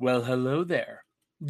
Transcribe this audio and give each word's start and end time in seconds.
Well, 0.00 0.22
hello 0.22 0.62
there. 0.62 1.04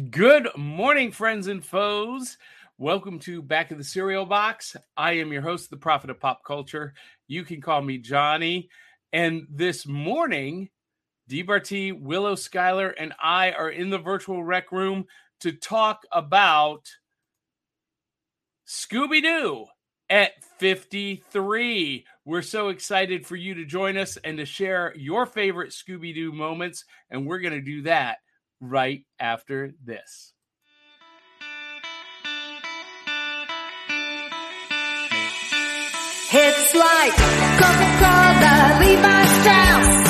Good 0.09 0.49
morning, 0.57 1.11
friends 1.11 1.45
and 1.45 1.63
foes. 1.63 2.39
Welcome 2.79 3.19
to 3.19 3.43
Back 3.43 3.69
of 3.69 3.77
the 3.77 3.83
Cereal 3.83 4.25
Box. 4.25 4.75
I 4.97 5.19
am 5.19 5.31
your 5.31 5.43
host, 5.43 5.69
the 5.69 5.77
Prophet 5.77 6.09
of 6.09 6.19
Pop 6.19 6.43
Culture. 6.43 6.95
You 7.27 7.43
can 7.43 7.61
call 7.61 7.79
me 7.83 7.99
Johnny. 7.99 8.69
And 9.13 9.45
this 9.51 9.85
morning, 9.85 10.69
Dee 11.27 11.43
Bartee, 11.43 11.91
Willow 11.91 12.33
Skylor, 12.33 12.91
and 12.97 13.13
I 13.21 13.51
are 13.51 13.69
in 13.69 13.91
the 13.91 13.99
virtual 13.99 14.43
rec 14.43 14.71
room 14.71 15.05
to 15.41 15.51
talk 15.51 16.01
about 16.11 16.89
Scooby 18.67 19.21
Doo 19.21 19.67
at 20.09 20.43
53. 20.57 22.03
We're 22.25 22.41
so 22.41 22.69
excited 22.69 23.27
for 23.27 23.35
you 23.35 23.53
to 23.53 23.65
join 23.65 23.95
us 23.95 24.17
and 24.17 24.39
to 24.39 24.45
share 24.45 24.91
your 24.97 25.27
favorite 25.27 25.69
Scooby 25.69 26.15
Doo 26.15 26.31
moments. 26.31 26.85
And 27.11 27.27
we're 27.27 27.41
going 27.41 27.53
to 27.53 27.61
do 27.61 27.83
that 27.83 28.17
right 28.61 29.03
after 29.19 29.73
this. 29.83 30.33
It's 36.31 36.75
like 36.75 37.15
Coca-Cola, 37.57 38.77
Levi 38.79 39.25
Strauss, 39.41 40.08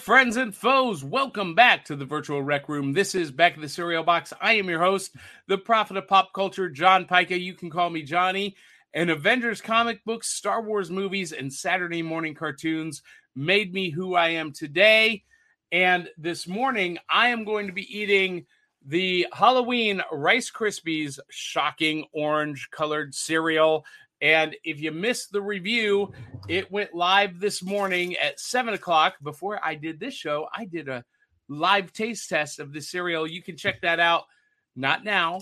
friends 0.00 0.38
and 0.38 0.54
foes. 0.54 1.04
Welcome 1.04 1.54
back 1.54 1.84
to 1.84 1.94
the 1.94 2.06
virtual 2.06 2.42
rec 2.42 2.70
room. 2.70 2.94
This 2.94 3.14
is 3.14 3.30
Back 3.30 3.56
of 3.56 3.60
the 3.60 3.68
Cereal 3.68 4.02
Box. 4.02 4.32
I 4.40 4.54
am 4.54 4.70
your 4.70 4.80
host, 4.80 5.14
the 5.46 5.58
prophet 5.58 5.98
of 5.98 6.08
pop 6.08 6.32
culture, 6.32 6.70
John 6.70 7.04
Pyka. 7.04 7.38
You 7.38 7.52
can 7.52 7.68
call 7.68 7.90
me 7.90 8.02
Johnny. 8.02 8.56
And 8.94 9.10
Avengers 9.10 9.60
comic 9.60 10.02
books, 10.06 10.28
Star 10.28 10.62
Wars 10.62 10.90
movies, 10.90 11.32
and 11.32 11.52
Saturday 11.52 12.00
morning 12.00 12.34
cartoons 12.34 13.02
made 13.36 13.74
me 13.74 13.90
who 13.90 14.14
I 14.14 14.30
am 14.30 14.52
today. 14.52 15.22
And 15.70 16.08
this 16.16 16.48
morning, 16.48 16.96
I 17.10 17.28
am 17.28 17.44
going 17.44 17.66
to 17.66 17.72
be 17.74 17.94
eating 17.94 18.46
the 18.86 19.26
Halloween 19.34 20.00
Rice 20.10 20.50
Krispies 20.50 21.18
shocking 21.28 22.06
orange 22.14 22.70
colored 22.70 23.14
cereal. 23.14 23.84
And 24.20 24.54
if 24.64 24.80
you 24.80 24.92
missed 24.92 25.32
the 25.32 25.40
review, 25.40 26.12
it 26.48 26.70
went 26.70 26.94
live 26.94 27.40
this 27.40 27.62
morning 27.62 28.16
at 28.16 28.38
seven 28.38 28.74
o'clock. 28.74 29.14
Before 29.22 29.58
I 29.64 29.74
did 29.74 29.98
this 29.98 30.14
show, 30.14 30.46
I 30.54 30.66
did 30.66 30.88
a 30.88 31.04
live 31.48 31.92
taste 31.92 32.28
test 32.28 32.60
of 32.60 32.72
the 32.72 32.80
cereal. 32.80 33.26
You 33.26 33.42
can 33.42 33.56
check 33.56 33.80
that 33.80 33.98
out, 33.98 34.24
not 34.76 35.04
now, 35.04 35.40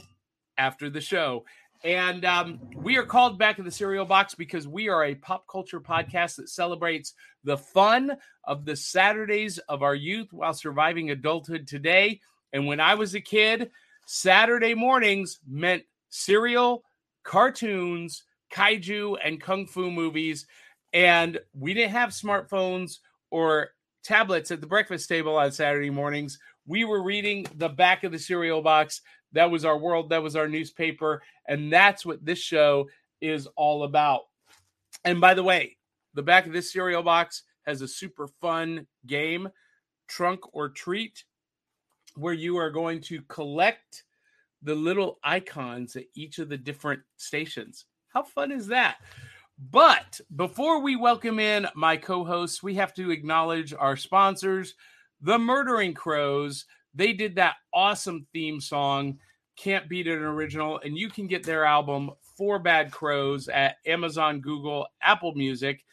after 0.57 0.91
the 0.91 1.01
show. 1.01 1.45
And 1.85 2.25
um, 2.25 2.61
we 2.75 2.97
are 2.97 3.05
called 3.05 3.39
back 3.39 3.59
in 3.59 3.65
the 3.65 3.71
cereal 3.71 4.05
box 4.05 4.35
because 4.35 4.67
we 4.67 4.89
are 4.89 5.05
a 5.05 5.15
pop 5.15 5.47
culture 5.49 5.81
podcast 5.81 6.37
that 6.37 6.49
celebrates 6.49 7.15
the 7.45 7.57
fun 7.57 8.17
of 8.45 8.65
the 8.65 8.75
Saturdays 8.75 9.59
of 9.59 9.83
our 9.83 9.95
youth 9.95 10.33
while 10.33 10.55
surviving 10.55 11.11
adulthood 11.11 11.69
today. 11.69 12.21
And 12.53 12.67
when 12.67 12.81
I 12.81 12.95
was 12.95 13.15
a 13.15 13.21
kid, 13.21 13.71
Saturday 14.07 14.75
mornings 14.75 15.39
meant 15.47 15.85
cereal, 16.09 16.83
cartoons, 17.23 18.25
kaiju, 18.53 19.17
and 19.25 19.41
kung 19.41 19.67
fu 19.67 19.91
movies. 19.91 20.47
And 20.93 21.39
we 21.53 21.75
didn't 21.75 21.93
have 21.93 22.11
smartphones 22.11 22.99
or 23.31 23.71
tablets 24.03 24.51
at 24.51 24.61
the 24.61 24.67
breakfast 24.67 25.09
table 25.09 25.37
on 25.37 25.53
Saturday 25.53 25.91
mornings. 25.91 26.39
We 26.67 26.85
were 26.85 27.03
reading 27.03 27.47
the 27.57 27.69
back 27.69 28.05
of 28.05 28.13
the 28.13 28.19
cereal 28.19 28.63
box. 28.63 29.01
That 29.33 29.51
was 29.51 29.65
our 29.65 29.77
world, 29.77 30.11
that 30.11 30.23
was 30.23 30.37
our 30.37 30.49
newspaper. 30.49 31.23
And 31.47 31.73
that's 31.73 32.07
what 32.07 32.25
this 32.25 32.39
show 32.39 32.89
is 33.21 33.47
all 33.57 33.85
about. 33.85 34.23
And 35.05 35.21
by 35.21 35.35
the 35.35 35.43
way, 35.43 35.77
the 36.15 36.23
back 36.23 36.47
of 36.47 36.53
this 36.53 36.73
cereal 36.73 37.03
box 37.03 37.43
has 37.67 37.83
a 37.83 37.89
super 37.89 38.29
fun 38.41 38.87
game, 39.07 39.49
Trunk 40.09 40.41
or 40.55 40.71
Treat, 40.71 41.25
where 42.17 42.35
you 42.35 42.57
are 42.57 42.71
going 42.71 43.01
to 43.03 43.21
collect 43.23 44.05
the 44.63 44.75
little 44.75 45.19
icons 45.23 45.95
at 45.95 46.05
each 46.15 46.39
of 46.39 46.49
the 46.49 46.57
different 46.57 47.03
stations. 47.17 47.85
How 48.09 48.23
fun 48.23 48.53
is 48.53 48.67
that? 48.69 48.99
But 49.71 50.21
before 50.37 50.81
we 50.81 50.97
welcome 50.97 51.39
in 51.39 51.67
my 51.75 51.97
co 51.97 52.25
hosts, 52.25 52.63
we 52.63 52.75
have 52.75 52.95
to 52.95 53.11
acknowledge 53.11 53.75
our 53.75 53.97
sponsors, 53.97 54.75
the 55.21 55.39
Murdering 55.39 55.95
Crows. 55.95 56.65
They 56.95 57.13
did 57.13 57.35
that 57.37 57.57
awesome 57.75 58.27
theme 58.33 58.61
song, 58.61 59.19
Can't 59.57 59.89
Beat 59.89 60.07
an 60.07 60.23
Original, 60.23 60.81
and 60.85 60.97
you 60.97 61.11
can 61.11 61.27
get 61.27 61.45
their 61.45 61.65
album, 61.65 62.11
Four 62.37 62.61
Bad 62.61 62.93
Crows, 62.93 63.49
at 63.49 63.77
Amazon, 63.85 64.41
Google, 64.41 64.87
Apple 65.03 65.35
Music. 65.35 65.85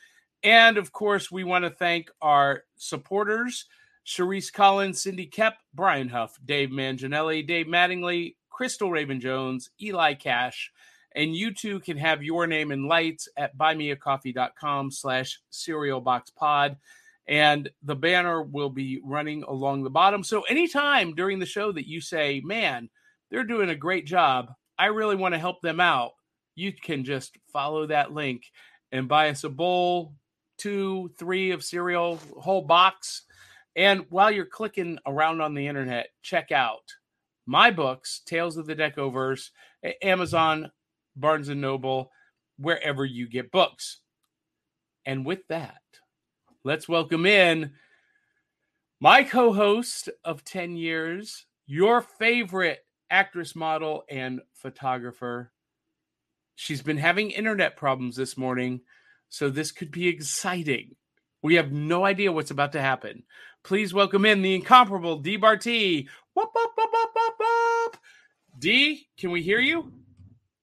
And 0.44 0.78
of 0.78 0.92
course, 0.92 1.32
we 1.32 1.44
want 1.44 1.66
to 1.66 1.72
thank 1.72 2.10
our 2.22 2.64
supporters 2.78 3.66
Sharice 4.06 4.54
Collins, 4.54 5.02
Cindy 5.02 5.26
Kep, 5.26 5.58
Brian 5.74 6.08
Huff, 6.08 6.38
Dave 6.46 6.70
Manginelli, 6.70 7.46
Dave 7.46 7.66
Mattingly, 7.66 8.36
Crystal 8.50 8.92
Raven 8.92 9.20
Jones, 9.20 9.72
Eli 9.82 10.14
Cash, 10.14 10.72
and 11.16 11.36
you 11.36 11.54
too 11.54 11.80
can 11.80 11.98
have 11.98 12.22
your 12.22 12.46
name 12.46 12.72
in 12.72 12.88
lights 12.88 13.30
at 13.38 13.58
buymeacoffee.com 13.58 14.92
slash 14.92 15.40
cerealboxpod. 15.52 16.76
And 17.28 17.70
the 17.82 17.96
banner 17.96 18.44
will 18.44 18.70
be 18.70 19.00
running 19.04 19.44
along 19.44 19.84
the 19.84 19.90
bottom. 19.90 20.24
So 20.24 20.42
anytime 20.42 21.16
during 21.16 21.40
the 21.40 21.46
show 21.46 21.72
that 21.72 21.88
you 21.88 22.02
say, 22.02 22.42
man, 22.44 22.90
they're 23.32 23.46
doing 23.46 23.70
a 23.70 23.76
great 23.76 24.06
job, 24.06 24.52
I 24.78 24.88
really 24.88 25.16
want 25.16 25.34
to 25.34 25.40
help 25.40 25.62
them 25.62 25.80
out, 25.80 26.12
you 26.54 26.72
can 26.72 27.04
just 27.04 27.38
follow 27.52 27.88
that 27.88 28.12
link 28.12 28.44
and 28.92 29.08
buy 29.08 29.30
us 29.30 29.44
a 29.44 29.50
bowl, 29.50 30.14
two, 30.58 31.10
three 31.18 31.52
of 31.52 31.64
cereal, 31.64 32.20
whole 32.38 32.62
box. 32.62 33.24
And 33.76 34.06
while 34.10 34.30
you're 34.30 34.46
clicking 34.46 35.00
around 35.06 35.42
on 35.42 35.54
the 35.54 35.68
internet, 35.68 36.10
check 36.22 36.52
out 36.52 36.84
my 37.46 37.72
books, 37.72 38.22
Tales 38.26 38.58
of 38.58 38.68
the 38.68 38.76
Deckoverse, 38.76 39.50
Amazon, 40.02 40.72
Barnes 41.16 41.50
and 41.50 41.62
Noble, 41.62 42.12
wherever 42.58 43.06
you 43.06 43.28
get 43.28 43.52
books. 43.52 44.00
And 45.06 45.26
with 45.26 45.48
that, 45.50 45.82
let's 46.64 46.90
welcome 46.90 47.26
in 47.26 47.74
my 49.00 49.24
co 49.24 49.54
host 49.54 50.10
of 50.24 50.44
10 50.44 50.76
years, 50.78 51.46
your 51.68 52.02
favorite 52.02 52.86
actress, 53.10 53.56
model, 53.56 54.04
and 54.10 54.42
photographer. 54.54 55.52
She's 56.56 56.82
been 56.82 56.98
having 56.98 57.32
internet 57.32 57.76
problems 57.76 58.16
this 58.16 58.38
morning, 58.38 58.82
so 59.30 59.50
this 59.50 59.72
could 59.72 59.92
be 59.92 60.08
exciting. 60.08 60.96
We 61.42 61.56
have 61.56 61.72
no 61.72 62.06
idea 62.06 62.32
what's 62.32 62.52
about 62.52 62.72
to 62.72 62.82
happen. 62.82 63.24
Please 63.64 63.94
welcome 63.94 64.26
in 64.26 64.42
the 64.42 64.56
incomparable 64.56 65.20
Dee 65.20 65.38
Bartee. 65.38 66.08
Whoop, 66.34 66.50
whoop, 66.56 66.72
whoop, 66.76 66.90
whoop, 66.92 67.10
whoop, 67.16 67.34
whoop. 67.40 67.98
D, 68.58 69.08
can 69.18 69.32
we 69.32 69.42
hear 69.42 69.60
you? 69.60 69.92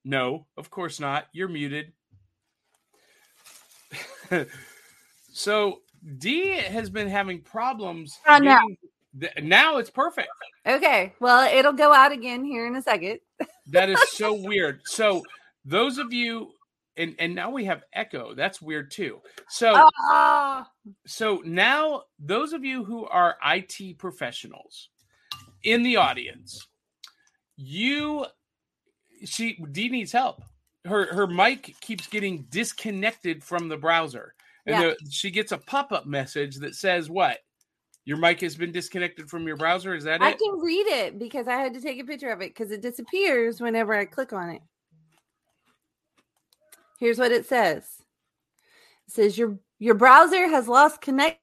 No, 0.05 0.47
of 0.57 0.71
course 0.71 0.99
not. 1.01 1.29
You're 1.33 1.49
muted. 1.49 1.93
so 5.33 5.81
D 6.19 6.49
has 6.57 6.91
been 6.91 7.09
having 7.09 7.41
problems. 7.41 8.19
Oh, 8.27 8.39
no. 8.39 8.59
th- 9.19 9.33
now 9.43 9.79
it's 9.79 9.91
perfect. 9.91 10.29
Okay. 10.67 11.13
Well, 11.21 11.53
it'll 11.55 11.73
go 11.73 11.93
out 11.93 12.13
again 12.13 12.45
here 12.45 12.67
in 12.67 12.77
a 12.77 12.83
second. 12.83 13.21
That 13.69 13.91
is 13.91 14.01
so 14.11 14.35
weird. 14.35 14.81
So 14.85 15.23
those 15.65 15.99
of 15.99 16.13
you 16.13 16.53
and 16.97 17.15
and 17.19 17.35
now 17.35 17.51
we 17.51 17.65
have 17.65 17.85
echo. 17.93 18.35
That's 18.35 18.61
weird 18.61 18.91
too. 18.91 19.21
So 19.49 19.89
Ah, 20.11 20.69
so 21.07 21.43
now 21.45 22.03
those 22.19 22.53
of 22.53 22.65
you 22.65 22.85
who 22.85 23.07
are 23.07 23.37
IT 23.45 23.99
professionals 23.99 24.89
in 25.63 25.83
the 25.83 25.97
audience, 25.97 26.67
you 27.57 28.27
she 29.25 29.55
D 29.73 29.89
needs 29.89 30.13
help. 30.13 30.43
Her 30.85 31.15
her 31.15 31.27
mic 31.27 31.77
keeps 31.81 32.07
getting 32.09 32.47
disconnected 32.51 33.45
from 33.45 33.69
the 33.69 33.77
browser. 33.77 34.35
And 34.67 34.79
Yeah. 34.79 34.81
the, 34.81 34.97
she 35.11 35.31
gets 35.31 35.53
a 35.53 35.59
pop-up 35.59 36.07
message 36.07 36.57
that 36.59 36.75
says 36.77 37.11
what? 37.11 37.39
Your 38.05 38.17
mic 38.19 38.41
has 38.43 38.57
been 38.57 38.73
disconnected 38.73 39.31
from 39.31 39.47
your 39.47 39.57
browser. 39.57 39.95
Is 39.95 40.05
that 40.05 40.23
it? 40.23 40.27
I 40.27 40.33
can 40.33 40.61
read 40.61 40.87
it 40.87 41.19
because 41.19 41.49
I 41.49 41.55
had 41.55 41.75
to 41.75 41.81
take 41.81 42.01
a 42.01 42.05
picture 42.05 42.31
of 42.31 42.41
it 42.41 42.51
because 42.51 42.71
it 42.71 42.83
disappears 42.83 43.61
whenever 43.61 43.95
I 43.95 44.05
click 44.07 44.33
on 44.33 44.51
it. 44.51 44.63
Here's 47.01 47.19
what 47.19 47.33
it 47.33 47.47
says 47.47 47.85
It 49.09 49.13
says 49.15 49.39
your 49.39 49.59
your 49.79 49.95
browser 49.95 50.49
has 50.49 50.69
lost 50.69 51.01
connect. 51.01 51.41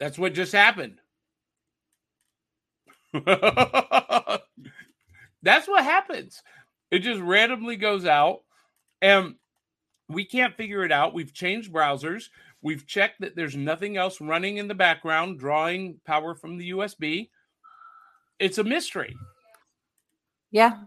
That's 0.00 0.18
what 0.18 0.34
just 0.34 0.52
happened. 0.52 1.00
That's 5.42 5.66
what 5.68 5.84
happens. 5.84 6.42
It 6.90 7.00
just 7.00 7.20
randomly 7.20 7.76
goes 7.76 8.04
out 8.06 8.40
and 9.00 9.34
we 10.08 10.24
can't 10.24 10.56
figure 10.56 10.84
it 10.84 10.92
out. 10.92 11.14
We've 11.14 11.32
changed 11.32 11.72
browsers. 11.72 12.24
We've 12.60 12.86
checked 12.86 13.20
that 13.22 13.34
there's 13.34 13.56
nothing 13.56 13.96
else 13.96 14.20
running 14.20 14.58
in 14.58 14.68
the 14.68 14.74
background 14.74 15.40
drawing 15.40 15.98
power 16.06 16.34
from 16.34 16.58
the 16.58 16.70
USB. 16.70 17.30
It's 18.38 18.58
a 18.58 18.64
mystery. 18.64 19.16
Yeah, 20.50 20.80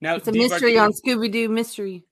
Now 0.00 0.16
it's 0.16 0.26
a 0.26 0.32
Dee 0.32 0.40
mystery 0.40 0.76
on 0.78 0.92
Scooby 0.92 1.30
Doo 1.30 1.48
mystery. 1.48 2.04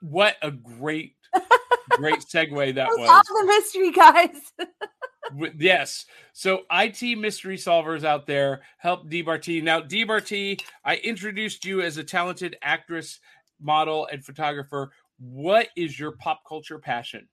what 0.00 0.36
a 0.42 0.50
great 0.50 1.14
great 1.90 2.18
segue 2.18 2.74
that 2.74 2.88
was. 2.88 3.08
solve 3.08 3.24
the 3.26 3.44
mystery, 3.46 3.92
guys. 3.92 4.52
Yes. 5.58 6.04
So 6.32 6.62
IT 6.70 7.18
mystery 7.18 7.56
solvers 7.56 8.04
out 8.04 8.26
there 8.26 8.62
help 8.78 9.08
Dee 9.08 9.24
Bartee. 9.24 9.62
Now, 9.62 9.80
Dee 9.80 10.04
Bartee, 10.04 10.60
I 10.84 10.96
introduced 10.96 11.64
you 11.64 11.80
as 11.80 11.96
a 11.96 12.04
talented 12.04 12.56
actress, 12.62 13.20
model, 13.60 14.06
and 14.12 14.24
photographer. 14.24 14.92
What 15.18 15.68
is 15.76 15.98
your 15.98 16.12
pop 16.12 16.42
culture 16.46 16.78
passion? 16.78 17.28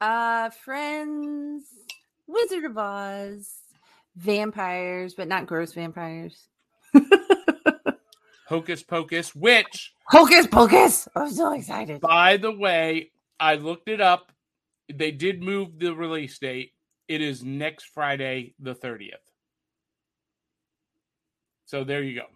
uh, 0.00 0.50
Friends, 0.50 1.64
Wizard 2.26 2.64
of 2.64 2.76
Oz, 2.76 3.50
vampires, 4.16 5.14
but 5.14 5.26
not 5.28 5.46
gross 5.46 5.72
vampires. 5.72 6.48
Hocus 8.48 8.82
Pocus, 8.82 9.34
which, 9.34 9.92
Hocus 10.08 10.46
Pocus! 10.46 11.08
I'm 11.16 11.30
so 11.32 11.52
excited. 11.54 12.00
by 12.00 12.36
the 12.36 12.52
way, 12.52 13.10
I 13.40 13.54
looked 13.56 13.88
it 13.88 14.00
up. 14.00 14.30
They 14.92 15.10
did 15.10 15.42
move 15.42 15.78
the 15.78 15.94
release 15.94 16.38
date. 16.38 16.72
It 17.08 17.20
is 17.20 17.44
next 17.44 17.84
Friday, 17.94 18.54
the 18.58 18.74
30th. 18.74 19.12
So 21.66 21.84
there 21.84 22.02
you 22.02 22.14
go. 22.20 22.26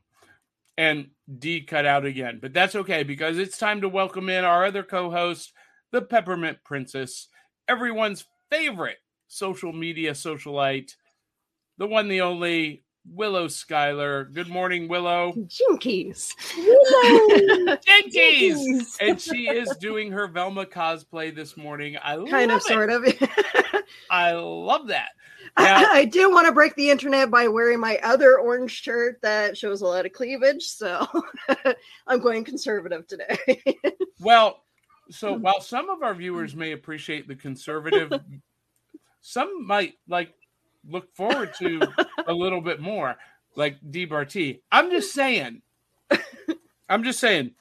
And 0.76 1.10
D 1.38 1.62
cut 1.62 1.86
out 1.86 2.04
again, 2.04 2.38
but 2.40 2.52
that's 2.52 2.74
okay 2.74 3.02
because 3.02 3.38
it's 3.38 3.58
time 3.58 3.80
to 3.82 3.88
welcome 3.88 4.28
in 4.28 4.44
our 4.44 4.64
other 4.64 4.82
co 4.82 5.10
host, 5.10 5.52
the 5.92 6.02
Peppermint 6.02 6.58
Princess, 6.64 7.28
everyone's 7.68 8.24
favorite 8.50 8.98
social 9.28 9.72
media 9.72 10.12
socialite, 10.12 10.92
the 11.78 11.86
one, 11.86 12.08
the 12.08 12.22
only 12.22 12.82
Willow 13.08 13.48
Skylor. 13.48 14.32
Good 14.32 14.48
morning, 14.48 14.88
Willow. 14.88 15.32
Jinkies. 15.36 16.34
Jinkies! 17.86 18.96
and 19.00 19.20
she 19.20 19.48
is 19.48 19.74
doing 19.80 20.12
her 20.12 20.26
Velma 20.28 20.66
cosplay 20.66 21.34
this 21.34 21.56
morning. 21.56 21.96
I 21.96 22.16
kind 22.16 22.50
love 22.50 22.50
of, 22.50 22.56
it. 22.56 22.62
sort 22.62 22.90
of. 22.90 23.04
I 24.10 24.32
love 24.32 24.88
that. 24.88 25.10
Now- 25.58 25.92
I, 25.92 25.98
I 25.98 26.04
do 26.04 26.30
want 26.30 26.46
to 26.46 26.52
break 26.52 26.74
the 26.74 26.90
internet 26.90 27.30
by 27.30 27.48
wearing 27.48 27.80
my 27.80 27.98
other 28.02 28.38
orange 28.38 28.72
shirt 28.72 29.20
that 29.22 29.56
shows 29.56 29.80
a 29.80 29.86
lot 29.86 30.06
of 30.06 30.12
cleavage, 30.12 30.62
so 30.62 31.06
I'm 32.06 32.20
going 32.20 32.44
conservative 32.44 33.06
today. 33.06 33.62
Well, 34.20 34.62
so 35.10 35.34
hmm. 35.34 35.42
while 35.42 35.60
some 35.60 35.90
of 35.90 36.02
our 36.02 36.14
viewers 36.14 36.54
may 36.54 36.72
appreciate 36.72 37.26
the 37.26 37.34
conservative, 37.34 38.12
some 39.20 39.66
might 39.66 39.94
like 40.08 40.34
look 40.88 41.14
forward 41.14 41.52
to 41.58 41.80
a 42.26 42.32
little 42.32 42.60
bit 42.60 42.80
more, 42.80 43.16
like 43.56 43.76
Dee 43.90 44.06
Bartee. 44.06 44.60
I'm 44.70 44.90
just 44.90 45.12
saying. 45.12 45.62
I'm 46.88 47.04
just 47.04 47.20
saying. 47.20 47.52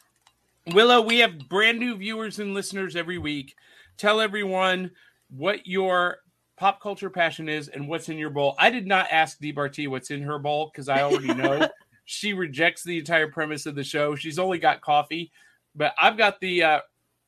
Willow, 0.74 1.02
we 1.02 1.20
have 1.20 1.50
brand 1.50 1.80
new 1.80 1.96
viewers 1.96 2.40
and 2.40 2.54
listeners 2.54 2.96
every 2.96 3.18
week. 3.18 3.56
Tell 3.98 4.22
everyone 4.22 4.92
what 5.30 5.66
your 5.66 6.18
pop 6.58 6.82
culture 6.82 7.10
passion 7.10 7.50
is 7.50 7.70
and 7.70 7.88
what's 7.88 8.10
in 8.10 8.18
your 8.18 8.30
bowl. 8.30 8.56
I 8.60 8.70
did 8.70 8.86
not 8.86 9.08
ask 9.12 9.40
Dee 9.40 9.54
Bartee 9.54 9.88
what's 9.88 10.12
in 10.12 10.22
her 10.24 10.40
bowl 10.40 10.70
because 10.72 10.90
I 10.90 11.02
already 11.02 11.34
know. 11.34 11.68
she 12.06 12.34
rejects 12.34 12.84
the 12.84 12.98
entire 13.00 13.30
premise 13.30 13.66
of 13.66 13.76
the 13.76 13.84
show. 13.84 14.16
She's 14.16 14.40
only 14.40 14.58
got 14.58 14.82
coffee, 14.82 15.32
but 15.76 15.94
I've 16.00 16.18
got 16.18 16.40
the 16.40 16.64
uh, 16.64 16.80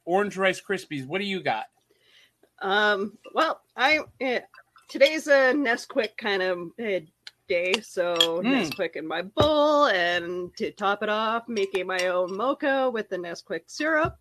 orange 0.05 0.37
rice 0.37 0.61
krispies. 0.61 1.05
What 1.05 1.19
do 1.19 1.25
you 1.25 1.41
got? 1.41 1.65
um, 2.61 3.17
well, 3.33 3.61
I 3.75 3.99
eh, 4.19 4.41
today's 4.91 5.27
a 5.27 5.53
Nesquik 5.53 6.17
kind 6.17 6.43
of 6.43 6.59
eh, 6.77 6.99
day, 7.47 7.73
so 7.81 8.15
Mm. 8.43 8.69
Nesquik 8.69 8.95
in 8.95 9.07
my 9.07 9.21
bowl, 9.21 9.85
and 9.85 10.55
to 10.57 10.71
top 10.71 11.01
it 11.01 11.09
off, 11.09 11.47
making 11.47 11.87
my 11.87 12.07
own 12.07 12.35
mocha 12.35 12.89
with 12.89 13.09
the 13.09 13.17
Nesquik 13.17 13.63
syrup. 13.67 14.17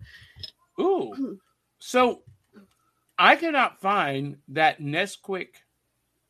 Ooh. 0.80 1.40
So 1.82 2.24
I 3.18 3.36
cannot 3.36 3.80
find 3.80 4.36
that 4.48 4.82
Nesquik 4.82 5.54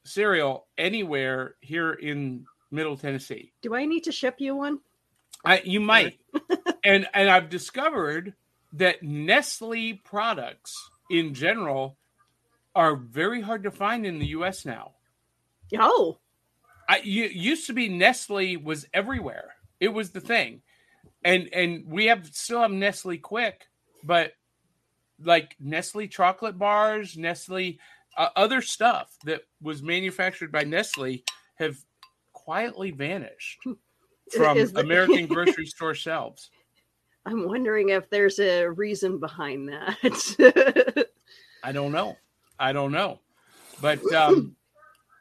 cereal 0.05 0.69
anywhere 0.79 1.57
here 1.61 1.95
in 1.95 2.47
Middle 2.71 2.97
Tennessee. 2.97 3.53
Do 3.61 3.75
I 3.75 3.85
need 3.85 4.05
to 4.05 4.13
ship 4.13 4.37
you 4.39 4.55
one? 4.55 4.79
I 5.45 5.61
you 5.65 5.81
might. 5.81 6.21
and 6.85 7.09
and 7.15 7.29
I've 7.29 7.51
discovered 7.51 8.35
that 8.75 9.03
Nestle 9.03 9.95
products 9.95 10.73
in 11.11 11.35
general 11.35 11.99
are 12.75 12.97
very 12.97 13.41
hard 13.41 13.63
to 13.65 13.71
find 13.71 14.07
in 14.07 14.19
the 14.19 14.29
US 14.29 14.65
now. 14.65 14.93
Oh, 15.79 16.19
I 16.89 17.01
you, 17.05 17.25
used 17.25 17.67
to 17.67 17.73
be 17.73 17.89
Nestle 17.89 18.57
was 18.57 18.87
everywhere. 18.93 19.55
It 19.79 19.89
was 19.89 20.11
the 20.11 20.21
thing, 20.21 20.63
and 21.25 21.49
and 21.53 21.85
we 21.87 22.07
have 22.07 22.27
still 22.27 22.61
have 22.61 22.71
Nestle 22.71 23.19
Quick, 23.19 23.67
but 24.05 24.33
like 25.23 25.57
Nestle 25.61 26.09
chocolate 26.09 26.59
bars, 26.59 27.17
Nestle 27.17 27.79
uh, 28.17 28.29
other 28.37 28.61
stuff 28.61 29.17
that 29.25 29.43
was 29.63 29.83
manufactured 29.83 30.51
by 30.51 30.65
Nestle 30.65 31.23
have 31.57 31.77
quietly 32.33 32.91
vanished 32.91 33.61
from 34.37 34.57
Is 34.57 34.73
the- 34.73 34.81
American 34.81 35.27
grocery 35.29 35.67
store 35.67 35.95
shelves. 35.95 36.51
I'm 37.27 37.47
wondering 37.47 37.91
if 37.91 38.09
there's 38.09 38.39
a 38.39 38.67
reason 38.67 39.21
behind 39.21 39.69
that. 39.69 41.07
I 41.63 41.71
don't 41.71 41.93
know. 41.93 42.17
I 42.61 42.73
don't 42.73 42.93
know, 42.93 43.21
but 43.81 44.01
um, 44.13 44.55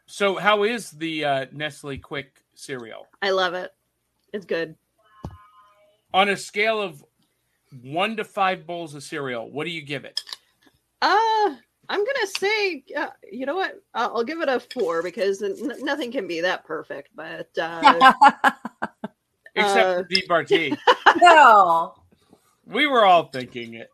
so 0.06 0.36
how 0.36 0.64
is 0.64 0.92
the 0.92 1.24
uh, 1.26 1.46
Nestle 1.54 1.98
Quick 1.98 2.44
cereal? 2.54 3.08
I 3.22 3.32
love 3.32 3.54
it. 3.54 3.72
It's 4.34 4.46
good. 4.46 4.76
on 6.14 6.30
a 6.30 6.38
scale 6.38 6.81
of 6.81 7.04
one 7.81 8.18
to 8.18 8.24
five 8.24 8.68
bowls 8.68 8.94
of 8.96 9.04
cereal, 9.04 9.50
what 9.50 9.64
do 9.64 9.69
you 9.72 9.81
give 9.81 10.04
it? 10.06 10.22
Uh, 11.02 11.56
I'm 11.88 12.04
gonna 12.06 12.28
say, 12.28 12.84
uh, 12.98 13.08
you 13.31 13.46
know 13.46 13.56
what? 13.56 13.76
I'll, 13.94 14.18
I'll 14.18 14.24
give 14.24 14.42
it 14.42 14.50
a 14.50 14.60
four 14.60 15.02
because 15.02 15.42
n- 15.42 15.56
nothing 15.81 16.12
can 16.12 16.28
be 16.28 16.42
that 16.42 16.66
perfect. 16.66 17.10
But 17.16 17.50
uh, 17.58 18.12
Except 19.56 19.90
Uh, 19.90 19.96
for 20.02 20.04
Dee 20.04 20.24
Bartee. 20.28 20.78
no, 21.22 21.96
we 22.66 22.86
were 22.86 23.06
all 23.06 23.26
thinking 23.30 23.76
it. 23.76 23.90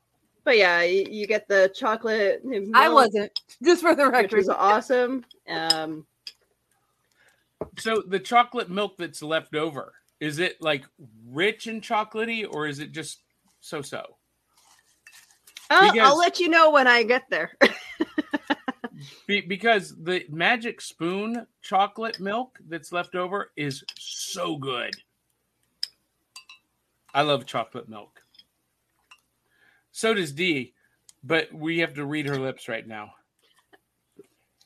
But 0.45 0.57
yeah, 0.57 0.83
you, 0.83 1.05
you 1.09 1.27
get 1.27 1.47
the 1.47 1.71
chocolate. 1.75 2.41
I 2.73 2.87
wasn't. 2.87 3.31
Just 3.63 3.81
for 3.81 3.95
the 3.95 4.09
which 4.09 4.31
was 4.31 4.47
awesome. 4.47 5.25
Um, 5.49 6.05
So 7.77 8.03
the 8.07 8.19
chocolate 8.19 8.69
milk 8.69 8.95
that's 8.97 9.21
left 9.21 9.55
over, 9.55 9.93
is 10.19 10.39
it 10.39 10.61
like 10.61 10.85
rich 11.27 11.67
and 11.67 11.81
chocolatey 11.81 12.47
or 12.49 12.67
is 12.67 12.79
it 12.79 12.91
just 12.91 13.19
so 13.59 13.81
so? 13.81 14.03
I'll, 15.69 15.91
Because- 15.91 16.07
I'll 16.07 16.17
let 16.17 16.39
you 16.39 16.47
know 16.47 16.69
when 16.71 16.87
I 16.87 17.03
get 17.03 17.23
there. 17.29 17.51
Be- 19.27 19.41
because 19.41 19.93
the 20.01 20.25
magic 20.29 20.79
spoon 20.79 21.47
chocolate 21.61 22.19
milk 22.19 22.59
that's 22.67 22.91
left 22.91 23.15
over 23.15 23.51
is 23.57 23.83
so 23.97 24.55
good. 24.57 24.93
I 27.13 27.21
love 27.23 27.45
chocolate 27.45 27.89
milk. 27.89 28.14
So 29.95 30.13
does 30.13 30.33
Dee, 30.33 30.73
but 31.23 31.47
we 31.53 31.79
have 31.79 31.93
to 31.93 32.05
read 32.05 32.25
her 32.25 32.37
lips 32.37 32.67
right 32.67 32.85
now. 32.85 33.11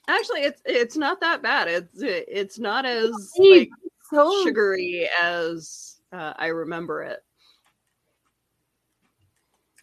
Actually, 0.07 0.41
it's 0.41 0.59
it's 0.65 0.97
not 0.97 1.21
that 1.21 1.43
bad. 1.43 1.67
It's 1.67 1.99
it's 2.01 2.57
not 2.57 2.83
as 2.83 3.11
like 3.37 3.69
so 4.09 4.43
sugary 4.43 5.07
as 5.21 6.01
uh, 6.11 6.33
I 6.35 6.47
remember 6.47 7.03
it. 7.03 7.19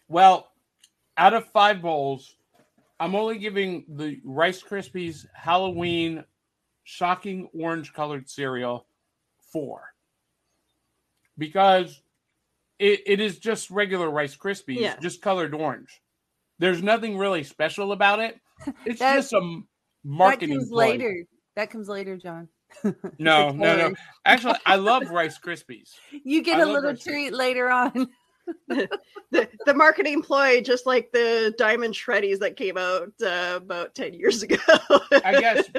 Well, 0.09 0.51
out 1.15 1.33
of 1.33 1.49
five 1.51 1.81
bowls, 1.81 2.35
I'm 2.99 3.15
only 3.15 3.37
giving 3.37 3.85
the 3.87 4.19
Rice 4.25 4.61
Krispies 4.61 5.25
Halloween 5.33 6.25
shocking 6.83 7.47
orange 7.57 7.93
colored 7.93 8.29
cereal 8.29 8.85
four 9.53 9.93
because 11.37 12.01
it, 12.79 13.01
it 13.05 13.19
is 13.19 13.39
just 13.39 13.69
regular 13.71 14.09
Rice 14.09 14.35
Krispies, 14.35 14.79
Yeah. 14.79 14.95
just 15.01 15.21
colored 15.21 15.53
orange. 15.53 16.01
There's 16.59 16.81
nothing 16.83 17.17
really 17.17 17.43
special 17.43 17.91
about 17.91 18.19
it. 18.19 18.39
It's 18.85 18.99
That- 18.99 19.15
just 19.15 19.33
a 19.33 19.37
m- 19.37 19.67
that 20.03 20.09
marketing 20.09 20.57
comes 20.57 20.69
ploy. 20.69 20.89
later. 20.89 21.23
That 21.55 21.69
comes 21.69 21.87
later, 21.89 22.17
John. 22.17 22.47
No, 23.19 23.51
no, 23.51 23.75
no. 23.77 23.93
Actually, 24.25 24.55
I 24.65 24.75
love 24.75 25.09
Rice 25.11 25.39
Krispies. 25.39 25.91
You 26.11 26.41
get 26.43 26.57
I 26.59 26.63
a 26.63 26.65
little 26.65 26.91
Rice 26.91 26.99
Krispies. 26.99 27.03
treat 27.03 27.33
later 27.33 27.69
on. 27.69 28.07
the, 28.67 29.49
the 29.65 29.73
marketing 29.73 30.21
ploy, 30.21 30.61
just 30.61 30.85
like 30.85 31.11
the 31.11 31.53
diamond 31.57 31.93
shreddies 31.93 32.39
that 32.39 32.55
came 32.57 32.77
out 32.77 33.11
uh, 33.23 33.53
about 33.57 33.93
10 33.95 34.13
years 34.13 34.43
ago. 34.43 34.57
I 35.23 35.39
guess. 35.39 35.69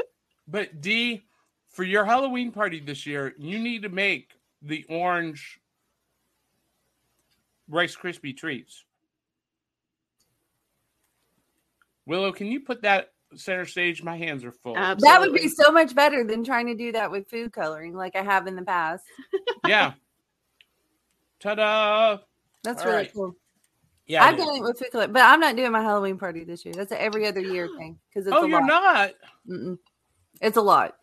But 0.46 0.80
D, 0.80 1.24
for 1.70 1.84
your 1.84 2.04
Halloween 2.04 2.52
party 2.52 2.80
this 2.80 3.06
year, 3.06 3.34
you 3.38 3.58
need 3.58 3.82
to 3.82 3.88
make 3.88 4.32
the 4.62 4.84
orange 4.88 5.60
Rice 7.68 7.96
Krispie 7.96 8.36
treats. 8.36 8.84
Willow, 12.06 12.32
can 12.32 12.46
you 12.46 12.60
put 12.60 12.82
that 12.82 13.12
center 13.34 13.66
stage? 13.66 14.02
My 14.02 14.16
hands 14.16 14.44
are 14.44 14.52
full. 14.52 14.76
Absolutely. 14.76 15.06
That 15.08 15.20
would 15.20 15.34
be 15.34 15.48
so 15.48 15.70
much 15.70 15.94
better 15.94 16.24
than 16.24 16.42
trying 16.44 16.66
to 16.68 16.74
do 16.74 16.92
that 16.92 17.10
with 17.10 17.28
food 17.28 17.52
coloring 17.52 17.94
like 17.94 18.16
I 18.16 18.22
have 18.22 18.46
in 18.46 18.56
the 18.56 18.62
past. 18.62 19.04
Yeah. 19.66 19.92
Ta-da! 21.40 22.18
That's 22.64 22.80
All 22.80 22.86
really 22.88 22.96
right. 23.02 23.12
cool. 23.12 23.34
Yeah. 24.06 24.24
I've 24.24 24.34
it 24.34 24.40
is. 24.40 24.46
done 24.46 24.56
it 24.56 24.62
with 24.62 24.78
food 24.78 24.90
coloring, 24.92 25.12
but 25.12 25.22
I'm 25.22 25.40
not 25.40 25.56
doing 25.56 25.70
my 25.72 25.82
Halloween 25.82 26.16
party 26.16 26.42
this 26.44 26.64
year. 26.64 26.72
That's 26.74 26.90
an 26.90 26.96
every 26.98 27.26
other 27.26 27.40
year 27.40 27.68
thing 27.78 27.98
because 28.08 28.26
it's 28.26 28.34
Oh, 28.34 28.44
a 28.44 28.48
you're 28.48 28.60
lot. 28.62 28.66
not. 28.66 29.10
Mm-mm. 29.48 29.78
It's 30.40 30.56
a 30.56 30.62
lot. 30.62 30.96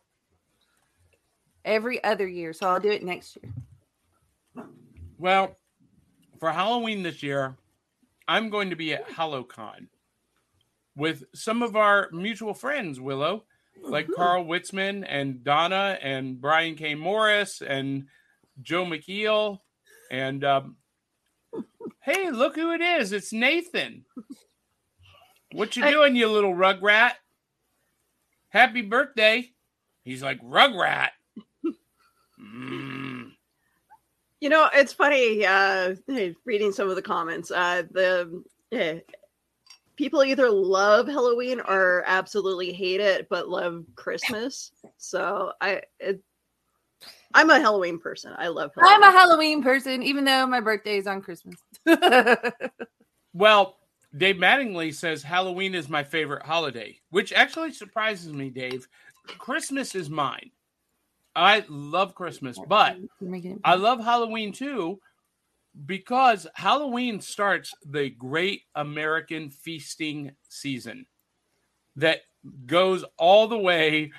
Every 1.64 2.04
other 2.04 2.28
year, 2.28 2.54
so 2.54 2.68
I'll 2.68 2.80
do 2.80 2.90
it 2.90 3.04
next 3.04 3.38
year. 3.44 3.54
Well, 5.20 5.56
for 6.46 6.52
Halloween 6.52 7.02
this 7.02 7.24
year, 7.24 7.58
I'm 8.28 8.52
going 8.52 8.70
to 8.70 8.76
be 8.76 8.94
at 8.94 9.10
HalloCon 9.10 9.88
with 10.96 11.24
some 11.34 11.64
of 11.64 11.76
our 11.76 12.08
mutual 12.12 12.54
friends, 12.54 13.00
Willow, 13.00 13.46
like 13.82 14.08
Carl 14.16 14.46
Witzman 14.46 15.04
and 15.10 15.44
Donna 15.44 15.98
and 16.04 16.40
Brian 16.40 16.76
K. 16.76 16.94
Morris 16.94 17.64
and 17.68 18.06
Joe 18.62 18.86
McKeel. 18.86 19.58
And 20.12 20.44
um, 20.44 20.76
hey, 22.02 22.30
look 22.30 22.54
who 22.56 22.74
it 22.74 22.82
is. 22.82 23.12
It's 23.12 23.34
Nathan. 23.34 24.06
What 25.52 25.76
you 25.76 25.84
I- 25.84 25.90
doing, 25.90 26.16
you 26.16 26.28
little 26.28 26.54
rugrat? 26.54 27.14
Happy 28.50 28.84
birthday. 28.84 29.50
He's 30.04 30.22
like, 30.22 30.40
Rugrat. 30.44 31.10
Mm. 32.40 32.92
You 34.46 34.50
know, 34.50 34.70
it's 34.76 34.94
funny. 34.94 35.44
Uh, 35.44 35.96
reading 36.46 36.72
some 36.72 36.88
of 36.88 36.96
the 36.96 37.02
comments, 37.02 37.50
uh, 37.50 37.82
the 37.90 38.44
eh, 38.72 39.00
people 39.96 40.24
either 40.24 40.52
love 40.52 41.08
Halloween 41.08 41.62
or 41.62 42.04
absolutely 42.06 42.72
hate 42.72 43.02
it, 43.02 43.28
but 43.28 43.50
love 43.50 43.86
Christmas. 43.96 44.72
So 44.98 45.52
I, 45.62 45.82
it, 46.00 46.22
I'm 47.34 47.50
a 47.50 47.60
Halloween 47.60 47.98
person. 47.98 48.34
I 48.38 48.50
love. 48.50 48.70
Halloween. 48.76 48.94
I'm 48.94 49.02
a 49.02 49.06
Halloween. 49.06 49.64
Halloween 49.64 49.64
person, 49.64 50.04
even 50.04 50.26
though 50.26 50.46
my 50.46 50.60
birthday 50.60 51.00
is 51.00 51.08
on 51.08 51.24
Christmas. 51.24 51.56
Well, 53.34 53.78
Dave 54.16 54.36
Mattingly 54.36 54.94
says 54.94 55.24
Halloween 55.24 55.74
is 55.74 55.90
my 55.90 56.04
favorite 56.04 56.46
holiday, 56.46 57.00
which 57.10 57.34
actually 57.34 57.72
surprises 57.72 58.32
me, 58.32 58.50
Dave. 58.52 58.88
Christmas 59.40 59.96
is 59.96 60.10
mine. 60.10 60.52
I 61.36 61.66
love 61.68 62.16
Christmas, 62.16 62.58
but 62.68 62.98
You're 63.20 63.30
making 63.30 63.52
it- 63.54 63.62
I 63.64 63.76
love 63.76 64.00
Halloween 64.04 64.52
too 64.54 65.02
because 65.86 66.48
Halloween 66.56 67.20
starts 67.20 67.74
the 67.86 68.10
great 68.10 68.64
American 68.76 69.50
feasting 69.50 70.36
season 70.48 71.06
that 71.98 72.22
goes 72.66 73.04
all 73.18 73.48
the 73.48 73.58
way 73.58 74.12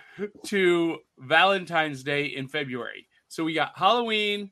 to 0.46 0.98
Valentine's 1.18 2.02
Day 2.02 2.26
in 2.26 2.48
February. 2.48 3.08
So 3.28 3.44
we 3.44 3.54
got 3.54 3.76
Halloween, 3.78 4.50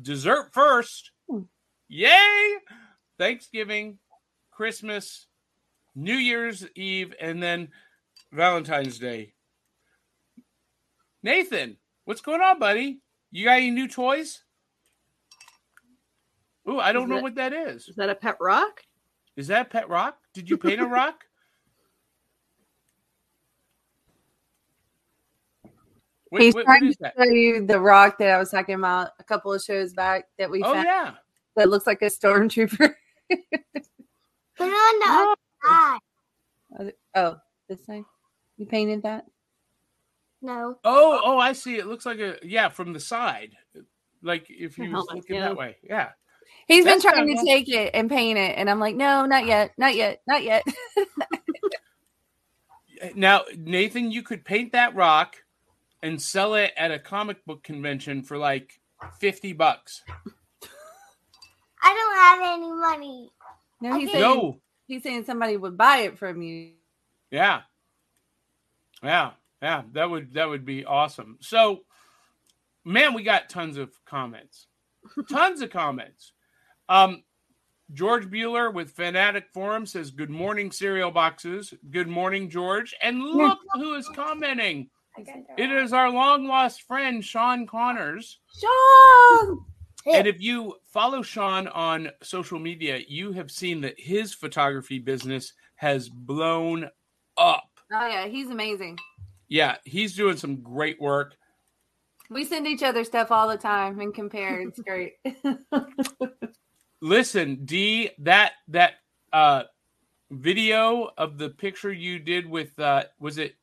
dessert 0.00 0.52
first. 0.54 1.10
Hmm. 1.28 1.42
Yay! 1.88 2.54
Thanksgiving, 3.18 3.98
Christmas, 4.50 5.26
New 5.94 6.16
Year's 6.16 6.66
Eve, 6.74 7.14
and 7.20 7.42
then 7.42 7.68
Valentine's 8.32 8.98
Day. 8.98 9.34
Nathan, 11.22 11.76
what's 12.06 12.22
going 12.22 12.40
on, 12.40 12.58
buddy? 12.58 13.00
You 13.30 13.44
got 13.44 13.58
any 13.58 13.70
new 13.70 13.86
toys? 13.88 14.42
Ooh, 16.68 16.80
I 16.80 16.92
don't 16.92 17.04
Is 17.04 17.08
know 17.10 17.14
that- 17.16 17.22
what 17.22 17.34
that 17.34 17.52
is. 17.52 17.88
Is 17.88 17.96
that 17.96 18.08
a 18.08 18.14
pet 18.14 18.36
rock? 18.40 18.82
Is 19.36 19.48
that 19.48 19.66
a 19.66 19.68
pet 19.68 19.88
rock? 19.90 20.16
Did 20.32 20.48
you 20.48 20.56
paint 20.56 20.80
a 20.80 20.86
rock? 20.86 21.24
What, 26.30 26.42
He's 26.42 26.54
what- 26.54 26.66
what 26.66 26.78
trying 26.78 26.88
is 26.90 26.96
to 26.96 27.02
that? 27.02 27.14
show 27.16 27.24
you 27.24 27.66
the 27.66 27.78
rock 27.80 28.18
that 28.18 28.30
I 28.30 28.38
was 28.38 28.50
talking 28.50 28.74
about 28.74 29.10
a 29.20 29.24
couple 29.24 29.52
of 29.52 29.62
shows 29.62 29.92
back 29.92 30.24
that 30.38 30.50
we 30.50 30.62
Oh 30.62 30.72
found 30.72 30.84
yeah. 30.86 31.14
that 31.56 31.68
looks 31.68 31.86
like 31.86 32.02
a 32.02 32.06
stormtrooper. 32.06 32.78
Put 33.28 33.38
it 34.68 34.72
on 34.72 34.98
the 35.00 35.06
oh. 35.08 35.34
other 35.34 35.68
side. 35.68 35.98
Other- 36.80 36.92
oh, 37.14 37.36
this 37.68 37.84
side. 37.86 38.04
You 38.56 38.66
painted 38.66 39.02
that? 39.02 39.26
No. 40.46 40.78
Oh, 40.84 41.20
oh, 41.24 41.38
I 41.38 41.54
see. 41.54 41.74
It 41.76 41.88
looks 41.88 42.06
like 42.06 42.20
a 42.20 42.36
yeah 42.44 42.68
from 42.68 42.92
the 42.92 43.00
side, 43.00 43.50
like 44.22 44.46
if 44.48 44.78
you 44.78 44.84
was 44.92 45.04
helmet, 45.08 45.16
looking 45.16 45.36
yeah. 45.36 45.48
that 45.48 45.56
way. 45.56 45.76
Yeah. 45.82 46.10
He's 46.68 46.84
That's 46.84 47.02
been 47.02 47.12
trying 47.12 47.26
kinda 47.26 47.40
to 47.42 47.46
take 47.46 47.68
it 47.68 47.90
and 47.94 48.08
paint 48.08 48.38
it, 48.38 48.56
and 48.56 48.70
I'm 48.70 48.78
like, 48.78 48.94
no, 48.94 49.26
not 49.26 49.44
yet, 49.44 49.72
not 49.76 49.96
yet, 49.96 50.22
not 50.28 50.44
yet. 50.44 50.62
Now, 53.14 53.42
Nathan, 53.58 54.10
you 54.10 54.22
could 54.22 54.42
paint 54.42 54.72
that 54.72 54.94
rock 54.94 55.36
and 56.02 56.20
sell 56.20 56.54
it 56.54 56.72
at 56.78 56.90
a 56.90 56.98
comic 56.98 57.44
book 57.44 57.62
convention 57.62 58.22
for 58.22 58.38
like 58.38 58.80
fifty 59.20 59.52
bucks. 59.52 60.02
I 61.82 61.92
don't 61.92 62.16
have 62.16 62.54
any 62.54 62.72
money. 62.72 63.30
no, 63.82 63.98
he's 63.98 64.10
saying 64.10 64.22
No. 64.22 64.60
he's 64.86 65.02
saying 65.02 65.24
somebody 65.24 65.58
would 65.58 65.76
buy 65.76 65.98
it 65.98 66.18
from 66.18 66.40
you. 66.40 66.72
Yeah. 67.30 67.62
Yeah. 69.02 69.32
Yeah. 69.62 69.82
That 69.92 70.10
would 70.10 70.34
that 70.34 70.48
would 70.48 70.64
be 70.64 70.84
awesome. 70.84 71.38
So 71.40 71.80
man, 72.84 73.14
we 73.14 73.22
got 73.22 73.48
tons 73.48 73.76
of 73.76 73.92
comments. 74.04 74.66
tons 75.30 75.60
of 75.62 75.70
comments. 75.70 76.32
Um 76.88 77.22
George 77.92 78.28
Bueller 78.28 78.72
with 78.74 78.90
Fanatic 78.90 79.46
Forum 79.54 79.86
says, 79.86 80.10
Good 80.10 80.30
morning, 80.30 80.72
cereal 80.72 81.12
boxes. 81.12 81.72
Good 81.90 82.08
morning, 82.08 82.50
George. 82.50 82.94
And 83.00 83.22
look 83.22 83.58
who 83.74 83.94
is 83.94 84.08
commenting. 84.08 84.90
It 85.56 85.70
is 85.70 85.92
our 85.92 86.10
long 86.10 86.46
lost 86.46 86.82
friend, 86.82 87.24
Sean 87.24 87.66
Connors. 87.66 88.40
Sean, 88.60 89.64
And 90.12 90.26
if 90.26 90.40
you 90.40 90.74
follow 90.92 91.22
Sean 91.22 91.68
on 91.68 92.10
social 92.22 92.58
media, 92.58 93.00
you 93.08 93.32
have 93.32 93.50
seen 93.50 93.80
that 93.82 93.98
his 93.98 94.34
photography 94.34 94.98
business 94.98 95.52
has 95.76 96.08
blown 96.08 96.90
up. 97.38 97.70
oh 97.92 98.06
yeah, 98.08 98.26
he's 98.26 98.50
amazing. 98.50 98.98
Yeah, 99.48 99.76
he's 99.84 100.14
doing 100.14 100.36
some 100.36 100.56
great 100.56 101.00
work. 101.00 101.36
We 102.28 102.44
send 102.44 102.66
each 102.66 102.82
other 102.82 103.04
stuff 103.04 103.30
all 103.30 103.48
the 103.48 103.56
time 103.56 104.00
and 104.00 104.12
compare. 104.12 104.60
It's 104.60 104.80
great. 104.80 105.14
Listen, 107.00 107.64
D, 107.64 108.10
that 108.18 108.52
that 108.68 108.94
uh 109.32 109.64
video 110.30 111.10
of 111.16 111.38
the 111.38 111.50
picture 111.50 111.92
you 111.92 112.18
did 112.18 112.48
with 112.48 112.76
uh 112.80 113.04
was 113.20 113.38
it 113.38 113.54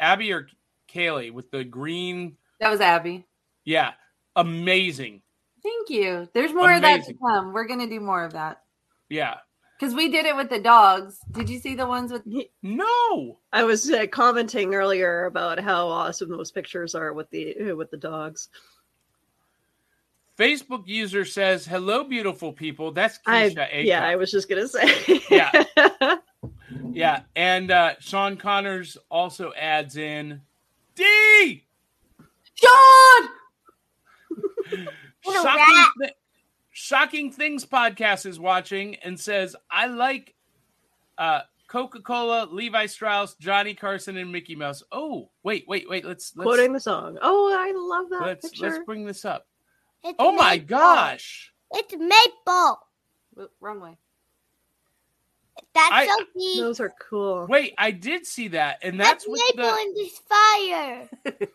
Abby 0.00 0.32
or 0.32 0.48
Kaylee 0.92 1.32
with 1.32 1.50
the 1.50 1.62
green? 1.62 2.36
that 2.60 2.70
was 2.70 2.80
Abby. 2.80 3.24
Yeah, 3.64 3.92
amazing. 4.34 5.22
Thank 5.62 5.90
you. 5.90 6.28
There's 6.34 6.52
more 6.52 6.72
of 6.72 6.82
that 6.82 7.04
to 7.04 7.14
come. 7.14 7.52
We're 7.52 7.66
gonna 7.66 7.88
do 7.88 8.00
more 8.00 8.24
of 8.24 8.32
that 8.32 8.62
Yeah. 9.08 9.36
Because 9.78 9.94
we 9.94 10.08
did 10.08 10.26
it 10.26 10.36
with 10.36 10.50
the 10.50 10.60
dogs. 10.60 11.18
Did 11.32 11.48
you 11.48 11.58
see 11.58 11.74
the 11.74 11.86
ones 11.86 12.12
with? 12.12 12.22
No. 12.62 13.38
I 13.52 13.64
was 13.64 13.90
uh, 13.90 14.06
commenting 14.10 14.74
earlier 14.74 15.26
about 15.26 15.60
how 15.60 15.88
awesome 15.88 16.30
those 16.30 16.50
pictures 16.50 16.94
are 16.94 17.12
with 17.12 17.30
the 17.30 17.72
with 17.72 17.90
the 17.90 17.96
dogs. 17.96 18.48
Facebook 20.38 20.86
user 20.86 21.24
says, 21.24 21.66
"Hello, 21.66 22.04
beautiful 22.04 22.52
people." 22.52 22.90
That's 22.92 23.18
I 23.26 23.50
Keisha. 23.50 23.70
Acuff. 23.70 23.84
yeah, 23.84 24.04
I 24.04 24.16
was 24.16 24.30
just 24.30 24.48
gonna 24.48 24.68
say. 24.68 25.20
Yeah. 25.30 25.50
Yeah, 26.94 27.22
and 27.34 27.72
uh, 27.72 27.94
Sean 27.98 28.36
Connors 28.36 28.96
also 29.10 29.52
adds 29.58 29.96
in 29.96 30.40
D. 30.94 31.64
Sean. 32.54 33.28
What 35.24 35.46
a 35.46 36.12
Shocking, 36.74 37.26
rat. 37.26 37.34
Thi- 37.34 37.36
Shocking 37.40 37.60
Things 37.60 37.64
podcast 37.66 38.26
is 38.26 38.38
watching 38.40 38.96
and 38.96 39.18
says, 39.18 39.56
"I 39.70 39.86
like 39.86 40.34
uh, 41.18 41.42
Coca 41.68 42.00
Cola, 42.00 42.48
Levi 42.50 42.86
Strauss, 42.86 43.34
Johnny 43.36 43.74
Carson, 43.74 44.16
and 44.16 44.30
Mickey 44.32 44.54
Mouse." 44.56 44.82
Oh, 44.92 45.30
wait, 45.42 45.64
wait, 45.68 45.88
wait. 45.88 46.04
Let's 46.04 46.32
let's 46.36 46.46
Quoting 46.46 46.72
the 46.72 46.80
song. 46.80 47.18
Oh, 47.22 47.52
I 47.56 47.72
love 47.76 48.10
that 48.10 48.26
let's, 48.26 48.48
picture. 48.50 48.70
let's 48.70 48.84
bring 48.84 49.04
this 49.06 49.24
up. 49.24 49.46
It's 50.02 50.16
Oh 50.18 50.32
my 50.32 50.56
maple. 50.56 50.66
gosh! 50.68 51.52
It's 51.72 51.94
maple. 51.96 52.78
Wrong 53.60 53.80
way. 53.80 53.96
That's 55.74 55.92
I- 55.92 56.06
so 56.06 56.16
deep. 56.38 56.58
Those 56.60 56.78
are 56.80 56.92
cool. 57.00 57.46
Wait, 57.48 57.74
I 57.78 57.90
did 57.90 58.24
see 58.26 58.48
that, 58.48 58.78
and 58.82 58.98
That's 58.98 59.24
that's 59.24 59.28
with 59.28 59.42
maple 59.56 59.70
the 59.72 59.80
in 59.80 59.94
this 59.94 60.18
fire. 60.18 61.08
it 61.24 61.50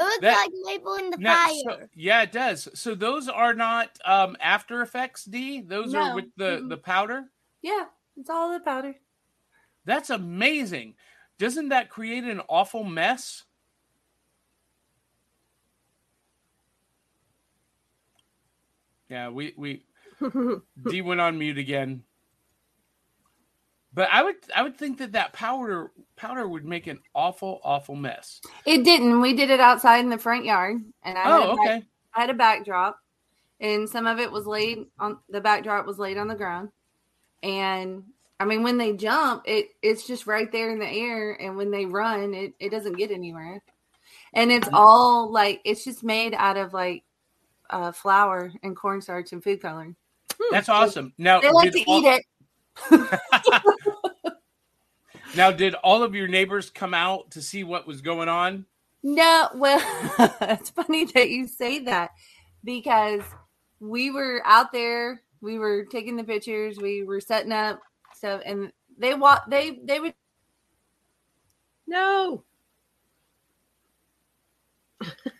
looks 0.00 0.18
That- 0.20 0.36
like 0.36 0.50
maple 0.64 0.94
in 0.96 1.10
the 1.10 1.18
Now, 1.18 1.46
fire. 1.46 1.54
so- 1.64 1.88
yeah, 1.94 2.22
it 2.22 2.32
does. 2.32 2.68
So 2.74 2.94
those 2.96 3.28
are 3.28 3.54
not 3.54 3.96
um 4.04 4.36
After 4.40 4.82
Effects, 4.82 5.24
D. 5.24 5.60
Those 5.60 5.94
are 5.94 6.14
with 6.14 6.26
the 6.36 6.58
Mm-mm. 6.62 6.68
the 6.70 6.76
powder. 6.76 7.24
Yeah, 7.62 7.84
it's 8.16 8.28
all 8.30 8.52
the 8.52 8.60
powder. 8.60 8.96
That's 9.84 10.10
amazing. 10.10 10.94
Doesn't 11.38 11.68
that 11.70 11.88
create 11.88 12.24
an 12.24 12.40
awful 12.48 12.82
mess? 12.84 13.44
Yeah, 19.08 19.28
we 19.28 19.52
we 19.56 19.82
D 20.90 21.02
went 21.02 21.20
on 21.20 21.38
mute 21.38 21.58
again. 21.58 22.02
But 23.94 24.08
I 24.10 24.22
would 24.22 24.36
I 24.56 24.62
would 24.62 24.76
think 24.78 24.98
that 24.98 25.12
that 25.12 25.32
powder 25.34 25.90
powder 26.16 26.48
would 26.48 26.64
make 26.64 26.86
an 26.86 26.98
awful 27.14 27.60
awful 27.62 27.94
mess. 27.94 28.40
It 28.64 28.84
didn't. 28.84 29.20
We 29.20 29.34
did 29.34 29.50
it 29.50 29.60
outside 29.60 29.98
in 30.00 30.08
the 30.08 30.16
front 30.18 30.44
yard, 30.46 30.76
and 31.02 31.18
I, 31.18 31.22
had, 31.22 31.30
Oh, 31.30 31.52
a 31.52 31.56
back- 31.56 31.66
okay. 31.66 31.82
I 32.14 32.20
had 32.22 32.30
a 32.30 32.34
backdrop, 32.34 32.98
and 33.60 33.88
some 33.88 34.06
of 34.06 34.18
it 34.18 34.32
was 34.32 34.46
laid 34.46 34.86
on 34.98 35.18
the 35.28 35.40
backdrop 35.42 35.86
was 35.86 35.98
laid 35.98 36.16
on 36.16 36.26
the 36.28 36.34
ground, 36.34 36.70
and 37.42 38.02
I 38.40 38.44
mean 38.46 38.62
when 38.62 38.78
they 38.78 38.94
jump, 38.94 39.42
it 39.46 39.68
it's 39.82 40.06
just 40.06 40.26
right 40.26 40.50
there 40.50 40.70
in 40.70 40.78
the 40.78 40.88
air, 40.88 41.32
and 41.40 41.56
when 41.56 41.70
they 41.70 41.84
run, 41.84 42.32
it 42.32 42.54
it 42.58 42.70
doesn't 42.70 42.96
get 42.96 43.10
anywhere, 43.10 43.62
and 44.32 44.50
it's 44.50 44.66
Mm-hmm. 44.68 44.74
all 44.76 45.30
like 45.30 45.60
it's 45.64 45.84
just 45.84 46.02
made 46.02 46.32
out 46.34 46.56
of 46.56 46.72
like 46.72 47.04
uh, 47.68 47.92
flour 47.92 48.50
and 48.62 48.74
cornstarch 48.74 49.32
and 49.32 49.44
food 49.44 49.60
coloring. 49.60 49.96
That's 50.50 50.70
awesome. 50.70 51.12
Now 51.18 51.40
They 51.42 51.50
like 51.50 51.72
to 51.72 51.84
all- 51.84 52.00
eat 52.00 52.06
it. 52.06 52.24
Now 55.36 55.50
did 55.52 55.74
all 55.76 56.02
of 56.02 56.14
your 56.14 56.28
neighbors 56.28 56.70
come 56.70 56.94
out 56.94 57.32
to 57.32 57.42
see 57.42 57.64
what 57.64 57.86
was 57.86 58.02
going 58.02 58.28
on? 58.28 58.66
No, 59.02 59.48
well, 59.54 59.80
it's 60.42 60.70
funny 60.70 61.06
that 61.06 61.30
you 61.30 61.46
say 61.48 61.80
that 61.80 62.10
because 62.64 63.22
we 63.80 64.10
were 64.10 64.42
out 64.44 64.72
there, 64.72 65.22
we 65.40 65.58
were 65.58 65.84
taking 65.86 66.16
the 66.16 66.24
pictures, 66.24 66.78
we 66.78 67.04
were 67.04 67.20
setting 67.20 67.52
up 67.52 67.80
stuff, 68.14 68.42
and 68.44 68.72
they 68.98 69.14
walk. 69.14 69.44
They 69.50 69.80
they 69.84 70.00
would 70.00 70.14
No. 71.86 72.44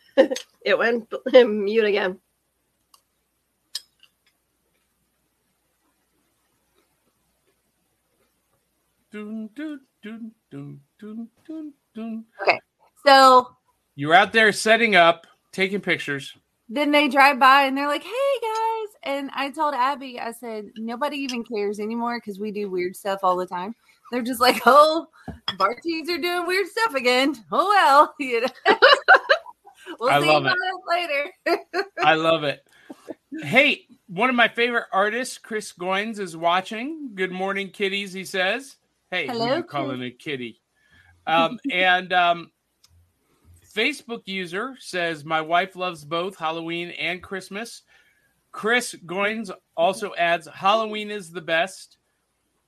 it 0.17 0.79
went 0.79 1.13
mute 1.33 1.85
again. 1.87 2.19
Dun. 9.13 9.51
so. 13.05 13.57
you're 13.95 14.15
out 14.15 14.33
there 14.33 14.53
setting 14.53 14.97
up, 14.97 15.27
taking 15.53 15.81
pictures. 15.81 16.35
Then 16.69 16.91
they 16.91 17.09
drive 17.09 17.39
by 17.39 17.65
and 17.65 17.77
they're 17.77 17.89
like, 17.89 18.03
"Hey 18.03 18.11
guys!" 18.41 18.89
And 19.03 19.31
I 19.35 19.51
told 19.51 19.75
Abby, 19.75 20.19
I 20.19 20.33
said, 20.33 20.71
"Nobody 20.79 21.19
even 21.19 21.45
cares 21.45 21.79
anymore 21.79 22.19
because 22.19 22.41
we 22.41 22.51
do 22.51 22.71
weird 22.71 22.97
stuff 22.97 23.21
all 23.23 23.37
the 23.37 23.47
time." 23.47 23.75
They're 24.11 24.23
just 24.23 24.41
like, 24.41 24.63
"Oh, 24.65 25.09
Bartees 25.59 26.09
are 26.09 26.19
doing 26.19 26.47
weird 26.47 26.67
stuff 26.69 26.95
again." 26.95 27.35
Oh 27.53 27.69
well, 27.69 28.15
you 28.21 28.41
know. 28.41 28.79
we'll 30.01 30.11
I 30.11 30.21
see 30.21 30.27
love 30.27 30.45
about 30.45 30.57
it 30.57 31.31
later. 31.47 31.85
I 32.03 32.15
love 32.15 32.45
it. 32.45 32.67
Hey, 33.43 33.87
one 34.07 34.31
of 34.31 34.37
my 34.37 34.49
favorite 34.49 34.87
artists, 34.93 35.37
Chris 35.37 35.75
Goins, 35.75 36.19
is 36.19 36.37
watching. 36.37 37.11
Good 37.15 37.33
morning, 37.33 37.69
kitties, 37.69 38.15
he 38.15 38.25
says. 38.25 38.77
Hey, 39.13 39.27
who 39.27 39.35
Hello, 39.35 39.57
you 39.57 39.63
calling 39.63 40.03
a 40.03 40.11
kitty? 40.11 40.63
Um, 41.27 41.59
and 41.71 42.15
um, 42.15 42.51
Facebook 43.77 44.23
user 44.25 44.75
says, 44.81 45.23
My 45.23 45.43
wife 45.43 45.77
loves 45.77 46.03
both 46.03 46.39
Halloween 46.39 46.89
and 46.93 47.23
Christmas. 47.23 47.83
Chris 48.53 48.95
Goins 49.05 49.51
also 49.77 50.15
adds, 50.15 50.49
Halloween 50.55 51.11
is 51.11 51.31
the 51.31 51.43
best. 51.43 51.99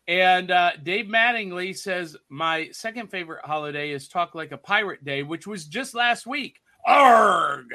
And 0.07 0.51
uh, 0.51 0.73
Dave 0.83 1.07
Mattingly 1.07 1.75
says, 1.75 2.14
My 2.29 2.68
second 2.73 3.11
favorite 3.11 3.47
holiday 3.47 3.90
is 3.90 4.07
Talk 4.07 4.35
Like 4.35 4.53
a 4.53 4.59
Pirate 4.59 5.03
Day, 5.03 5.23
which 5.23 5.47
was 5.47 5.64
just 5.64 5.95
last 5.95 6.27
week. 6.27 6.61
Arg! 6.87 7.75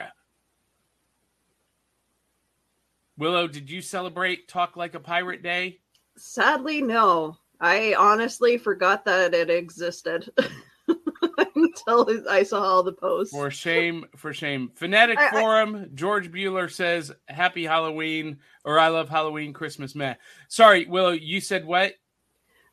Willow, 3.18 3.48
did 3.48 3.72
you 3.72 3.82
celebrate 3.82 4.48
Talk 4.48 4.78
Like 4.78 4.94
a 4.94 5.00
Pirate 5.00 5.42
Day? 5.42 5.80
Sadly, 6.18 6.84
no. 6.84 7.36
I 7.60 7.94
honestly 7.98 8.58
forgot 8.58 9.06
that 9.06 9.34
it 9.34 9.50
existed 9.50 10.32
until 11.56 12.10
I 12.30 12.44
saw 12.44 12.62
all 12.62 12.84
the 12.84 12.94
posts. 12.94 13.34
For 13.34 13.52
shame, 13.52 14.06
for 14.16 14.34
shame. 14.34 14.72
Fanatic 14.76 15.20
I- 15.20 15.28
I- 15.28 15.32
Forum, 15.32 15.90
George 15.94 16.32
Bueller 16.32 16.72
says, 16.72 17.12
Happy 17.28 17.66
Halloween, 17.66 18.40
or 18.64 18.80
I 18.80 18.88
love 18.88 19.10
Halloween, 19.10 19.54
Christmas, 19.54 19.94
man. 19.96 20.16
Sorry, 20.48 20.86
Willow, 20.86 21.12
you 21.12 21.42
said 21.42 21.66
what? 21.66 21.94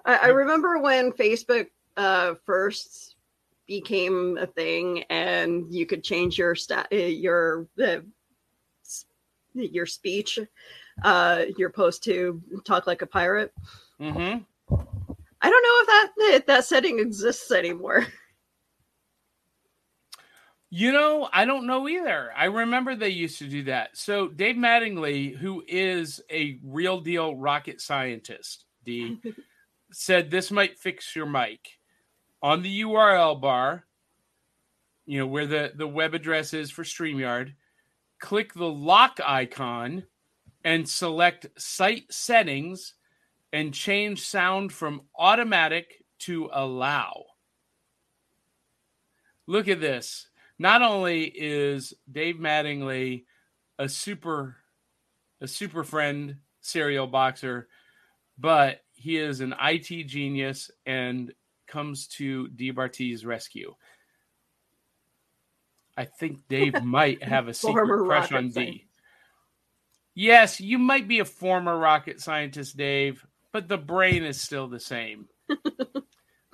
I, 0.05 0.16
I 0.16 0.27
remember 0.29 0.79
when 0.79 1.12
Facebook 1.12 1.66
uh, 1.96 2.35
first 2.44 3.16
became 3.66 4.38
a 4.40 4.46
thing, 4.46 5.03
and 5.11 5.72
you 5.75 5.87
could 5.87 6.05
change 6.05 6.38
your 6.38 6.55
stat, 6.55 6.87
uh, 6.92 6.96
your 6.96 7.66
uh, 7.83 7.99
your 9.55 9.87
speech, 9.87 10.38
uh, 11.03 11.44
your 11.57 11.70
post 11.70 12.05
to 12.05 12.40
talk 12.64 12.87
like 12.87 13.03
a 13.03 13.07
pirate. 13.07 13.53
Mm-hmm. 14.01 14.42
I 14.70 15.50
don't 15.50 15.62
know 15.62 15.81
if 15.81 15.87
that 15.87 16.12
if 16.18 16.46
that 16.46 16.64
setting 16.64 16.98
exists 16.98 17.50
anymore. 17.50 18.07
You 20.68 20.92
know, 20.92 21.29
I 21.33 21.44
don't 21.44 21.66
know 21.66 21.88
either. 21.88 22.31
I 22.37 22.46
remember 22.46 22.96
they 22.96 23.09
used 23.11 23.38
to 23.38 23.48
do 23.48 23.62
that. 23.64 23.96
So 23.96 24.29
Dave 24.29 24.57
Mattingly, 24.57 25.35
who 25.35 25.62
is 25.66 26.20
a 26.31 26.59
real 26.64 27.00
deal 27.00 27.37
rocket 27.37 27.81
scientist, 27.81 28.64
D, 28.85 29.18
said 29.92 30.31
this 30.31 30.50
might 30.50 30.79
fix 30.79 31.14
your 31.14 31.26
mic. 31.26 31.79
On 32.42 32.62
the 32.62 32.83
URL 32.83 33.40
bar, 33.40 33.85
you 35.07 35.20
know, 35.20 35.26
where 35.26 35.46
the, 35.46 35.72
the 35.74 35.87
web 35.87 36.14
address 36.14 36.52
is 36.52 36.70
for 36.70 36.83
StreamYard, 36.83 37.55
click 38.18 38.52
the 38.52 38.68
lock 38.68 39.20
icon 39.24 40.02
and 40.64 40.88
select 40.88 41.46
site 41.57 42.12
settings 42.12 42.94
and 43.52 43.72
change 43.72 44.26
sound 44.26 44.72
from 44.72 45.02
automatic 45.18 46.04
to 46.20 46.50
allow. 46.52 47.24
Look 49.46 49.68
at 49.68 49.80
this. 49.80 50.28
Not 50.59 50.82
only 50.82 51.24
is 51.24 51.94
Dave 52.11 52.37
Mattingly 52.37 53.24
a 53.78 53.88
super 53.88 54.56
a 55.40 55.46
super 55.46 55.85
friend 55.85 56.37
cereal 56.61 57.06
boxer, 57.06 57.68
but 58.38 58.80
he 58.92 59.18
is 59.18 59.40
an 59.40 59.54
IT 59.61 60.04
genius 60.04 60.70
and 60.87 61.32
comes 61.66 62.06
to 62.06 62.48
Dee 62.48 62.70
Bartee's 62.70 63.24
rescue. 63.26 63.74
I 65.96 66.04
think 66.04 66.48
Dave 66.48 66.82
might 66.82 67.22
have 67.22 67.48
a 67.48 67.54
secret 67.54 67.87
crush 67.87 68.32
on 68.32 68.48
D. 68.48 68.87
Yes, 70.14 70.61
you 70.61 70.78
might 70.78 71.06
be 71.06 71.18
a 71.18 71.26
former 71.26 71.78
rocket 71.78 72.20
scientist, 72.20 72.76
Dave, 72.76 73.24
but 73.57 73.69
the 73.69 73.79
brain 73.79 74.23
is 74.23 74.38
still 74.38 74.69
the 74.69 74.79
same. 74.79 75.27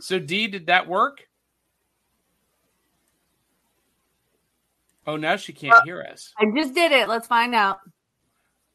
so, 0.01 0.21
D, 0.21 0.47
did 0.47 0.67
that 0.67 0.87
work? 0.87 1.27
Oh, 5.05 5.17
now 5.17 5.35
she 5.35 5.53
can't 5.53 5.75
Uh, 5.75 5.83
hear 5.85 6.01
us. 6.01 6.33
I 6.39 6.45
just 6.55 6.75
did 6.75 6.93
it. 6.93 7.09
Let's 7.09 7.27
find 7.27 7.57
out. 7.57 7.81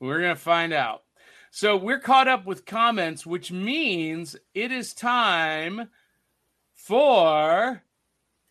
We're 0.01 0.19
going 0.19 0.35
to 0.35 0.41
find 0.41 0.73
out. 0.73 1.03
So, 1.51 1.77
we're 1.77 2.01
caught 2.01 2.27
up 2.27 2.45
with 2.45 2.65
comments, 2.65 3.25
which 3.25 3.49
means 3.49 4.35
it 4.53 4.73
is 4.73 4.93
time 4.93 5.87
for 6.73 7.81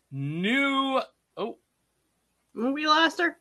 new. 0.09 1.01
Oh, 1.37 1.59
We 2.55 2.87
lost 2.87 3.21
her. 3.21 3.37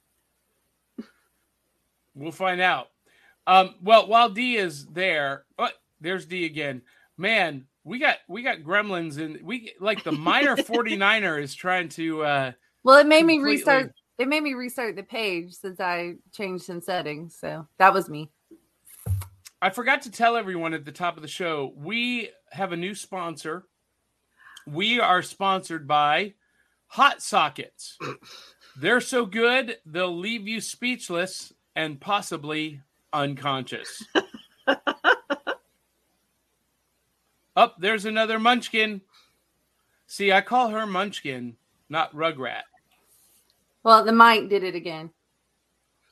We'll 2.14 2.30
find 2.30 2.60
out. 2.60 2.88
Um, 3.46 3.76
well, 3.80 4.06
while 4.06 4.28
D 4.28 4.58
is 4.58 4.84
there, 4.88 5.46
oh, 5.58 5.68
there's 6.00 6.26
D 6.26 6.44
again. 6.44 6.82
Man, 7.16 7.66
we 7.84 7.98
got 7.98 8.16
we 8.28 8.42
got 8.42 8.58
gremlins 8.58 9.18
and 9.18 9.40
we 9.42 9.72
like 9.80 10.04
the 10.04 10.12
miner 10.12 10.56
49er 10.56 11.40
is 11.40 11.54
trying 11.54 11.88
to 11.90 12.24
uh 12.24 12.52
Well, 12.84 12.98
it 12.98 13.06
made 13.06 13.24
me 13.24 13.38
restart. 13.38 13.92
It 14.18 14.28
made 14.28 14.42
me 14.42 14.54
restart 14.54 14.96
the 14.96 15.02
page 15.02 15.52
since 15.52 15.78
I 15.78 16.14
changed 16.32 16.64
some 16.64 16.80
settings. 16.80 17.36
So 17.38 17.66
that 17.78 17.92
was 17.92 18.08
me. 18.08 18.30
I 19.60 19.70
forgot 19.70 20.02
to 20.02 20.10
tell 20.10 20.36
everyone 20.36 20.74
at 20.74 20.84
the 20.84 20.92
top 20.92 21.16
of 21.16 21.22
the 21.22 21.28
show, 21.28 21.72
we 21.76 22.30
have 22.50 22.72
a 22.72 22.76
new 22.76 22.94
sponsor. 22.94 23.66
We 24.66 25.00
are 25.00 25.22
sponsored 25.22 25.86
by 25.86 26.34
Hot 26.88 27.22
Sockets. 27.22 27.98
They're 28.78 29.00
so 29.00 29.24
good, 29.24 29.78
they'll 29.86 30.16
leave 30.16 30.46
you 30.46 30.60
speechless 30.60 31.52
and 31.74 32.00
possibly 32.00 32.82
unconscious. 33.12 34.04
Up 37.56 37.72
oh, 37.76 37.80
there's 37.80 38.04
another 38.04 38.38
Munchkin. 38.38 39.00
See, 40.06 40.30
I 40.30 40.42
call 40.42 40.68
her 40.68 40.86
Munchkin, 40.86 41.56
not 41.88 42.14
Rugrat. 42.14 42.62
Well, 43.82 44.04
the 44.04 44.12
mic 44.12 44.50
did 44.50 44.62
it 44.62 44.74
again. 44.74 45.10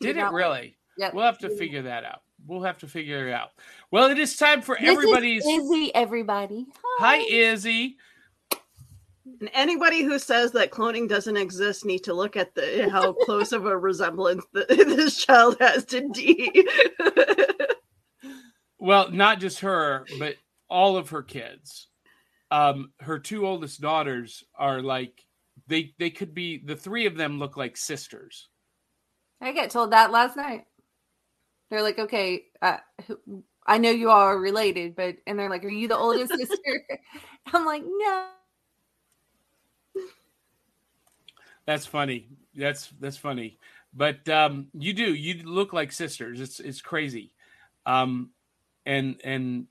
Did 0.01 0.17
it 0.17 0.31
really? 0.33 0.77
Yep. 0.97 1.15
We'll 1.15 1.25
have 1.25 1.39
to 1.39 1.51
figure 1.51 1.83
that 1.83 2.05
out. 2.05 2.23
We'll 2.47 2.63
have 2.63 2.79
to 2.79 2.89
figure 2.89 3.29
it 3.29 3.33
out. 3.33 3.51
Well, 3.91 4.11
it 4.11 4.19
is 4.19 4.37
time 4.37 4.63
for 4.63 4.77
This 4.81 4.89
is 4.89 4.97
everybody's. 4.97 5.47
Izzy, 5.47 5.95
everybody. 5.95 6.67
Hi, 6.99 7.19
Izzy. 7.19 7.97
And 9.41 9.51
anybody 9.53 10.03
who 10.03 10.19
says 10.19 10.53
that 10.53 10.71
cloning 10.71 11.09
doesn't 11.09 11.37
exist 11.37 11.85
need 11.85 12.05
to 12.05 12.15
look 12.15 12.37
at 12.37 12.55
the 12.55 12.89
how 12.91 13.13
close 13.25 13.53
of 13.53 13.67
a 13.67 13.77
resemblance 13.77 14.45
that 14.53 14.69
this 14.69 15.23
child 15.25 15.57
has 15.61 15.85
to 15.87 16.09
D. 16.09 16.67
Well, 18.79 19.11
not 19.11 19.41
just 19.41 19.61
her, 19.61 20.05
but 20.19 20.37
all 20.75 20.97
of 20.97 21.11
her 21.11 21.23
kids. 21.23 21.87
Um, 22.51 22.91
her 23.01 23.21
two 23.21 23.47
oldest 23.47 23.81
daughters 23.81 24.43
are 24.59 24.83
like 24.83 25.25
they 25.69 25.95
they 26.01 26.11
could 26.11 26.35
be 26.35 26.59
the 26.59 26.75
three 26.75 27.07
of 27.07 27.17
them 27.17 27.39
look 27.39 27.57
like 27.57 27.77
sisters. 27.77 28.49
I 29.41 29.53
get 29.53 29.71
told 29.71 29.93
that 29.93 30.11
last 30.11 30.37
night. 30.37 30.65
They're 31.71 31.83
like, 31.83 31.99
okay, 31.99 32.45
uh, 32.61 32.79
I 33.67 33.79
know 33.79 33.91
you 33.91 34.11
all 34.11 34.21
are 34.21 34.39
related, 34.39 34.97
but 34.97 35.17
and 35.27 35.39
they're 35.39 35.49
like, 35.49 35.65
are 35.65 35.69
you 35.69 35.87
the 35.87 35.97
oldest 35.97 36.33
sister? 36.37 36.87
I'm 37.53 37.65
like, 37.65 37.85
no. 37.87 38.29
That's 41.67 41.87
funny. 41.87 42.29
That's 42.55 42.89
that's 43.01 43.17
funny. 43.17 43.59
But 43.95 44.29
um, 44.29 44.67
you 44.75 44.93
do 44.93 45.15
you 45.15 45.45
look 45.45 45.73
like 45.73 45.93
sisters. 45.93 46.41
It's 46.41 46.59
it's 46.59 46.83
crazy. 46.83 47.33
Um, 47.87 48.31
and 48.85 49.21
and 49.25 49.67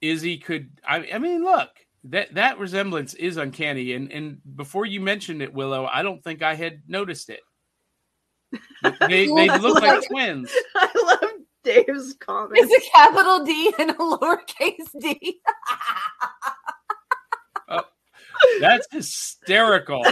Izzy 0.00 0.38
could. 0.38 0.70
I, 0.86 1.08
I 1.14 1.18
mean, 1.18 1.44
look 1.44 1.70
that 2.10 2.34
that 2.34 2.58
resemblance 2.58 3.14
is 3.14 3.36
uncanny. 3.36 3.92
And 3.92 4.10
and 4.12 4.40
before 4.56 4.86
you 4.86 5.00
mentioned 5.00 5.42
it, 5.42 5.52
Willow, 5.52 5.86
I 5.86 6.02
don't 6.02 6.22
think 6.22 6.42
I 6.42 6.54
had 6.54 6.82
noticed 6.86 7.30
it. 7.30 7.40
They 9.00 9.26
they 9.26 9.58
look 9.58 9.82
like 9.82 10.06
twins. 10.08 10.50
I 10.76 11.18
love 11.20 11.30
Dave's 11.64 12.14
comment. 12.20 12.52
It's 12.54 12.86
a 12.86 12.90
capital 12.90 13.44
D 13.44 13.72
and 13.78 13.90
a 13.90 13.94
lowercase 13.94 15.00
d. 15.00 15.40
Uh, 17.68 17.82
that's 18.60 18.86
hysterical. 18.92 20.04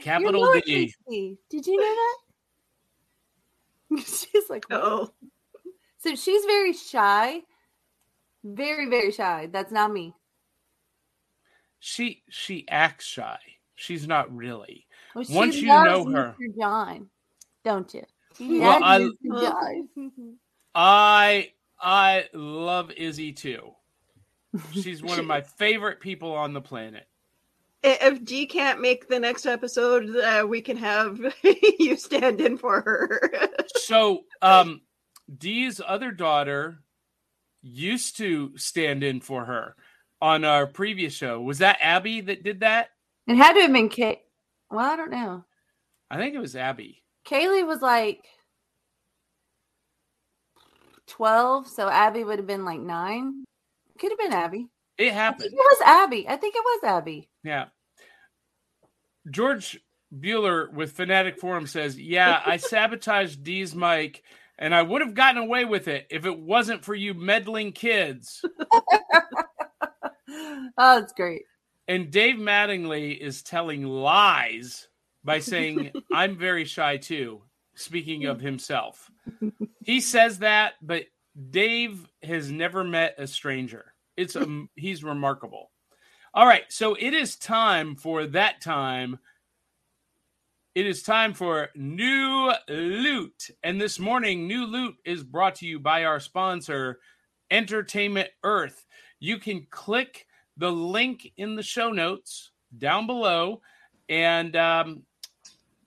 Capital 0.00 0.52
D. 0.54 0.62
lowercase 0.62 0.92
d. 1.10 1.36
Did 1.50 1.66
you 1.66 1.76
know 1.76 1.96
that? 3.90 4.06
she's 4.06 4.48
like. 4.48 4.64
Oh, 4.70 5.10
so 5.98 6.14
she's 6.14 6.44
very 6.44 6.72
shy, 6.72 7.42
very 8.44 8.88
very 8.88 9.12
shy. 9.12 9.48
That's 9.52 9.72
not 9.72 9.92
me. 9.92 10.14
She 11.80 12.22
she 12.28 12.66
acts 12.68 13.06
shy. 13.06 13.38
She's 13.74 14.06
not 14.06 14.34
really. 14.34 14.86
Well, 15.14 15.24
she 15.24 15.34
Once 15.34 15.56
you 15.56 15.68
loves 15.68 16.06
know 16.06 16.12
her- 16.12 16.36
Mr. 16.40 16.56
John, 16.58 17.08
don't 17.64 17.92
you? 17.92 18.04
She 18.38 18.60
Well, 18.60 18.82
I- 18.82 19.08
John. 19.26 20.38
I 20.74 21.52
I 21.80 22.28
love 22.32 22.92
Izzy 22.92 23.32
too. 23.32 23.72
She's 24.72 25.02
one 25.02 25.18
of 25.18 25.26
my 25.26 25.40
favorite 25.40 26.00
people 26.00 26.32
on 26.32 26.52
the 26.52 26.60
planet. 26.60 27.08
If 27.82 28.24
Dee 28.24 28.46
can't 28.46 28.80
make 28.80 29.08
the 29.08 29.18
next 29.18 29.44
episode, 29.44 30.14
uh, 30.16 30.46
we 30.46 30.60
can 30.60 30.76
have 30.76 31.18
you 31.80 31.96
stand 31.96 32.40
in 32.40 32.56
for 32.56 32.80
her. 32.80 33.32
So, 33.78 34.20
um, 34.40 34.82
Dee's 35.38 35.80
other 35.84 36.12
daughter 36.12 36.78
used 37.62 38.16
to 38.18 38.56
stand 38.56 39.02
in 39.02 39.20
for 39.20 39.44
her 39.44 39.74
on 40.20 40.44
our 40.44 40.66
previous 40.66 41.12
show. 41.14 41.40
Was 41.40 41.58
that 41.58 41.78
Abby 41.80 42.20
that 42.22 42.42
did 42.44 42.60
that? 42.60 42.88
It 43.26 43.36
had 43.36 43.52
to 43.54 43.60
have 43.62 43.72
been 43.72 43.88
Kate. 43.88 44.20
Well, 44.70 44.90
I 44.90 44.96
don't 44.96 45.10
know. 45.10 45.44
I 46.10 46.16
think 46.16 46.34
it 46.34 46.40
was 46.40 46.56
Abby. 46.56 47.02
Kaylee 47.26 47.66
was 47.66 47.80
like 47.80 48.24
12, 51.08 51.66
so 51.68 51.88
Abby 51.88 52.24
would 52.24 52.38
have 52.38 52.46
been 52.46 52.64
like 52.64 52.80
nine. 52.80 53.44
Could 53.98 54.10
have 54.12 54.18
been 54.18 54.32
Abby. 54.32 54.66
It 54.98 55.04
I 55.04 55.06
think 55.06 55.14
happened. 55.14 55.44
it 55.52 55.54
was 55.54 55.78
Abby. 55.84 56.28
I 56.28 56.36
think 56.36 56.54
it 56.56 56.64
was 56.64 56.80
Abby. 56.84 57.28
Yeah. 57.44 57.66
George 59.30 59.78
Bueller 60.14 60.72
with 60.72 60.92
Fanatic 60.92 61.38
Forum 61.38 61.66
says, 61.66 61.98
Yeah, 61.98 62.40
I 62.44 62.56
sabotaged 62.58 63.42
Dee's 63.42 63.74
mic 63.74 64.22
and 64.58 64.74
I 64.74 64.82
would 64.82 65.02
have 65.02 65.14
gotten 65.14 65.42
away 65.42 65.64
with 65.64 65.88
it 65.88 66.06
if 66.10 66.26
it 66.26 66.38
wasn't 66.38 66.84
for 66.84 66.94
you 66.94 67.14
meddling 67.14 67.72
kids. 67.72 68.44
Oh, 70.78 71.00
that's 71.00 71.12
great. 71.12 71.42
And 71.88 72.10
Dave 72.10 72.36
Mattingly 72.36 73.18
is 73.18 73.42
telling 73.42 73.84
lies 73.84 74.88
by 75.24 75.38
saying, 75.40 75.92
I'm 76.12 76.38
very 76.38 76.64
shy 76.64 76.96
too, 76.96 77.42
speaking 77.74 78.24
of 78.26 78.40
himself. 78.40 79.10
He 79.84 80.00
says 80.00 80.38
that, 80.38 80.74
but 80.80 81.06
Dave 81.50 82.06
has 82.22 82.52
never 82.52 82.84
met 82.84 83.16
a 83.18 83.26
stranger. 83.26 83.94
It's 84.16 84.36
um, 84.36 84.70
he's 84.76 85.02
remarkable. 85.02 85.72
All 86.32 86.46
right, 86.46 86.62
so 86.68 86.94
it 86.94 87.12
is 87.12 87.34
time 87.34 87.96
for 87.96 88.24
that 88.26 88.60
time. 88.60 89.18
It 90.74 90.86
is 90.86 91.02
time 91.02 91.34
for 91.34 91.68
new 91.74 92.50
loot. 92.66 93.50
And 93.62 93.78
this 93.78 93.98
morning, 93.98 94.46
new 94.46 94.64
loot 94.64 94.96
is 95.04 95.22
brought 95.22 95.56
to 95.56 95.66
you 95.66 95.78
by 95.78 96.04
our 96.04 96.18
sponsor, 96.18 96.98
Entertainment 97.50 98.30
Earth. 98.42 98.86
You 99.20 99.38
can 99.38 99.66
click 99.68 100.26
the 100.56 100.72
link 100.72 101.30
in 101.36 101.56
the 101.56 101.62
show 101.62 101.90
notes 101.90 102.52
down 102.78 103.06
below 103.06 103.60
and 104.08 104.56
um, 104.56 105.02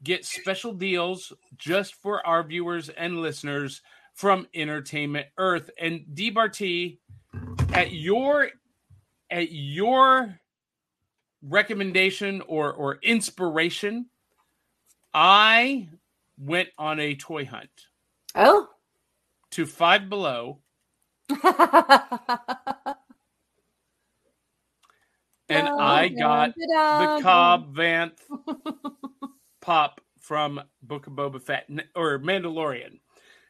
get 0.03 0.23
special 0.23 0.71
deals 0.71 1.33
just 1.57 1.95
for 1.95 2.25
our 2.25 2.43
viewers 2.43 2.89
and 2.89 3.21
listeners 3.21 3.81
from 4.13 4.45
Entertainment 4.53 5.25
Earth. 5.39 5.71
And 5.79 6.05
Dee 6.13 6.31
Bartee, 6.31 6.99
at 7.73 7.91
your 7.91 8.49
at 9.31 9.51
your 9.51 10.39
recommendation 11.41 12.41
or 12.41 12.71
or 12.71 12.99
inspiration, 13.01 14.11
I 15.17 15.87
went 16.37 16.69
on 16.77 16.99
a 16.99 17.15
toy 17.15 17.45
hunt 17.45 17.69
Oh. 18.35 18.67
to 19.51 19.65
Five 19.65 20.09
Below, 20.09 20.59
and 21.29 21.39
I 25.49 26.09
got 26.09 26.53
the 26.55 27.19
Cobb 27.21 27.75
Vanth 27.75 28.19
pop 29.61 30.01
from 30.19 30.61
Book 30.81 31.07
of 31.07 31.13
Boba 31.13 31.41
Fett 31.41 31.69
or 31.95 32.19
Mandalorian. 32.19 32.99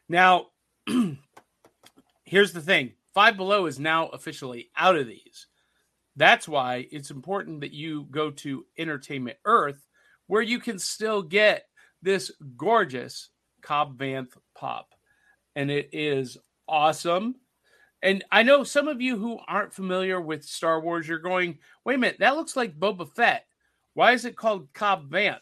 Now, 0.08 0.46
here's 2.24 2.52
the 2.52 2.60
thing 2.60 2.92
Five 3.12 3.36
Below 3.36 3.66
is 3.66 3.80
now 3.80 4.06
officially 4.08 4.70
out 4.76 4.96
of 4.96 5.06
these. 5.08 5.48
That's 6.14 6.48
why 6.48 6.86
it's 6.90 7.10
important 7.10 7.60
that 7.62 7.72
you 7.72 8.04
go 8.10 8.30
to 8.30 8.64
Entertainment 8.78 9.36
Earth, 9.44 9.85
where 10.26 10.42
you 10.42 10.58
can 10.58 10.78
still 10.78 11.22
get 11.22 11.66
this 12.02 12.30
gorgeous 12.56 13.30
Cobb 13.62 13.98
Vanth 13.98 14.36
pop. 14.54 14.94
And 15.54 15.70
it 15.70 15.90
is 15.92 16.36
awesome. 16.68 17.36
And 18.02 18.24
I 18.30 18.42
know 18.42 18.62
some 18.62 18.88
of 18.88 19.00
you 19.00 19.16
who 19.16 19.38
aren't 19.48 19.72
familiar 19.72 20.20
with 20.20 20.44
Star 20.44 20.80
Wars, 20.80 21.08
you're 21.08 21.18
going, 21.18 21.58
wait 21.84 21.94
a 21.94 21.98
minute, 21.98 22.18
that 22.20 22.36
looks 22.36 22.56
like 22.56 22.78
Boba 22.78 23.12
Fett. 23.14 23.46
Why 23.94 24.12
is 24.12 24.24
it 24.24 24.36
called 24.36 24.68
Cobb 24.74 25.10
Vanth? 25.10 25.40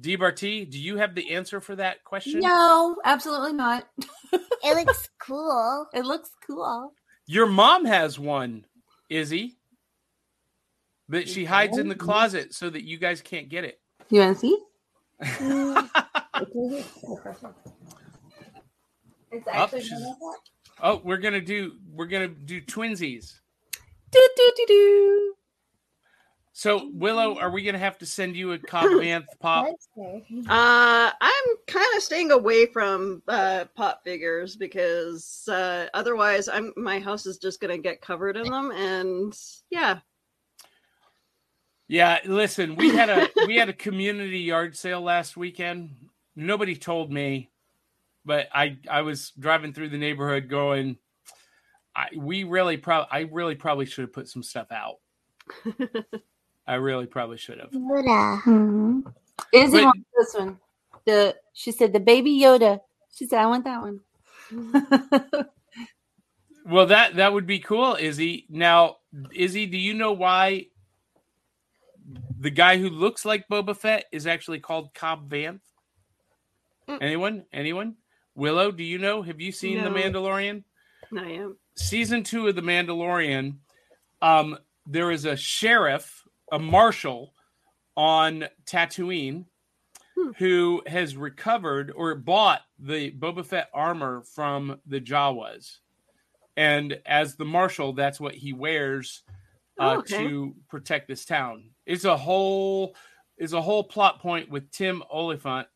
Dee 0.00 0.16
Bartee, 0.16 0.68
do 0.68 0.78
you 0.78 0.96
have 0.96 1.14
the 1.14 1.34
answer 1.34 1.60
for 1.60 1.76
that 1.76 2.04
question? 2.04 2.40
No, 2.40 2.96
absolutely 3.04 3.52
not. 3.52 3.88
It 4.64 4.74
looks 4.74 5.08
cool. 5.20 5.86
It 5.94 6.04
looks 6.04 6.30
cool. 6.44 6.92
Your 7.26 7.46
mom 7.46 7.84
has 7.84 8.18
one, 8.18 8.66
Izzy, 9.08 9.56
that 11.08 11.28
she 11.28 11.44
hides 11.44 11.78
in 11.78 11.88
the 11.88 11.94
closet 11.94 12.54
so 12.54 12.68
that 12.70 12.84
you 12.84 12.98
guys 12.98 13.20
can't 13.20 13.48
get 13.48 13.64
it. 13.64 13.80
You 14.10 14.20
want 14.20 14.38
to 14.38 14.40
see? 14.40 14.58
It's 19.30 19.46
Up, 19.52 19.70
she's- 19.70 19.92
oh, 20.82 21.00
we're 21.04 21.18
gonna 21.18 21.40
do 21.40 21.72
we're 21.92 22.06
gonna 22.06 22.28
do 22.28 22.60
twinsies. 22.62 23.34
Do, 24.10 24.28
do, 24.36 24.52
do, 24.56 24.64
do. 24.66 25.34
So 26.54 26.90
Willow, 26.94 27.38
are 27.38 27.50
we 27.50 27.62
gonna 27.62 27.78
have 27.78 27.98
to 27.98 28.06
send 28.06 28.36
you 28.36 28.52
a 28.52 28.58
Cobb 28.58 28.86
Vanth 28.86 29.26
pop? 29.38 29.66
Uh, 29.98 31.10
I'm 31.20 31.44
kind 31.66 31.86
of 31.96 32.02
staying 32.02 32.30
away 32.30 32.66
from 32.66 33.22
uh, 33.28 33.66
pop 33.76 34.02
figures 34.02 34.56
because 34.56 35.46
uh, 35.48 35.86
otherwise, 35.92 36.48
I'm 36.48 36.72
my 36.76 36.98
house 37.00 37.26
is 37.26 37.36
just 37.38 37.60
gonna 37.60 37.78
get 37.78 38.00
covered 38.00 38.36
in 38.38 38.50
them, 38.50 38.70
and 38.70 39.36
yeah, 39.70 39.98
Yeah, 41.88 42.18
listen, 42.26 42.76
we 42.76 42.90
had 42.90 43.08
a 43.08 43.28
we 43.46 43.56
had 43.56 43.68
a 43.68 43.72
community 43.72 44.40
yard 44.40 44.76
sale 44.76 45.00
last 45.00 45.36
weekend. 45.36 45.96
Nobody 46.36 46.76
told 46.76 47.10
me, 47.10 47.50
but 48.24 48.48
I 48.54 48.76
I 48.88 49.02
was 49.02 49.32
driving 49.38 49.72
through 49.72 49.88
the 49.88 49.98
neighborhood 49.98 50.48
going, 50.48 50.98
I 51.96 52.08
we 52.16 52.44
really 52.44 52.76
probably 52.76 53.08
I 53.10 53.20
really 53.32 53.54
probably 53.54 53.86
should 53.86 54.02
have 54.02 54.12
put 54.12 54.28
some 54.28 54.42
stuff 54.42 54.68
out. 54.70 54.96
I 56.66 56.74
really 56.74 57.06
probably 57.06 57.38
should 57.38 57.58
have. 57.58 57.70
Yoda. 57.70 58.42
Mhm. 58.42 59.14
Izzy 59.52 59.72
But- 59.72 59.84
wants 59.84 60.08
this 60.16 60.34
one. 60.34 60.58
The 61.06 61.36
she 61.54 61.72
said 61.72 61.94
the 61.94 62.00
baby 62.00 62.38
Yoda. 62.38 62.80
She 63.14 63.26
said 63.26 63.40
I 63.40 63.46
want 63.46 63.64
that 63.64 63.80
one. 63.80 64.00
Well, 66.68 66.86
that 66.88 67.16
that 67.16 67.32
would 67.32 67.46
be 67.46 67.60
cool, 67.60 67.96
Izzy. 67.98 68.44
Now, 68.50 68.96
Izzy, 69.32 69.64
do 69.64 69.78
you 69.78 69.94
know 69.94 70.12
why 70.12 70.66
the 72.38 72.50
guy 72.50 72.78
who 72.78 72.88
looks 72.88 73.24
like 73.24 73.48
Boba 73.48 73.76
Fett 73.76 74.04
is 74.12 74.26
actually 74.26 74.60
called 74.60 74.94
Cobb 74.94 75.28
Vanth? 75.28 75.60
Mm. 76.88 76.98
Anyone? 77.02 77.44
Anyone? 77.52 77.96
Willow, 78.34 78.70
do 78.70 78.84
you 78.84 78.98
know? 78.98 79.22
Have 79.22 79.40
you 79.40 79.50
seen 79.52 79.82
The 79.82 79.90
Mandalorian? 79.90 80.62
I 81.16 81.24
am. 81.32 81.56
Season 81.76 82.22
two 82.22 82.46
of 82.46 82.54
The 82.54 82.62
Mandalorian. 82.62 83.56
Um, 84.22 84.58
there 84.86 85.10
is 85.10 85.24
a 85.24 85.36
sheriff, 85.36 86.22
a 86.52 86.58
marshal 86.58 87.34
on 87.96 88.44
Tatooine 88.64 89.44
Hmm. 90.16 90.30
who 90.38 90.82
has 90.86 91.16
recovered 91.16 91.92
or 91.94 92.14
bought 92.16 92.62
the 92.78 93.12
Boba 93.12 93.44
Fett 93.46 93.68
armor 93.72 94.22
from 94.22 94.80
the 94.86 95.00
Jawas. 95.00 95.78
And 96.56 97.00
as 97.06 97.36
the 97.36 97.44
marshal, 97.44 97.92
that's 97.92 98.18
what 98.18 98.34
he 98.34 98.52
wears 98.52 99.22
uh, 99.78 99.94
Oh, 99.94 99.98
okay. 99.98 100.26
to 100.26 100.56
protect 100.68 101.06
this 101.06 101.24
town. 101.24 101.70
It's 101.88 102.04
a 102.04 102.16
whole 102.16 102.94
is 103.38 103.54
a 103.54 103.62
whole 103.62 103.82
plot 103.82 104.20
point 104.20 104.50
with 104.50 104.70
Tim 104.70 105.02
Olyphant, 105.10 105.66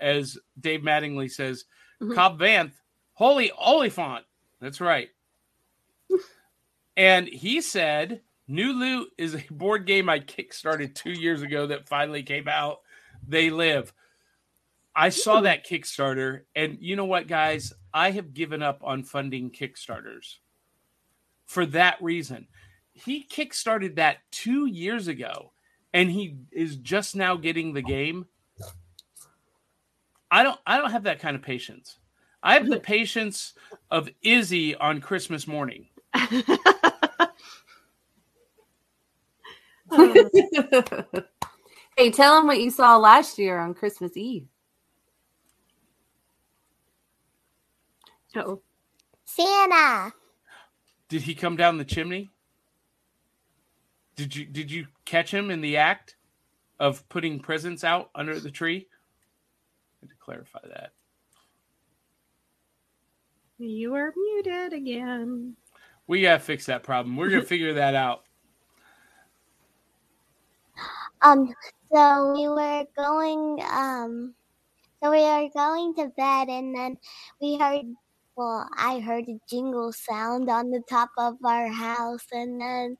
as 0.00 0.38
Dave 0.58 0.80
Mattingly 0.80 1.30
says, 1.30 1.64
Mhm. 2.00 2.14
Cobb 2.14 2.38
Vanth, 2.40 2.72
holy 3.12 3.50
Olyphant. 3.52 4.24
That's 4.60 4.80
right. 4.80 5.10
and 6.96 7.28
he 7.28 7.60
said, 7.60 8.22
New 8.48 8.72
Loot 8.72 9.10
is 9.18 9.34
a 9.34 9.44
board 9.50 9.86
game 9.86 10.08
I 10.08 10.20
kickstarted 10.20 10.94
two 10.94 11.10
years 11.10 11.42
ago 11.42 11.66
that 11.66 11.88
finally 11.88 12.22
came 12.22 12.48
out. 12.48 12.80
They 13.26 13.50
live. 13.50 13.92
I 14.94 15.10
saw 15.10 15.42
that 15.42 15.66
Kickstarter, 15.66 16.42
and 16.54 16.78
you 16.80 16.96
know 16.96 17.04
what, 17.04 17.26
guys? 17.26 17.74
I 17.92 18.12
have 18.12 18.32
given 18.32 18.62
up 18.62 18.80
on 18.82 19.02
funding 19.02 19.50
Kickstarters 19.50 20.36
for 21.44 21.66
that 21.66 22.00
reason. 22.00 22.48
He 22.96 23.24
kickstarted 23.24 23.96
that 23.96 24.18
two 24.30 24.66
years 24.66 25.06
ago, 25.06 25.52
and 25.92 26.10
he 26.10 26.38
is 26.50 26.76
just 26.76 27.14
now 27.14 27.36
getting 27.36 27.74
the 27.74 27.82
game. 27.82 28.26
I 30.30 30.42
don't. 30.42 30.58
I 30.66 30.78
don't 30.78 30.90
have 30.90 31.04
that 31.04 31.20
kind 31.20 31.36
of 31.36 31.42
patience. 31.42 31.98
I 32.42 32.54
have 32.54 32.68
the 32.68 32.80
patience 32.80 33.54
of 33.90 34.08
Izzy 34.22 34.74
on 34.76 35.00
Christmas 35.00 35.46
morning. 35.46 35.88
hey, 36.14 36.42
tell 42.12 42.38
him 42.38 42.46
what 42.46 42.60
you 42.60 42.70
saw 42.70 42.96
last 42.96 43.38
year 43.38 43.58
on 43.58 43.74
Christmas 43.74 44.16
Eve. 44.16 44.46
Oh, 48.36 48.60
Santa. 49.24 50.12
Did 51.08 51.22
he 51.22 51.34
come 51.34 51.56
down 51.56 51.78
the 51.78 51.84
chimney? 51.84 52.30
Did 54.16 54.34
you 54.34 54.46
did 54.46 54.70
you 54.70 54.86
catch 55.04 55.32
him 55.32 55.50
in 55.50 55.60
the 55.60 55.76
act 55.76 56.16
of 56.80 57.06
putting 57.08 57.38
presents 57.38 57.84
out 57.84 58.10
under 58.14 58.40
the 58.40 58.50
tree? 58.50 58.86
I 58.88 60.06
had 60.06 60.10
to 60.10 60.16
clarify 60.16 60.60
that. 60.68 60.92
you 63.58 63.94
are 63.94 64.12
muted 64.16 64.72
again. 64.72 65.56
We 66.06 66.22
gotta 66.22 66.40
fix 66.40 66.66
that 66.66 66.82
problem. 66.82 67.16
We're 67.16 67.30
gonna 67.30 67.42
figure 67.42 67.74
that 67.74 67.94
out. 67.94 68.22
Um, 71.22 71.54
so 71.92 72.34
we 72.34 72.46
were 72.46 72.84
going, 72.94 73.58
um, 73.72 74.34
so 75.02 75.10
we 75.10 75.22
were 75.22 75.48
going 75.54 75.94
to 75.94 76.12
bed, 76.16 76.48
and 76.48 76.76
then 76.76 76.98
we 77.40 77.56
heard, 77.56 77.86
well, 78.36 78.68
I 78.76 79.00
heard 79.00 79.24
a 79.28 79.40
jingle 79.48 79.92
sound 79.92 80.50
on 80.50 80.70
the 80.70 80.82
top 80.88 81.10
of 81.16 81.36
our 81.42 81.68
house, 81.68 82.26
and 82.32 82.60
then, 82.60 82.98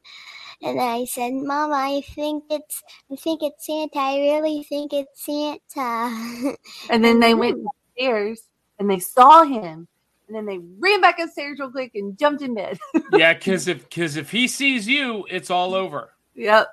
and 0.62 0.80
I 0.80 1.04
said, 1.04 1.32
"Mom, 1.34 1.72
I 1.72 2.02
think 2.14 2.44
it's, 2.50 2.82
I 3.12 3.16
think 3.16 3.42
it's 3.42 3.66
Santa. 3.66 3.98
I 3.98 4.18
really 4.18 4.62
think 4.64 4.92
it's 4.92 5.24
Santa." 5.24 6.56
And 6.90 7.04
then 7.04 7.20
they 7.20 7.34
went 7.34 7.64
downstairs 7.96 8.42
and 8.78 8.90
they 8.90 8.98
saw 8.98 9.44
him. 9.44 9.88
And 10.28 10.34
then 10.36 10.44
they 10.46 10.58
ran 10.78 11.00
back 11.00 11.18
upstairs 11.20 11.58
real 11.60 11.70
quick 11.70 11.92
and 11.94 12.18
jumped 12.18 12.42
in 12.42 12.54
bed. 12.54 12.78
Yeah, 13.12 13.34
because 13.34 13.68
if 13.68 13.88
because 13.88 14.16
if 14.16 14.30
he 14.30 14.48
sees 14.48 14.88
you, 14.88 15.24
it's 15.30 15.50
all 15.50 15.74
over. 15.74 16.10
yep. 16.34 16.68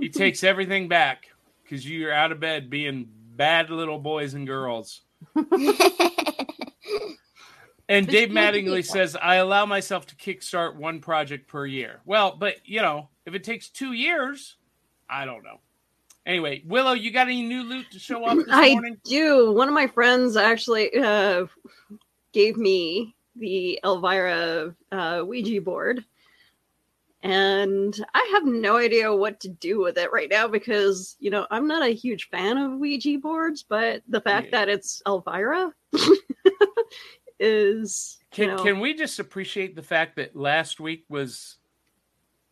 He 0.00 0.08
takes 0.12 0.42
everything 0.42 0.88
back 0.88 1.28
because 1.62 1.88
you're 1.88 2.12
out 2.12 2.32
of 2.32 2.40
bed 2.40 2.68
being 2.70 3.08
bad 3.36 3.70
little 3.70 3.98
boys 3.98 4.34
and 4.34 4.46
girls. 4.46 5.02
And 7.92 8.06
Dave 8.06 8.30
you 8.30 8.36
have 8.36 8.54
to 8.54 8.62
Mattingly 8.62 8.84
says, 8.84 9.16
I 9.20 9.36
allow 9.36 9.66
myself 9.66 10.06
to 10.06 10.16
kickstart 10.16 10.76
one 10.76 11.00
project 11.00 11.46
per 11.46 11.66
year. 11.66 12.00
Well, 12.04 12.36
but 12.38 12.56
you 12.64 12.80
know, 12.80 13.08
if 13.26 13.34
it 13.34 13.44
takes 13.44 13.68
two 13.68 13.92
years, 13.92 14.56
I 15.10 15.24
don't 15.26 15.44
know. 15.44 15.60
Anyway, 16.24 16.62
Willow, 16.66 16.92
you 16.92 17.10
got 17.10 17.26
any 17.26 17.42
new 17.42 17.64
loot 17.64 17.90
to 17.92 17.98
show 17.98 18.24
off 18.24 18.36
this 18.36 18.46
I 18.50 18.70
morning? 18.72 18.96
do. 19.04 19.52
One 19.52 19.68
of 19.68 19.74
my 19.74 19.88
friends 19.88 20.36
actually 20.36 20.94
uh, 20.96 21.46
gave 22.32 22.56
me 22.56 23.14
the 23.36 23.78
Elvira 23.84 24.74
uh, 24.92 25.22
Ouija 25.26 25.60
board. 25.60 26.04
And 27.24 27.94
I 28.14 28.30
have 28.34 28.46
no 28.46 28.76
idea 28.78 29.14
what 29.14 29.38
to 29.40 29.48
do 29.48 29.80
with 29.80 29.96
it 29.96 30.10
right 30.12 30.28
now 30.30 30.48
because, 30.48 31.16
you 31.20 31.30
know, 31.30 31.46
I'm 31.50 31.68
not 31.68 31.82
a 31.82 31.94
huge 31.94 32.28
fan 32.30 32.58
of 32.58 32.72
Ouija 32.78 33.18
boards, 33.18 33.62
but 33.62 34.02
the 34.08 34.20
fact 34.20 34.46
Yeah. 34.46 34.58
that 34.58 34.68
it's 34.68 35.02
Elvira 35.06 35.72
is. 37.42 38.18
Can 38.30 38.48
you 38.50 38.56
know, 38.56 38.62
can 38.62 38.80
we 38.80 38.94
just 38.94 39.18
appreciate 39.18 39.76
the 39.76 39.82
fact 39.82 40.16
that 40.16 40.34
last 40.36 40.80
week 40.80 41.04
was 41.08 41.56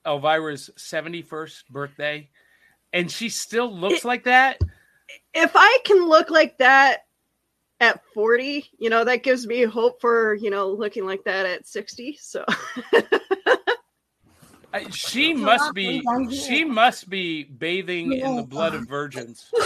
Elvira's 0.05 0.68
71st 0.76 1.68
birthday 1.70 2.29
and 2.92 3.11
she 3.11 3.29
still 3.29 3.72
looks 3.74 4.00
It- 4.00 4.05
like 4.05 4.24
that? 4.24 4.61
if 5.35 5.53
I 5.55 5.79
can 5.85 6.07
look 6.07 6.31
like 6.31 6.59
that 6.59 7.07
at 7.81 8.05
40, 8.14 8.64
you 8.79 8.90
know, 8.90 9.05
that 9.05 9.22
gives 9.22 9.46
me 9.46 9.62
hope 9.62 10.00
for, 10.00 10.35
you 10.35 10.50
know, 10.50 10.68
looking 10.70 11.05
like 11.07 11.24
that 11.24 11.46
at 11.46 11.66
60. 11.66 12.18
So 12.20 12.44
I, 14.72 14.88
she 14.90 15.35
must 15.35 15.74
be 15.74 15.98
of 15.98 16.05
things 16.05 16.07
on 16.09 16.31
she 16.31 16.64
must 16.64 17.09
be 17.11 17.42
bathing 17.44 18.12
in 18.12 18.37
the 18.37 18.42
blood 18.42 18.74
of 18.74 18.87
virgins. 18.88 19.50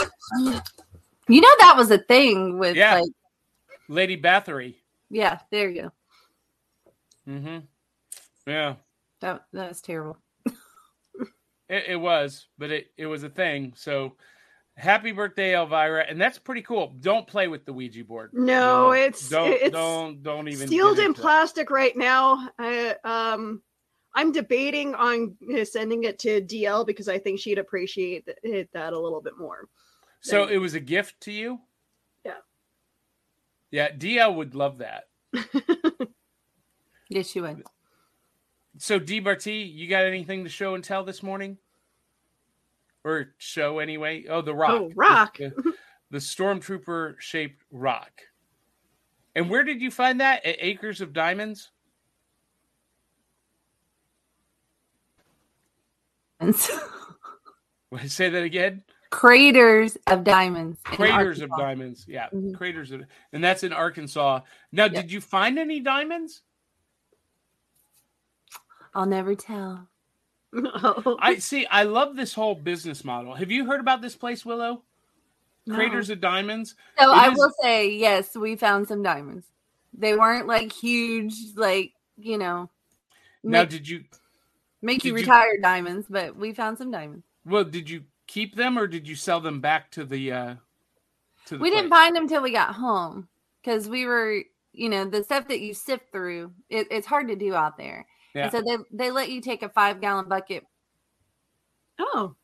You 1.26 1.40
know 1.40 1.48
that 1.60 1.74
was 1.78 1.90
a 1.90 1.96
thing 1.96 2.58
with 2.58 2.76
Yeah. 2.76 3.00
like 3.00 3.10
Lady 3.88 4.20
Bathory. 4.20 4.74
Yeah, 5.14 5.38
there 5.50 5.70
you 5.70 5.82
go. 5.82 5.92
Mm-hmm. 7.28 7.58
Yeah. 8.46 8.74
That 9.20 9.44
that's 9.52 9.80
terrible. 9.80 10.18
It, 11.66 11.84
it 11.88 11.96
was, 11.96 12.46
but 12.58 12.70
it, 12.70 12.88
it 12.98 13.06
was 13.06 13.22
a 13.22 13.30
thing. 13.30 13.72
So 13.74 14.16
happy 14.76 15.12
birthday, 15.12 15.54
Elvira. 15.54 16.04
And 16.06 16.20
that's 16.20 16.38
pretty 16.38 16.60
cool. 16.60 16.94
Don't 17.00 17.26
play 17.26 17.48
with 17.48 17.64
the 17.64 17.72
Ouija 17.72 18.04
board. 18.04 18.30
no, 18.34 18.92
it's 18.92 19.30
don't 19.30 19.52
it's 19.52 19.70
don't 19.70 20.22
don't 20.22 20.48
even 20.48 20.68
sealed 20.68 20.96
get 20.96 21.04
in 21.04 21.10
into 21.10 21.20
it. 21.20 21.22
plastic 21.22 21.70
right 21.70 21.96
now. 21.96 22.50
I 22.58 22.96
um 23.04 23.62
I'm 24.14 24.30
debating 24.30 24.94
on 24.94 25.36
sending 25.64 26.04
it 26.04 26.18
to 26.20 26.42
DL 26.42 26.86
because 26.86 27.08
I 27.08 27.18
think 27.18 27.40
she'd 27.40 27.58
appreciate 27.58 28.28
it, 28.42 28.68
that 28.72 28.92
a 28.92 29.00
little 29.00 29.22
bit 29.22 29.38
more. 29.38 29.68
So 30.20 30.46
it 30.48 30.58
was 30.58 30.74
a 30.74 30.80
gift 30.80 31.20
to 31.22 31.32
you? 31.32 31.60
Yeah. 33.74 33.90
DL 33.90 34.36
would 34.36 34.54
love 34.54 34.78
that. 34.78 35.08
Yes, 37.10 37.36
you 37.36 37.42
would. 37.42 37.62
So 38.78 38.98
Dee 38.98 39.20
Bartee, 39.20 39.72
you 39.72 39.88
got 39.88 40.04
anything 40.04 40.42
to 40.44 40.50
show 40.50 40.74
and 40.74 40.82
tell 40.82 41.04
this 41.04 41.22
morning? 41.22 41.58
Or 43.04 43.34
show 43.38 43.78
anyway? 43.78 44.24
Oh, 44.28 44.40
the 44.40 44.54
rock. 44.54 44.72
Oh, 44.72 44.90
rock. 44.96 45.36
The, 45.38 45.74
the 46.10 46.18
stormtrooper 46.18 47.20
shaped 47.20 47.62
rock. 47.70 48.22
And 49.36 49.50
where 49.50 49.62
did 49.62 49.82
you 49.82 49.90
find 49.90 50.20
that? 50.20 50.44
At 50.46 50.56
Acres 50.58 51.00
of 51.02 51.12
Diamonds? 51.12 51.70
Say 58.06 58.30
that 58.30 58.42
again. 58.42 58.82
Craters 59.14 59.96
of 60.08 60.24
diamonds. 60.24 60.80
Craters 60.82 61.40
of 61.40 61.48
diamonds. 61.56 62.04
Yeah, 62.08 62.28
Mhm. 62.30 62.52
craters 62.56 62.90
of, 62.90 63.04
and 63.32 63.44
that's 63.44 63.62
in 63.62 63.72
Arkansas. 63.72 64.40
Now, 64.72 64.86
Yeah. 64.86 65.02
did 65.02 65.12
you 65.12 65.20
find 65.20 65.56
any 65.56 65.78
diamonds? 65.78 66.42
I'll 68.92 69.06
never 69.06 69.36
tell. 69.36 69.86
I 71.20 71.36
see. 71.38 71.64
I 71.66 71.84
love 71.84 72.16
this 72.16 72.34
whole 72.34 72.56
business 72.56 73.04
model. 73.04 73.34
Have 73.34 73.52
you 73.52 73.66
heard 73.66 73.78
about 73.78 74.02
this 74.02 74.16
place, 74.16 74.44
Willow? 74.44 74.82
No. 75.66 75.76
Craters 75.76 76.10
of 76.10 76.20
diamonds. 76.20 76.74
So 76.98 77.12
It 77.12 77.16
I 77.16 77.30
is- 77.30 77.38
will 77.38 77.52
say, 77.62 77.90
yes, 77.90 78.34
we 78.36 78.56
found 78.56 78.88
some 78.88 79.02
diamonds. 79.04 79.46
They 79.96 80.16
weren't 80.16 80.48
like 80.48 80.72
huge, 80.72 81.34
like 81.54 81.92
you 82.16 82.36
know, 82.36 82.68
Now, 83.44 83.64
did 83.64 83.88
you? 83.88 84.04
make 84.82 85.04
you 85.04 85.12
did 85.12 85.20
you- 85.20 85.26
retire 85.26 85.56
diamonds, 85.60 86.08
but 86.10 86.34
we 86.34 86.52
found 86.52 86.78
some 86.78 86.90
diamonds. 86.90 87.24
Well, 87.44 87.62
did 87.64 87.88
you 87.88 88.04
keep 88.26 88.56
them 88.56 88.78
or 88.78 88.86
did 88.86 89.06
you 89.08 89.14
sell 89.14 89.40
them 89.40 89.60
back 89.60 89.90
to 89.92 90.04
the? 90.04 90.32
uh 90.32 90.54
to 91.46 91.56
the 91.56 91.62
We 91.62 91.70
didn't 91.70 91.90
find 91.90 92.14
them 92.16 92.28
till 92.28 92.42
we 92.42 92.52
got 92.52 92.74
home 92.74 93.28
because 93.62 93.88
we 93.88 94.06
were, 94.06 94.42
you 94.72 94.88
know, 94.88 95.04
the 95.04 95.22
stuff 95.24 95.48
that 95.48 95.60
you 95.60 95.74
sift 95.74 96.10
through. 96.10 96.52
It, 96.70 96.88
it's 96.90 97.06
hard 97.06 97.28
to 97.28 97.36
do 97.36 97.54
out 97.54 97.76
there. 97.76 98.06
Yeah. 98.34 98.44
And 98.44 98.52
so 98.52 98.62
they 98.62 98.76
they 99.06 99.10
let 99.10 99.30
you 99.30 99.40
take 99.40 99.62
a 99.62 99.68
five 99.68 100.00
gallon 100.00 100.28
bucket. 100.28 100.64
Oh, 101.98 102.34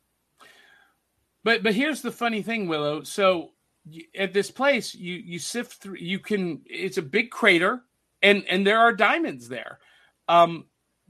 But 1.43 1.63
but 1.63 1.73
here's 1.73 2.01
the 2.01 2.11
funny 2.11 2.41
thing, 2.41 2.67
Willow. 2.67 3.03
So 3.03 3.51
y- 3.85 4.05
at 4.15 4.33
this 4.33 4.51
place, 4.51 4.93
you 4.95 5.15
you 5.15 5.39
sift 5.39 5.81
through. 5.81 5.97
You 5.97 6.19
can. 6.19 6.61
It's 6.65 6.97
a 6.97 7.01
big 7.01 7.31
crater, 7.31 7.81
and 8.21 8.43
and 8.47 8.65
there 8.65 8.79
are 8.79 8.93
diamonds 8.93 9.49
there, 9.49 9.79
um, 10.27 10.65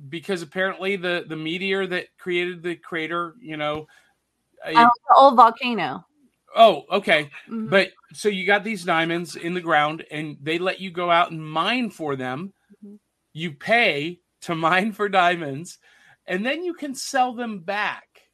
because 0.09 0.41
apparently 0.41 0.95
the 0.95 1.25
the 1.27 1.35
meteor 1.35 1.85
that 1.87 2.17
created 2.17 2.63
the 2.63 2.75
crater, 2.75 3.35
you 3.39 3.57
know. 3.57 3.87
It- 4.65 4.75
Oh, 4.77 4.89
the 5.09 5.15
old 5.15 5.35
volcano. 5.35 6.05
oh, 6.55 6.85
okay. 6.91 7.29
Mhm. 7.47 7.69
But 7.69 7.91
so 8.13 8.27
you 8.29 8.45
got 8.45 8.63
these 8.63 8.83
diamonds 8.83 9.35
in 9.35 9.53
the 9.53 9.61
ground, 9.61 10.05
and 10.11 10.37
they 10.41 10.57
let 10.59 10.79
you 10.79 10.91
go 10.91 11.09
out 11.09 11.31
and 11.31 11.43
mine 11.43 11.89
for 11.89 12.15
them. 12.15 12.53
Mhm. 12.83 12.99
You 13.33 13.53
pay 13.53 14.19
to 14.41 14.55
mine 14.55 14.91
for 14.91 15.07
diamonds, 15.07 15.79
and 16.25 16.45
then 16.45 16.63
you 16.63 16.73
can 16.73 16.93
sell 16.95 17.33
them 17.33 17.59
back 17.59 18.29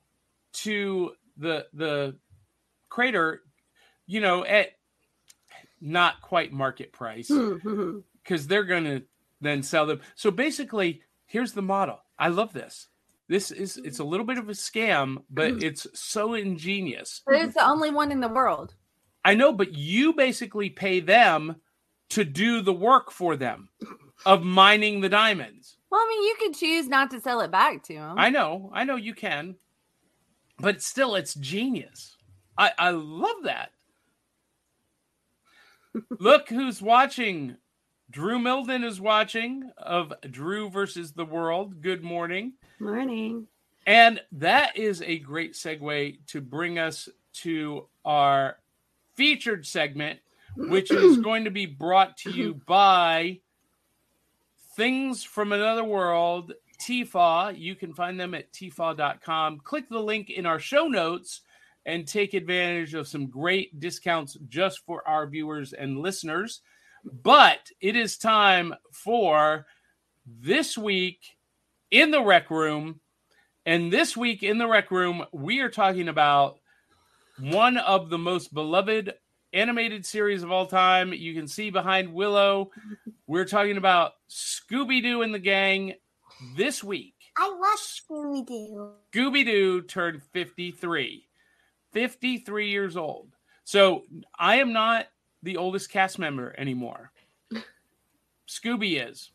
to 0.54 1.16
the 1.38 1.68
the 1.74 2.18
crater. 2.90 3.44
You 4.08 4.22
know, 4.22 4.44
at 4.46 4.70
not 5.80 6.22
quite 6.22 6.52
market 6.52 6.92
price 6.92 7.28
Hmm, 7.62 8.00
because 8.24 8.48
they're 8.48 8.64
going 8.64 8.86
to 8.86 9.04
then 9.42 9.62
sell 9.62 9.86
them. 9.86 10.02
So 10.16 10.32
basically, 10.32 11.04
here's 11.28 11.54
the 11.54 11.62
model. 11.62 12.02
I 12.18 12.30
love 12.30 12.52
this. 12.54 12.88
This 13.30 13.52
is 13.52 13.78
it's 13.78 14.00
a 14.00 14.04
little 14.04 14.26
bit 14.26 14.38
of 14.38 14.48
a 14.50 14.54
scam, 14.54 15.18
but 15.30 15.54
mm. 15.54 15.64
it's 15.64 15.86
so 15.94 16.34
ingenious. 16.34 17.22
But 17.26 17.36
it's 17.36 17.56
the 17.56 17.68
only 17.68 17.92
one 17.92 18.12
in 18.12 18.22
the 18.22 18.30
world. 18.30 18.76
I 19.26 19.36
know, 19.36 19.52
but 19.52 19.74
you 19.74 20.14
basically 20.14 20.70
pay 20.70 21.02
them 21.02 21.58
to 22.10 22.24
do 22.24 22.62
the 22.62 22.74
work 22.74 23.12
for 23.12 23.36
them 23.36 23.70
of 24.26 24.44
mining 24.44 25.02
the 25.02 25.10
diamonds. 25.10 25.78
Well, 25.90 26.00
I 26.00 26.08
mean, 26.10 26.24
you 26.24 26.36
could 26.40 26.58
choose 26.58 26.88
not 26.88 27.12
to 27.12 27.20
sell 27.20 27.42
it 27.42 27.52
back 27.52 27.84
to 27.84 27.94
them. 27.96 28.16
I 28.18 28.30
know, 28.30 28.72
I 28.74 28.86
know 28.86 28.96
you 28.96 29.14
can, 29.14 29.56
but 30.60 30.82
still, 30.82 31.16
it's 31.16 31.34
genius. 31.36 32.16
I, 32.58 32.72
I 32.78 32.90
love 32.92 33.44
that. 33.44 33.72
Look 36.20 36.50
who's 36.50 36.82
watching. 36.82 37.58
Drew 38.18 38.40
Milden 38.40 38.84
is 38.84 39.00
watching 39.00 39.70
of 39.78 40.12
Drew 40.32 40.72
versus 40.72 41.12
the 41.12 41.24
World. 41.24 41.84
Good 41.84 42.04
morning. 42.04 42.54
morning. 42.80 43.46
And 43.86 44.20
that 44.32 44.76
is 44.76 45.04
a 45.04 45.20
great 45.20 45.54
segue 45.54 46.26
to 46.30 46.42
bring 46.42 46.80
us 46.80 47.10
to 47.44 47.86
our 48.04 48.58
featured 49.14 49.68
segment, 49.68 50.20
which 50.56 50.90
is 50.90 51.18
going 51.24 51.44
to 51.44 51.52
be 51.52 51.68
brought 51.68 52.18
to 52.18 52.32
you 52.32 52.60
by 52.66 53.40
Things 54.76 55.24
from 55.24 55.52
Another 55.52 55.84
World, 55.84 56.54
TFA. 56.82 57.56
You 57.56 57.76
can 57.76 57.94
find 57.94 58.20
them 58.20 58.34
at 58.34 58.52
tfa.com. 58.52 59.60
Click 59.60 59.90
the 59.90 60.02
link 60.02 60.32
in 60.32 60.48
our 60.48 60.58
show 60.58 60.88
notes 60.88 61.42
and 61.86 62.08
take 62.08 62.34
advantage 62.34 62.96
of 62.96 63.08
some 63.08 63.28
great 63.28 63.80
discounts 63.80 64.40
just 64.50 64.84
for 64.88 65.08
our 65.08 65.28
viewers 65.28 65.74
and 65.74 66.00
listeners. 66.00 66.62
But 67.12 67.70
it 67.80 67.96
is 67.96 68.18
time 68.18 68.74
for 68.92 69.66
this 70.26 70.78
week 70.78 71.38
in 71.92 72.12
the 72.12 72.22
rec 72.22 72.50
room. 72.50 73.00
And 73.66 73.92
this 73.92 74.16
week 74.16 74.44
in 74.44 74.58
the 74.58 74.68
rec 74.68 74.92
room, 74.92 75.26
we 75.32 75.60
are 75.60 75.70
talking 75.70 76.08
about 76.08 76.60
one 77.40 77.78
of 77.78 78.10
the 78.10 78.18
most 78.18 78.54
beloved 78.54 79.14
animated 79.54 80.06
series 80.06 80.44
of 80.44 80.52
all 80.52 80.66
time. 80.66 81.14
You 81.14 81.34
can 81.34 81.48
see 81.48 81.70
behind 81.70 82.14
Willow, 82.14 82.72
we're 83.26 83.46
talking 83.46 83.78
about 83.78 84.14
Scooby 84.30 85.02
Doo 85.02 85.22
and 85.22 85.34
the 85.34 85.40
Gang 85.40 85.94
this 86.56 86.84
week. 86.84 87.16
I 87.38 87.56
watched 87.60 88.04
Scooby 88.10 88.46
Doo. 88.46 88.92
Scooby 89.14 89.46
Doo 89.46 89.82
turned 89.82 90.24
53. 90.34 91.28
53 91.94 92.70
years 92.70 92.98
old. 92.98 93.30
So 93.64 94.04
I 94.38 94.58
am 94.58 94.74
not 94.74 95.08
the 95.44 95.58
oldest 95.58 95.90
cast 95.90 96.20
member 96.20 96.56
anymore. 96.58 97.12
Scooby 98.48 99.08
is. 99.10 99.32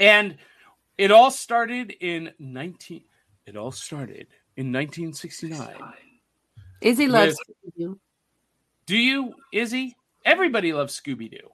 And 0.00 0.36
it 0.96 1.10
all 1.10 1.30
started 1.30 1.92
in 2.00 2.32
19 2.38 3.02
it 3.48 3.56
all 3.56 3.72
started 3.72 4.26
in 4.58 4.70
1969. 4.70 5.74
Izzy 6.82 7.08
loves 7.08 7.38
With- 7.64 7.74
you. 7.76 7.98
Do 8.84 8.96
you, 8.98 9.32
Izzy? 9.54 9.96
Everybody 10.26 10.74
loves 10.74 11.00
Scooby 11.00 11.30
Doo. 11.30 11.48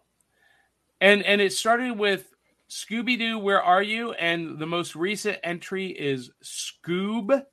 And 1.01 1.23
and 1.23 1.41
it 1.41 1.53
started 1.53 1.97
with 1.97 2.35
Scooby 2.69 3.17
Doo, 3.17 3.39
Where 3.39 3.63
Are 3.63 3.83
You? 3.83 4.13
And 4.15 4.59
the 4.59 4.67
most 4.67 4.97
recent 4.97 5.39
entry 5.45 5.87
is 5.87 6.33
Scoob. 6.43 7.45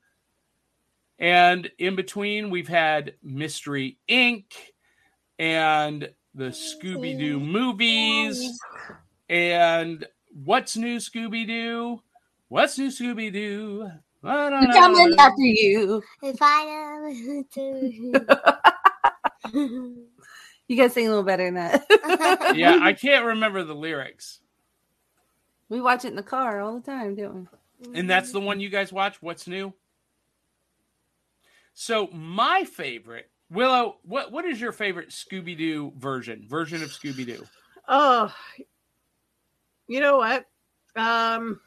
And 1.20 1.70
in 1.78 1.96
between, 1.96 2.50
we've 2.50 2.68
had 2.68 3.14
Mystery 3.22 4.00
Inc. 4.10 4.46
and 5.42 6.08
the 6.36 6.50
Scooby 6.50 7.18
Doo 7.18 7.40
movies. 7.40 8.60
And 9.28 10.06
what's 10.44 10.78
new, 10.78 10.98
Scooby 10.98 11.48
Doo? 11.48 12.02
What's 12.48 12.78
new, 12.78 12.90
Scooby 12.90 13.34
Doo? 13.34 13.90
I'm 14.24 14.72
coming 14.72 15.16
after 15.18 15.42
you. 15.42 16.04
If 16.22 16.38
I 16.40 16.62
am 16.62 17.46
to 17.56 17.88
You 20.68 20.78
guys 20.78 20.94
sing 20.94 21.08
a 21.08 21.10
little 21.10 21.24
better 21.24 21.46
than 21.46 21.56
that. 21.56 21.86
Yeah, 22.56 22.78
I 22.80 22.94
can't 22.94 23.26
remember 23.26 23.64
the 23.64 23.74
lyrics. 23.74 24.42
we 25.70 25.82
watch 25.82 26.06
it 26.06 26.10
in 26.10 26.16
the 26.16 26.24
car 26.24 26.62
all 26.62 26.76
the 26.80 26.86
time, 26.86 27.16
don't 27.16 27.48
we? 27.82 28.00
And 28.00 28.08
that's 28.08 28.32
the 28.32 28.40
one 28.40 28.60
you 28.60 28.70
guys 28.70 28.94
watch. 28.94 29.22
What's 29.24 29.48
new? 29.48 29.74
So 31.74 32.08
my 32.14 32.64
favorite, 32.66 33.31
Willow, 33.52 33.98
what 34.04 34.32
what 34.32 34.46
is 34.46 34.62
your 34.62 34.72
favorite 34.72 35.10
Scooby 35.10 35.58
Doo 35.58 35.92
version? 35.98 36.46
Version 36.48 36.82
of 36.82 36.90
Scooby 36.90 37.26
Doo? 37.26 37.46
Oh, 37.88 38.34
you 39.88 40.00
know 40.00 40.18
what? 40.18 40.46
Um, 40.96 41.60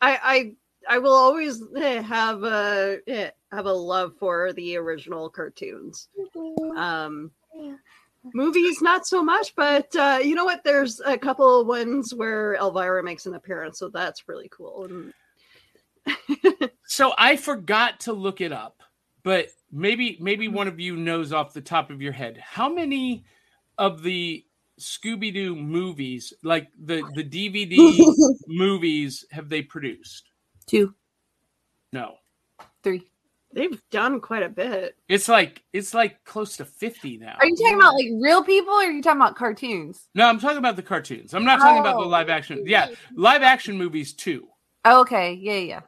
I 0.00 0.18
I 0.22 0.52
I 0.88 0.98
will 0.98 1.14
always 1.14 1.60
have 1.76 2.44
a 2.44 2.98
eh, 3.08 3.30
have 3.50 3.66
a 3.66 3.72
love 3.72 4.14
for 4.18 4.52
the 4.52 4.76
original 4.76 5.28
cartoons. 5.28 6.08
Um, 6.76 7.32
movies 8.32 8.80
not 8.80 9.06
so 9.06 9.24
much, 9.24 9.56
but 9.56 9.94
uh, 9.96 10.20
you 10.22 10.36
know 10.36 10.44
what? 10.44 10.62
There's 10.62 11.00
a 11.00 11.18
couple 11.18 11.64
ones 11.64 12.14
where 12.14 12.54
Elvira 12.54 13.02
makes 13.02 13.26
an 13.26 13.34
appearance, 13.34 13.78
so 13.80 13.88
that's 13.88 14.28
really 14.28 14.48
cool. 14.50 14.84
And 14.84 15.12
So 16.84 17.12
I 17.16 17.36
forgot 17.36 18.00
to 18.00 18.12
look 18.12 18.40
it 18.40 18.52
up, 18.52 18.82
but 19.22 19.48
maybe 19.72 20.18
maybe 20.20 20.46
mm-hmm. 20.46 20.56
one 20.56 20.68
of 20.68 20.78
you 20.78 20.96
knows 20.96 21.32
off 21.32 21.52
the 21.54 21.60
top 21.60 21.90
of 21.90 22.00
your 22.02 22.12
head 22.12 22.36
how 22.38 22.68
many 22.68 23.24
of 23.78 24.02
the 24.02 24.44
Scooby 24.80 25.32
Doo 25.32 25.54
movies, 25.54 26.32
like 26.42 26.68
the 26.82 27.02
the 27.14 27.24
DVD 27.24 27.76
movies, 28.46 29.24
have 29.30 29.48
they 29.48 29.62
produced? 29.62 30.30
Two, 30.66 30.94
No, 31.92 32.14
three. 32.82 33.10
they've 33.52 33.80
done 33.90 34.20
quite 34.20 34.42
a 34.42 34.48
bit. 34.48 34.96
it's 35.08 35.28
like 35.28 35.62
it's 35.72 35.92
like 35.94 36.22
close 36.24 36.56
to 36.56 36.64
fifty 36.64 37.18
now. 37.18 37.36
Are 37.38 37.46
you 37.46 37.56
talking 37.56 37.76
about 37.76 37.94
like 37.94 38.08
real 38.20 38.42
people 38.42 38.72
or 38.72 38.78
are 38.84 38.90
you 38.90 39.02
talking 39.02 39.20
about 39.20 39.36
cartoons? 39.36 40.08
No, 40.14 40.26
I'm 40.26 40.40
talking 40.40 40.58
about 40.58 40.76
the 40.76 40.82
cartoons. 40.82 41.34
I'm 41.34 41.44
not 41.44 41.58
talking 41.60 41.80
about 41.80 41.98
the 41.98 42.04
Oh. 42.04 42.08
live 42.08 42.28
action. 42.30 42.64
Yeah, 42.66 42.88
live 43.14 43.42
action 43.42 43.76
movies 43.76 44.12
too. 44.14 44.48
Oh, 44.84 45.00
okay. 45.02 45.34
Yeah, 45.34 45.56
yeah. 45.58 45.80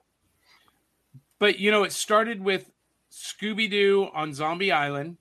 But 1.40 1.58
you 1.58 1.70
know, 1.70 1.84
it 1.84 1.92
started 1.92 2.40
with 2.40 2.70
Scooby 3.14 3.70
Doo 3.70 4.08
on 4.12 4.34
Zombie 4.34 4.72
Island, 4.72 5.18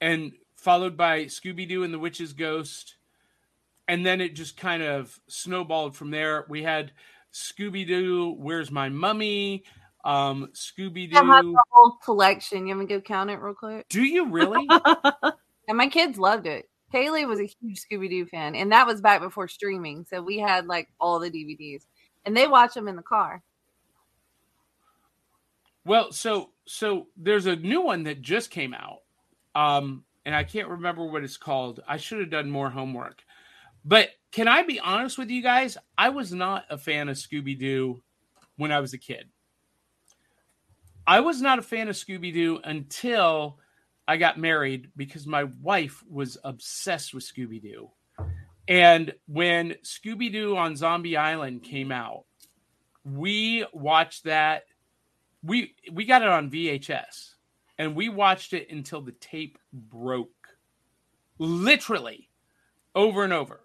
and 0.00 0.32
followed 0.56 0.96
by 0.96 1.24
Scooby 1.24 1.68
Doo 1.68 1.82
and 1.82 1.92
the 1.92 1.98
Witch's 1.98 2.32
Ghost, 2.32 2.96
and 3.86 4.04
then 4.06 4.20
it 4.20 4.34
just 4.34 4.56
kind 4.56 4.82
of 4.82 5.20
snowballed 5.26 5.96
from 5.96 6.10
there. 6.10 6.46
We 6.48 6.62
had 6.62 6.92
Scooby 7.32 7.86
Doo, 7.86 8.34
Where's 8.38 8.70
My 8.70 8.88
Mummy? 8.88 9.64
Um, 10.04 10.48
Scooby 10.54 11.14
I 11.14 11.24
have 11.24 11.44
Doo. 11.44 11.52
the 11.52 11.62
whole 11.70 11.98
collection. 12.02 12.66
You 12.66 12.74
want 12.76 12.88
me 12.88 12.94
to 12.94 13.00
go 13.00 13.00
count 13.02 13.30
it 13.30 13.36
real 13.36 13.54
quick? 13.54 13.88
Do 13.88 14.02
you 14.02 14.30
really? 14.30 14.66
And 15.68 15.76
my 15.76 15.88
kids 15.88 16.18
loved 16.18 16.46
it. 16.46 16.66
Kaylee 16.94 17.28
was 17.28 17.40
a 17.40 17.44
huge 17.60 17.82
Scooby 17.84 18.08
Doo 18.08 18.24
fan, 18.24 18.54
and 18.54 18.72
that 18.72 18.86
was 18.86 19.02
back 19.02 19.20
before 19.20 19.46
streaming. 19.48 20.06
So 20.08 20.22
we 20.22 20.38
had 20.38 20.66
like 20.66 20.88
all 20.98 21.18
the 21.20 21.30
DVDs, 21.30 21.84
and 22.24 22.34
they 22.34 22.46
watch 22.46 22.72
them 22.72 22.88
in 22.88 22.96
the 22.96 23.02
car. 23.02 23.42
Well, 25.84 26.10
so 26.10 26.50
so 26.68 27.06
there's 27.16 27.46
a 27.46 27.56
new 27.56 27.80
one 27.80 28.04
that 28.04 28.20
just 28.20 28.50
came 28.50 28.74
out, 28.74 28.98
um, 29.54 30.04
and 30.24 30.34
I 30.34 30.44
can't 30.44 30.68
remember 30.68 31.04
what 31.06 31.24
it's 31.24 31.36
called. 31.38 31.80
I 31.88 31.96
should 31.96 32.20
have 32.20 32.30
done 32.30 32.50
more 32.50 32.70
homework, 32.70 33.22
But 33.84 34.10
can 34.30 34.48
I 34.48 34.62
be 34.62 34.78
honest 34.78 35.16
with 35.16 35.30
you 35.30 35.42
guys? 35.42 35.78
I 35.96 36.10
was 36.10 36.32
not 36.32 36.66
a 36.68 36.76
fan 36.76 37.08
of 37.08 37.16
Scooby 37.16 37.58
Doo 37.58 38.02
when 38.56 38.70
I 38.70 38.80
was 38.80 38.92
a 38.92 38.98
kid. 38.98 39.30
I 41.06 41.20
was 41.20 41.40
not 41.40 41.58
a 41.58 41.62
fan 41.62 41.88
of 41.88 41.96
Scooby 41.96 42.32
Doo 42.34 42.60
until 42.64 43.58
I 44.06 44.18
got 44.18 44.38
married 44.38 44.90
because 44.96 45.26
my 45.26 45.44
wife 45.62 46.04
was 46.08 46.36
obsessed 46.44 47.14
with 47.14 47.24
Scooby 47.24 47.62
Doo. 47.62 47.90
And 48.68 49.14
when 49.26 49.76
Scooby 49.82 50.30
Doo 50.30 50.56
on 50.56 50.76
Zombie 50.76 51.16
Island 51.16 51.62
came 51.62 51.90
out, 51.90 52.24
we 53.04 53.64
watched 53.72 54.24
that. 54.24 54.64
We 55.42 55.74
we 55.92 56.04
got 56.04 56.22
it 56.22 56.28
on 56.28 56.50
VHS 56.50 57.34
and 57.78 57.94
we 57.94 58.08
watched 58.08 58.52
it 58.52 58.70
until 58.70 59.00
the 59.00 59.12
tape 59.12 59.58
broke. 59.72 60.30
Literally 61.38 62.28
over 62.94 63.22
and 63.22 63.32
over. 63.32 63.60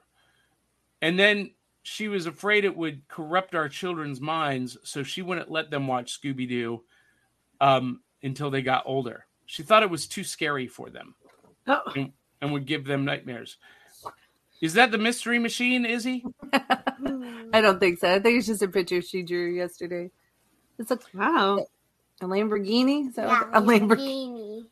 And 1.02 1.18
then 1.18 1.52
she 1.82 2.08
was 2.08 2.28
afraid 2.28 2.64
it 2.64 2.78
would 2.78 3.08
corrupt 3.08 3.56
our 3.56 3.68
children's 3.68 4.22
minds, 4.22 4.78
so 4.84 5.04
she 5.04 5.22
wouldn't 5.22 5.52
let 5.52 5.70
them 5.70 5.88
watch 5.88 6.20
Scooby 6.22 6.48
Doo 6.48 6.84
um, 7.60 8.02
until 8.22 8.50
they 8.52 8.62
got 8.62 8.84
older. 8.86 9.26
She 9.46 9.64
thought 9.64 9.84
it 9.84 9.90
was 9.90 10.08
too 10.08 10.24
scary 10.24 10.68
for 10.68 10.90
them 10.90 11.16
Oh, 11.68 11.82
and, 11.96 12.14
and 12.42 12.54
would 12.54 12.66
give 12.66 12.86
them 12.86 13.06
nightmares. 13.06 13.58
Is 14.62 14.76
that 14.76 14.92
the 14.92 14.98
mystery 14.98 15.40
machine, 15.40 15.86
Izzy? 15.86 16.24
I 16.54 17.60
don't 17.62 17.80
think 17.80 18.00
so. 18.00 18.14
I 18.14 18.20
think 18.20 18.38
it's 18.38 18.48
just 18.48 18.62
a 18.62 18.68
picture 18.70 19.02
she 19.02 19.24
drew 19.24 19.54
yesterday. 19.54 20.10
It's 20.80 20.92
a, 20.92 21.00
wow. 21.14 21.66
a 22.22 22.26
Lamborghini. 22.26 23.08
Is 23.10 23.16
that 23.16 23.28
Yeah, 23.28 23.44
a 23.54 23.62
Lamborghini. 23.62 23.90
Lamborghini. 23.90 24.66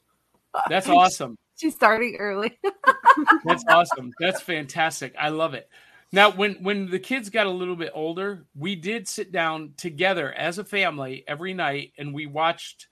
That's 0.70 0.90
awesome. 0.90 1.38
She's 1.58 1.76
starting 1.76 2.16
early. 2.20 2.58
That's 3.46 3.64
awesome. 3.68 4.12
That's 4.20 4.42
fantastic. 4.42 5.14
I 5.20 5.30
love 5.30 5.54
it. 5.54 5.70
Now, 6.12 6.32
when 6.32 6.56
when 6.56 6.90
the 6.90 7.00
kids 7.00 7.30
got 7.30 7.46
a 7.48 7.52
little 7.52 7.76
bit 7.76 7.92
older, 7.94 8.46
we 8.56 8.76
did 8.76 9.08
sit 9.08 9.32
down 9.32 9.74
together 9.78 10.34
as 10.34 10.58
a 10.58 10.64
family 10.64 11.24
every 11.28 11.54
night, 11.54 11.94
and 11.98 12.14
we 12.14 12.26
watched 12.26 12.88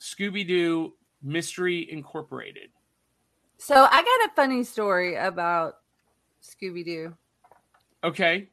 Scooby 0.00 0.46
Doo 0.46 0.94
Mystery 1.22 1.90
Incorporated. 1.90 2.70
so 3.58 3.74
I 3.90 4.02
got 4.02 4.30
a 4.30 4.34
funny 4.34 4.64
story 4.64 5.16
about 5.16 5.78
Scooby 6.42 6.82
Doo. 6.84 7.14
Okay, 8.04 8.48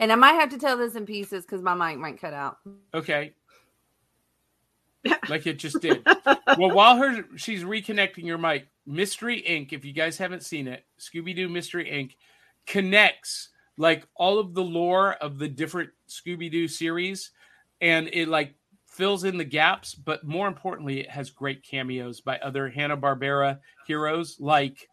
And 0.00 0.12
I 0.12 0.14
might 0.14 0.34
have 0.34 0.50
to 0.50 0.58
tell 0.58 0.76
this 0.76 0.94
in 0.94 1.06
pieces 1.06 1.44
because 1.44 1.62
my 1.62 1.74
mic 1.74 1.98
might 1.98 2.20
cut 2.20 2.32
out. 2.32 2.58
okay, 2.94 3.32
like 5.28 5.46
it 5.46 5.58
just 5.58 5.80
did. 5.80 6.06
Well, 6.56 6.74
while 6.74 6.96
her 6.96 7.24
she's 7.36 7.62
reconnecting 7.62 8.24
your 8.24 8.38
mic, 8.38 8.68
Mystery 8.86 9.44
Inc. 9.46 9.72
If 9.72 9.84
you 9.84 9.92
guys 9.92 10.16
haven't 10.16 10.42
seen 10.42 10.66
it, 10.66 10.86
Scooby 10.98 11.36
Doo 11.36 11.48
Mystery 11.48 11.84
Inc. 11.84 12.16
connects 12.66 13.50
like 13.76 14.08
all 14.16 14.38
of 14.38 14.54
the 14.54 14.62
lore 14.62 15.12
of 15.14 15.38
the 15.38 15.46
different 15.46 15.90
Scooby 16.08 16.50
Doo 16.50 16.66
series, 16.66 17.30
and 17.80 18.08
it 18.12 18.28
like 18.28 18.54
fills 18.86 19.24
in 19.24 19.36
the 19.36 19.44
gaps. 19.44 19.94
But 19.94 20.24
more 20.26 20.48
importantly, 20.48 21.00
it 21.00 21.10
has 21.10 21.30
great 21.30 21.62
cameos 21.62 22.20
by 22.20 22.38
other 22.38 22.68
Hanna 22.68 22.96
Barbera 22.96 23.60
heroes 23.86 24.38
like 24.40 24.88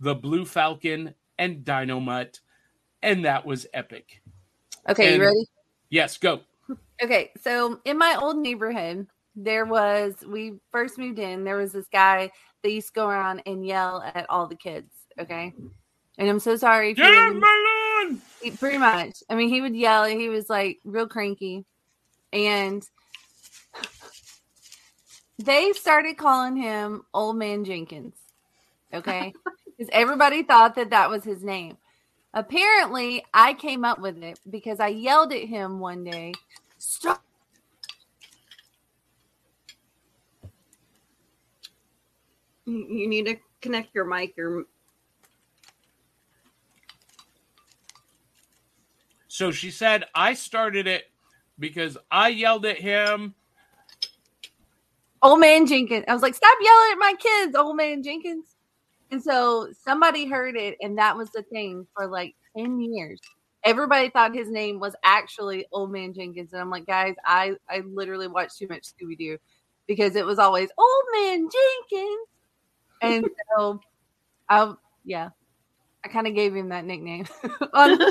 the 0.00 0.14
Blue 0.14 0.46
Falcon 0.46 1.14
and 1.38 1.64
Dynamite, 1.64 2.40
and 3.02 3.24
that 3.24 3.44
was 3.44 3.66
epic. 3.74 4.22
Okay, 4.88 5.08
And- 5.08 5.16
you 5.16 5.22
ready? 5.22 5.46
Yes, 5.90 6.18
go. 6.18 6.40
Okay, 7.02 7.30
so 7.40 7.80
in 7.84 7.98
my 7.98 8.16
old 8.20 8.36
neighborhood, 8.38 9.06
there 9.36 9.64
was 9.64 10.14
we 10.26 10.54
first 10.70 10.96
moved 10.98 11.18
in. 11.18 11.44
There 11.44 11.56
was 11.56 11.72
this 11.72 11.86
guy 11.92 12.30
that 12.62 12.70
used 12.70 12.88
to 12.88 12.92
go 12.94 13.08
around 13.08 13.42
and 13.46 13.66
yell 13.66 14.00
at 14.02 14.26
all 14.30 14.46
the 14.46 14.54
kids. 14.56 14.90
Okay, 15.18 15.52
and 16.18 16.28
I'm 16.30 16.38
so 16.40 16.56
sorry. 16.56 16.94
Yeah, 16.96 17.28
in- 17.30 17.40
Melon! 17.40 18.22
he- 18.40 18.50
pretty 18.52 18.78
much. 18.78 19.22
I 19.28 19.34
mean, 19.34 19.48
he 19.48 19.60
would 19.60 19.74
yell. 19.76 20.04
He 20.04 20.28
was 20.28 20.48
like 20.48 20.78
real 20.84 21.08
cranky, 21.08 21.64
and 22.32 22.82
they 25.38 25.72
started 25.72 26.16
calling 26.16 26.56
him 26.56 27.02
Old 27.12 27.36
Man 27.36 27.64
Jenkins. 27.64 28.14
Okay, 28.92 29.32
because 29.66 29.90
everybody 29.92 30.42
thought 30.44 30.76
that 30.76 30.90
that 30.90 31.10
was 31.10 31.24
his 31.24 31.42
name. 31.42 31.76
Apparently, 32.34 33.24
I 33.32 33.54
came 33.54 33.84
up 33.84 34.00
with 34.00 34.20
it 34.22 34.40
because 34.50 34.80
I 34.80 34.88
yelled 34.88 35.32
at 35.32 35.44
him 35.44 35.78
one 35.78 36.02
day. 36.02 36.32
Stop. 36.78 37.22
You 42.66 42.86
you 42.88 43.08
need 43.08 43.26
to 43.26 43.36
connect 43.60 43.94
your 43.94 44.04
mic. 44.04 44.36
Your 44.36 44.64
So 49.28 49.52
she 49.52 49.70
said, 49.70 50.04
I 50.14 50.34
started 50.34 50.88
it 50.88 51.04
because 51.58 51.96
I 52.10 52.28
yelled 52.28 52.66
at 52.66 52.78
him. 52.78 53.34
Old 55.22 55.40
Man 55.40 55.66
Jenkins. 55.66 56.04
I 56.08 56.12
was 56.12 56.22
like, 56.22 56.34
stop 56.34 56.56
yelling 56.60 56.92
at 56.92 56.98
my 56.98 57.14
kids, 57.18 57.56
Old 57.56 57.76
Man 57.76 58.02
Jenkins. 58.02 58.53
And 59.14 59.22
so 59.22 59.68
somebody 59.84 60.26
heard 60.26 60.56
it, 60.56 60.76
and 60.80 60.98
that 60.98 61.16
was 61.16 61.30
the 61.30 61.42
thing 61.42 61.86
for 61.94 62.08
like 62.08 62.34
10 62.56 62.80
years. 62.80 63.20
Everybody 63.62 64.10
thought 64.10 64.34
his 64.34 64.50
name 64.50 64.80
was 64.80 64.96
actually 65.04 65.66
Old 65.70 65.92
Man 65.92 66.12
Jenkins. 66.12 66.52
And 66.52 66.60
I'm 66.60 66.68
like, 66.68 66.84
guys, 66.84 67.14
I, 67.24 67.54
I 67.70 67.84
literally 67.86 68.26
watched 68.26 68.58
too 68.58 68.66
much 68.66 68.82
Scooby 68.82 69.16
Doo 69.16 69.38
because 69.86 70.16
it 70.16 70.26
was 70.26 70.40
always 70.40 70.68
Old 70.76 71.04
Man 71.12 71.48
Jenkins. 71.92 72.26
And 73.02 73.30
so, 73.56 73.80
I, 74.48 74.74
yeah, 75.04 75.28
I 76.04 76.08
kind 76.08 76.26
of 76.26 76.34
gave 76.34 76.56
him 76.56 76.70
that 76.70 76.84
nickname. 76.84 77.26
Um, 77.72 77.96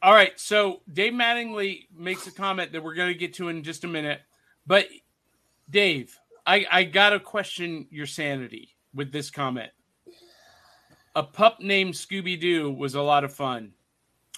All 0.00 0.14
right. 0.14 0.40
So 0.40 0.80
Dave 0.90 1.12
Mattingly 1.12 1.86
makes 1.94 2.26
a 2.26 2.32
comment 2.32 2.72
that 2.72 2.82
we're 2.82 2.94
going 2.94 3.12
to 3.12 3.18
get 3.18 3.34
to 3.34 3.50
in 3.50 3.62
just 3.62 3.84
a 3.84 3.88
minute. 3.88 4.22
But 4.66 4.86
Dave, 5.68 6.18
I, 6.46 6.66
I 6.70 6.84
got 6.84 7.10
to 7.10 7.20
question 7.20 7.86
your 7.90 8.06
sanity 8.06 8.70
with 8.94 9.12
this 9.12 9.30
comment. 9.30 9.70
A 11.14 11.22
pup 11.22 11.60
named 11.60 11.94
Scooby 11.94 12.40
Doo 12.40 12.70
was 12.70 12.94
a 12.94 13.02
lot 13.02 13.24
of 13.24 13.32
fun. 13.32 13.72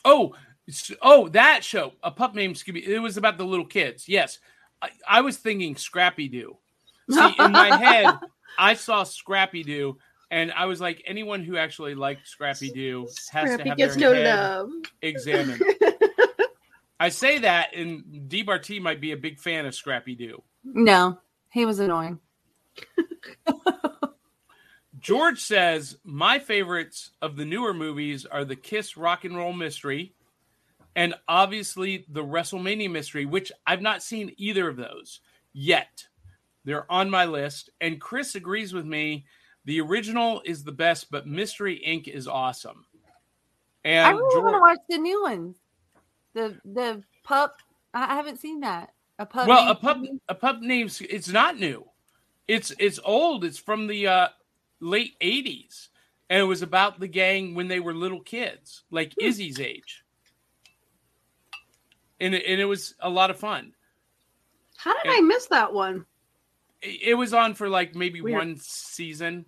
Oh, 0.05 0.35
oh, 1.03 1.29
that 1.29 1.63
show, 1.65 1.93
a 2.03 2.11
pup 2.11 2.35
named 2.35 2.57
Scooby. 2.57 2.87
It 2.87 2.99
was 2.99 3.17
about 3.17 3.39
the 3.39 3.45
little 3.45 3.67
kids. 3.67 4.09
Yes, 4.09 4.39
I, 4.83 4.91
I 5.09 5.21
was 5.21 5.37
thinking 5.37 5.77
Scrappy 5.77 6.29
Doo. 6.29 6.57
See, 7.11 7.35
in 7.39 7.53
my 7.53 7.77
head, 7.77 8.07
I 8.59 8.75
saw 8.75 9.05
Scrappy 9.05 9.63
Doo, 9.63 9.99
and 10.31 10.53
I 10.53 10.67
was 10.67 10.81
like, 10.81 11.03
anyone 11.07 11.45
who 11.45 11.57
actually 11.57 11.95
liked 11.95 12.27
Scrappy 12.27 12.71
Doo 12.71 13.09
has 13.31 13.57
to 13.57 13.65
have 13.69 13.77
gets 13.77 13.97
their 13.97 14.11
no 14.11 14.15
head 14.15 14.37
love. 14.37 14.71
examined. 15.01 15.63
I 17.01 17.09
say 17.09 17.39
that, 17.39 17.75
and 17.75 18.29
Dee 18.29 18.45
Bartee 18.45 18.81
might 18.81 19.01
be 19.01 19.13
a 19.13 19.17
big 19.17 19.39
fan 19.39 19.67
of 19.67 19.75
Scrappy 19.75 20.15
Doo. 20.15 20.43
no, 20.65 21.19
he 21.55 21.65
was 21.65 21.79
annoying. 21.79 22.19
George 24.99 25.39
says 25.39 25.97
my 26.03 26.41
favorites 26.41 27.13
of 27.23 27.37
the 27.37 27.45
newer 27.45 27.73
movies 27.73 28.27
are 28.27 28.45
the 28.45 28.57
Kiss 28.57 28.97
Rock 28.97 29.25
and 29.25 29.37
Roll 29.37 29.53
Mystery, 29.53 30.15
and 30.97 31.15
obviously 31.29 32.07
the 32.09 32.25
WrestleMania 32.25 32.91
Mystery, 32.91 33.25
which 33.25 33.53
I've 33.69 33.83
not 33.83 34.03
seen 34.03 34.35
either 34.37 34.69
of 34.69 34.77
those 34.77 35.21
yet. 35.53 36.09
They're 36.65 36.91
on 36.91 37.09
my 37.09 37.25
list, 37.25 37.71
and 37.81 38.01
Chris 38.01 38.35
agrees 38.35 38.73
with 38.73 38.85
me. 38.85 39.25
The 39.65 39.81
original 39.81 40.43
is 40.45 40.65
the 40.65 40.73
best, 40.73 41.09
but 41.13 41.29
Mystery 41.29 41.81
Inc. 41.87 42.09
is 42.09 42.27
awesome. 42.27 42.85
And 43.85 44.09
I 44.09 44.11
really 44.11 44.43
want 44.43 44.57
to 44.57 44.61
watch 44.61 44.79
the 44.89 44.99
new 44.99 45.23
ones. 45.23 45.57
The 46.35 46.59
the 46.65 47.05
pup. 47.23 47.59
I 47.93 48.17
haven't 48.17 48.41
seen 48.41 48.59
that. 48.61 48.94
A 49.19 49.27
pup. 49.27 49.47
well, 49.49 49.71
a 49.71 49.75
Scooby? 49.75 50.21
a 50.29 50.35
pub 50.35 50.61
name's 50.61 51.01
It's 51.01 51.29
not 51.29 51.59
new. 51.59 51.85
It's 52.49 52.73
it's 52.79 52.99
old. 53.05 53.45
It's 53.45 53.59
from 53.59 53.87
the 53.87 54.07
uh, 54.09 54.29
late 54.81 55.19
'80s, 55.21 55.89
and 56.29 56.41
it 56.41 56.45
was 56.45 56.62
about 56.62 57.01
the 57.01 57.07
gang 57.09 57.55
when 57.55 57.69
they 57.69 57.81
were 57.81 57.95
little 57.95 58.21
kids, 58.21 58.83
like 58.91 59.15
Hmm. 59.19 59.27
Izzy's 59.27 59.61
age. 59.61 60.05
And 62.21 62.35
it, 62.35 62.45
and 62.47 62.61
it 62.61 62.65
was 62.65 62.95
a 63.01 63.09
lot 63.11 63.31
of 63.31 63.39
fun. 63.39 63.73
How 64.77 64.95
did 65.03 65.12
I 65.12 65.21
miss 65.21 65.47
that 65.47 65.73
one? 65.73 66.05
It, 66.83 67.03
it 67.11 67.15
was 67.15 67.33
on 67.35 67.55
for 67.55 67.69
like 67.69 67.95
maybe 67.95 68.21
Weird. 68.21 68.39
one 68.39 68.57
season, 68.59 69.47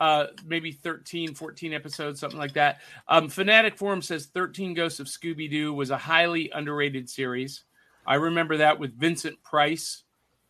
uh, 0.00 0.26
maybe 0.44 0.72
13, 0.72 1.34
14 1.34 1.72
episodes, 1.72 2.20
something 2.20 2.38
like 2.38 2.54
that. 2.54 2.80
Um, 3.08 3.28
Fanatic 3.28 3.76
Forum 3.76 4.02
says 4.02 4.26
13 4.26 4.74
Ghosts 4.74 5.00
of 5.00 5.06
Scooby 5.06 5.50
Doo 5.50 5.72
was 5.72 5.90
a 5.90 5.98
highly 5.98 6.50
underrated 6.50 7.08
series. 7.08 7.64
I 8.06 8.16
remember 8.16 8.58
that 8.58 8.78
with 8.78 8.98
Vincent 8.98 9.42
Price. 9.42 10.02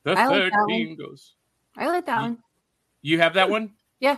The 0.02 0.12
I 0.12 0.26
like 0.26 0.52
that 0.52 0.58
13 0.68 0.96
Ghosts. 0.96 1.34
I 1.76 1.86
like 1.86 2.06
that 2.06 2.16
Ye- 2.18 2.22
one. 2.22 2.38
You 3.02 3.20
have 3.20 3.34
that 3.34 3.48
one? 3.50 3.72
Yeah, 4.00 4.16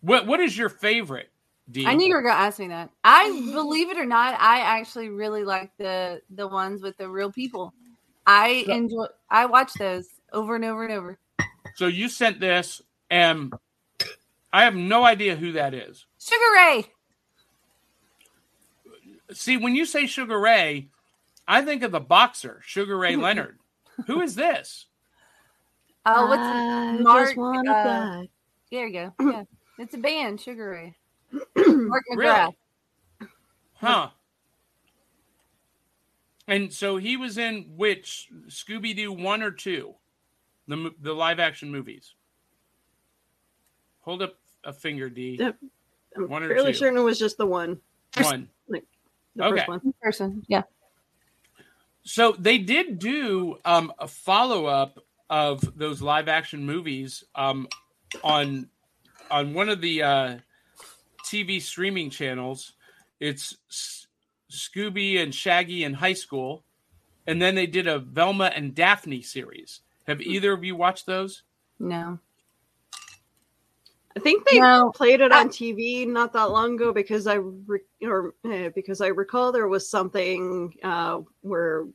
What 0.00 0.26
What 0.26 0.40
is 0.40 0.56
your 0.56 0.68
favorite? 0.68 1.30
I 1.86 1.94
knew 1.94 2.06
you 2.06 2.14
were 2.14 2.22
gonna 2.22 2.34
ask 2.34 2.58
me 2.58 2.68
that. 2.68 2.90
I 3.04 3.30
believe 3.54 3.90
it 3.90 3.96
or 3.98 4.04
not, 4.04 4.38
I 4.40 4.60
actually 4.60 5.08
really 5.08 5.44
like 5.44 5.70
the 5.78 6.20
the 6.30 6.46
ones 6.48 6.82
with 6.82 6.96
the 6.98 7.08
real 7.08 7.30
people. 7.32 7.72
I 8.26 8.64
So- 8.66 8.72
enjoy. 8.72 9.06
I 9.30 9.46
watch 9.46 9.72
those 9.74 10.08
over 10.32 10.56
and 10.56 10.64
over 10.64 10.84
and 10.84 10.92
over. 10.92 11.18
So 11.76 11.86
you 11.86 12.08
sent 12.08 12.38
this 12.40 12.82
and 13.10 13.52
I 14.52 14.64
have 14.64 14.74
no 14.74 15.04
idea 15.04 15.36
who 15.36 15.52
that 15.52 15.74
is. 15.74 16.06
Sugar 16.20 16.40
Ray. 16.54 16.86
See, 19.32 19.56
when 19.56 19.74
you 19.74 19.84
say 19.86 20.06
Sugar 20.06 20.38
Ray, 20.38 20.88
I 21.46 21.62
think 21.62 21.82
of 21.82 21.92
the 21.92 22.00
boxer, 22.00 22.60
Sugar 22.64 22.96
Ray 22.96 23.16
Leonard. 23.16 23.58
Who 24.06 24.20
is 24.22 24.34
this? 24.34 24.86
Oh, 26.06 26.26
what's 26.28 26.42
I 26.42 26.98
Mark, 27.00 27.26
just 27.26 27.36
wanna 27.38 27.70
uh, 27.70 27.82
fly. 27.82 28.28
there 28.70 28.86
you 28.86 28.92
go. 28.92 29.12
Yeah. 29.32 29.44
It's 29.78 29.94
a 29.94 29.98
band, 29.98 30.40
Sugar 30.40 30.70
Ray. 30.70 30.94
Mark 31.56 32.04
McGrath. 32.12 32.16
Really? 32.18 32.56
Huh. 33.74 34.08
And 36.46 36.72
so 36.72 36.96
he 36.96 37.16
was 37.16 37.38
in 37.38 37.64
which 37.76 38.28
Scooby 38.48 38.94
Doo 38.94 39.12
one 39.12 39.42
or 39.42 39.50
two, 39.50 39.94
the 40.68 40.92
the 41.00 41.12
live 41.12 41.40
action 41.40 41.70
movies. 41.72 42.14
Hold 44.02 44.22
up 44.22 44.34
a 44.62 44.72
finger, 44.72 45.08
D. 45.08 45.36
Yep. 45.40 45.56
I'm 46.16 46.28
One 46.28 46.42
or 46.44 46.48
fairly 46.48 46.72
two? 46.72 46.78
certain 46.78 46.98
it 46.98 47.02
was 47.02 47.18
just 47.18 47.36
the 47.38 47.46
one. 47.46 47.80
One. 48.20 48.48
Like 48.68 48.84
The 49.34 49.44
Okay. 49.46 49.56
first 49.60 49.68
one. 49.68 49.94
Person. 50.02 50.44
Yeah. 50.46 50.62
So 52.04 52.32
they 52.38 52.58
did 52.58 52.98
do 52.98 53.58
um, 53.64 53.92
a 53.98 54.06
follow 54.06 54.66
up 54.66 54.98
of 55.30 55.76
those 55.76 56.02
live 56.02 56.28
action 56.28 56.64
movies 56.64 57.24
um, 57.34 57.66
on 58.22 58.68
on 59.30 59.54
one 59.54 59.68
of 59.70 59.80
the 59.80 60.02
uh, 60.02 60.36
TV 61.24 61.60
streaming 61.60 62.10
channels. 62.10 62.74
It's 63.20 63.56
S- 63.70 64.06
Scooby 64.52 65.20
and 65.20 65.34
Shaggy 65.34 65.82
in 65.84 65.94
high 65.94 66.12
school, 66.12 66.64
and 67.26 67.40
then 67.40 67.54
they 67.54 67.66
did 67.66 67.86
a 67.86 67.98
Velma 67.98 68.52
and 68.54 68.74
Daphne 68.74 69.22
series. 69.22 69.80
Have 70.06 70.20
either 70.20 70.52
of 70.52 70.62
you 70.62 70.76
watched 70.76 71.06
those? 71.06 71.42
No. 71.78 72.18
I 74.16 74.20
think 74.20 74.48
they 74.48 74.60
No. 74.60 74.92
played 74.94 75.20
it 75.20 75.32
I- 75.32 75.40
on 75.40 75.48
TV 75.48 76.06
not 76.06 76.32
that 76.34 76.50
long 76.50 76.74
ago 76.74 76.92
because 76.92 77.26
I 77.26 77.34
re- 77.34 77.80
or 78.02 78.34
eh, 78.44 78.68
because 78.74 79.00
I 79.00 79.08
recall 79.08 79.50
there 79.50 79.66
was 79.68 79.88
something 79.88 80.74
uh, 80.84 81.20
where 81.42 81.86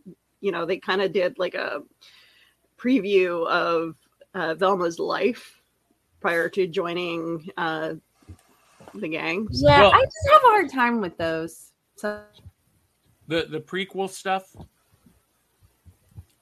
you 0.41 0.51
know 0.51 0.65
they 0.65 0.77
kind 0.77 1.01
of 1.01 1.13
did 1.13 1.39
like 1.39 1.55
a 1.55 1.81
preview 2.77 3.47
of 3.47 3.95
uh, 4.33 4.53
Velma's 4.55 4.99
life 4.99 5.61
prior 6.19 6.49
to 6.49 6.67
joining 6.67 7.49
uh, 7.57 7.93
the 8.93 9.07
gang. 9.07 9.47
Yeah, 9.51 9.81
Well- 9.81 9.93
I 9.93 10.01
just 10.03 10.29
have 10.33 10.41
a 10.43 10.47
hard 10.47 10.69
time 10.69 10.99
with 11.01 11.17
those. 11.17 11.71
So 11.95 12.21
the 13.27 13.47
the 13.49 13.61
prequel 13.61 14.09
stuff. 14.09 14.53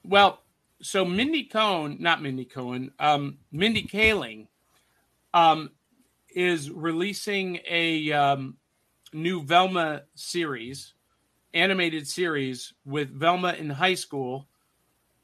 Well, 0.03 0.41
so 0.81 1.03
Mindy 1.05 1.43
Cohn, 1.43 1.97
not 1.99 2.21
Mindy 2.21 2.45
Cohen, 2.45 2.91
um, 2.99 3.39
Mindy 3.51 3.83
Kaling, 3.83 4.47
um, 5.33 5.71
is 6.29 6.69
releasing 6.69 7.59
a 7.69 8.11
um, 8.11 8.57
new 9.13 9.43
Velma 9.43 10.03
series, 10.15 10.93
animated 11.53 12.07
series 12.07 12.73
with 12.85 13.09
Velma 13.09 13.53
in 13.53 13.69
high 13.69 13.95
school, 13.95 14.47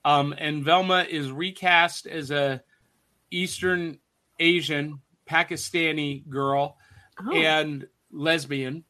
um, 0.05 0.33
and 0.37 0.63
Velma 0.63 1.05
is 1.09 1.31
recast 1.31 2.07
as 2.07 2.31
a 2.31 2.61
Eastern 3.31 3.99
Asian 4.39 4.99
Pakistani 5.27 6.27
girl 6.27 6.77
Oh, 7.21 7.31
and 7.35 7.87
lesbian. 8.11 8.83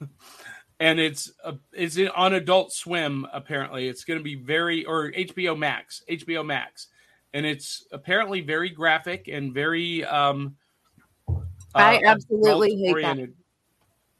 and 0.80 0.98
it's 0.98 1.30
a, 1.44 1.56
it's 1.72 1.98
on 2.14 2.34
Adult 2.34 2.72
Swim. 2.72 3.26
Apparently, 3.32 3.88
it's 3.88 4.04
going 4.04 4.18
to 4.18 4.24
be 4.24 4.34
very 4.34 4.84
or 4.84 5.12
HBO 5.12 5.56
Max, 5.58 6.02
HBO 6.10 6.44
Max, 6.44 6.88
and 7.34 7.46
it's 7.46 7.86
apparently 7.92 8.40
very 8.40 8.70
graphic 8.70 9.28
and 9.28 9.52
very. 9.52 10.04
um 10.04 10.56
I 11.74 12.02
absolutely 12.04 12.76
hate 12.76 13.02
that. 13.02 13.28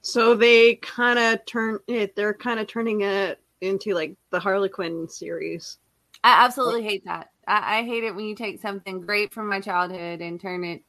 so 0.02 0.34
they 0.34 0.76
kind 0.76 1.18
of 1.18 1.44
turn 1.46 1.78
it. 1.88 2.14
They're 2.14 2.34
kind 2.34 2.60
of 2.60 2.66
turning 2.66 3.00
it 3.00 3.40
into 3.60 3.94
like 3.94 4.16
the 4.30 4.38
Harlequin 4.38 5.08
series. 5.08 5.78
I 6.22 6.44
absolutely 6.44 6.84
hate 6.84 7.04
that. 7.06 7.30
I, 7.48 7.78
I 7.78 7.82
hate 7.82 8.04
it 8.04 8.14
when 8.14 8.26
you 8.26 8.34
take 8.34 8.60
something 8.60 9.00
great 9.00 9.32
from 9.32 9.48
my 9.48 9.60
childhood 9.60 10.20
and 10.20 10.40
turn 10.40 10.64
it 10.64 10.82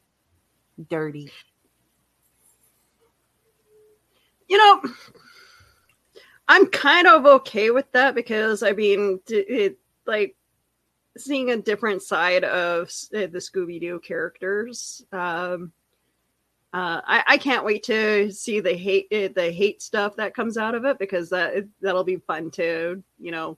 dirty. 0.89 1.31
you 4.51 4.57
know 4.57 4.81
i'm 6.49 6.67
kind 6.67 7.07
of 7.07 7.25
okay 7.25 7.71
with 7.71 7.89
that 7.93 8.13
because 8.13 8.61
i 8.61 8.73
mean 8.73 9.17
it 9.29 9.77
like 10.05 10.35
seeing 11.23 11.51
a 11.51 11.57
different 11.57 12.01
side 12.01 12.43
of 12.43 12.87
uh, 13.15 13.27
the 13.27 13.39
scooby-doo 13.39 13.99
characters 13.99 15.05
um 15.11 15.71
uh, 16.73 17.01
I, 17.05 17.23
I 17.27 17.37
can't 17.37 17.65
wait 17.65 17.83
to 17.83 18.31
see 18.31 18.61
the 18.61 18.73
hate 18.73 19.07
uh, 19.11 19.27
the 19.35 19.51
hate 19.51 19.81
stuff 19.81 20.15
that 20.15 20.33
comes 20.33 20.57
out 20.57 20.73
of 20.73 20.85
it 20.85 20.99
because 20.99 21.29
that 21.29 21.67
that'll 21.81 22.05
be 22.05 22.15
fun 22.15 22.49
to 22.51 23.03
you 23.19 23.31
know 23.31 23.57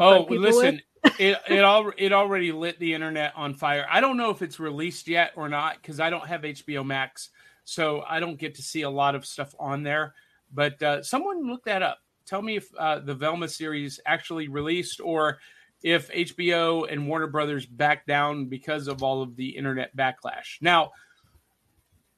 Oh, 0.00 0.26
listen, 0.30 0.80
it 1.18 1.38
it 1.48 1.62
all 1.62 1.92
it 1.96 2.12
already 2.12 2.52
lit 2.52 2.78
the 2.78 2.94
internet 2.94 3.32
on 3.36 3.54
fire. 3.54 3.86
I 3.90 4.00
don't 4.00 4.16
know 4.16 4.30
if 4.30 4.42
it's 4.42 4.58
released 4.58 5.06
yet 5.06 5.32
or 5.36 5.48
not 5.48 5.76
because 5.80 6.00
I 6.00 6.10
don't 6.10 6.26
have 6.26 6.42
HBO 6.42 6.84
Max, 6.84 7.28
so 7.64 8.02
I 8.08 8.18
don't 8.18 8.38
get 8.38 8.54
to 8.56 8.62
see 8.62 8.82
a 8.82 8.90
lot 8.90 9.14
of 9.14 9.26
stuff 9.26 9.54
on 9.58 9.82
there. 9.82 10.14
But 10.52 10.82
uh, 10.82 11.02
someone 11.02 11.46
look 11.46 11.64
that 11.64 11.82
up. 11.82 11.98
Tell 12.26 12.42
me 12.42 12.56
if 12.56 12.68
uh, 12.78 13.00
the 13.00 13.14
Velma 13.14 13.48
series 13.48 14.00
actually 14.06 14.48
released 14.48 15.00
or 15.00 15.38
if 15.82 16.10
HBO 16.10 16.90
and 16.90 17.08
Warner 17.08 17.26
Brothers 17.26 17.66
backed 17.66 18.06
down 18.06 18.46
because 18.46 18.88
of 18.88 19.02
all 19.02 19.22
of 19.22 19.36
the 19.36 19.48
internet 19.56 19.96
backlash. 19.96 20.60
Now, 20.60 20.92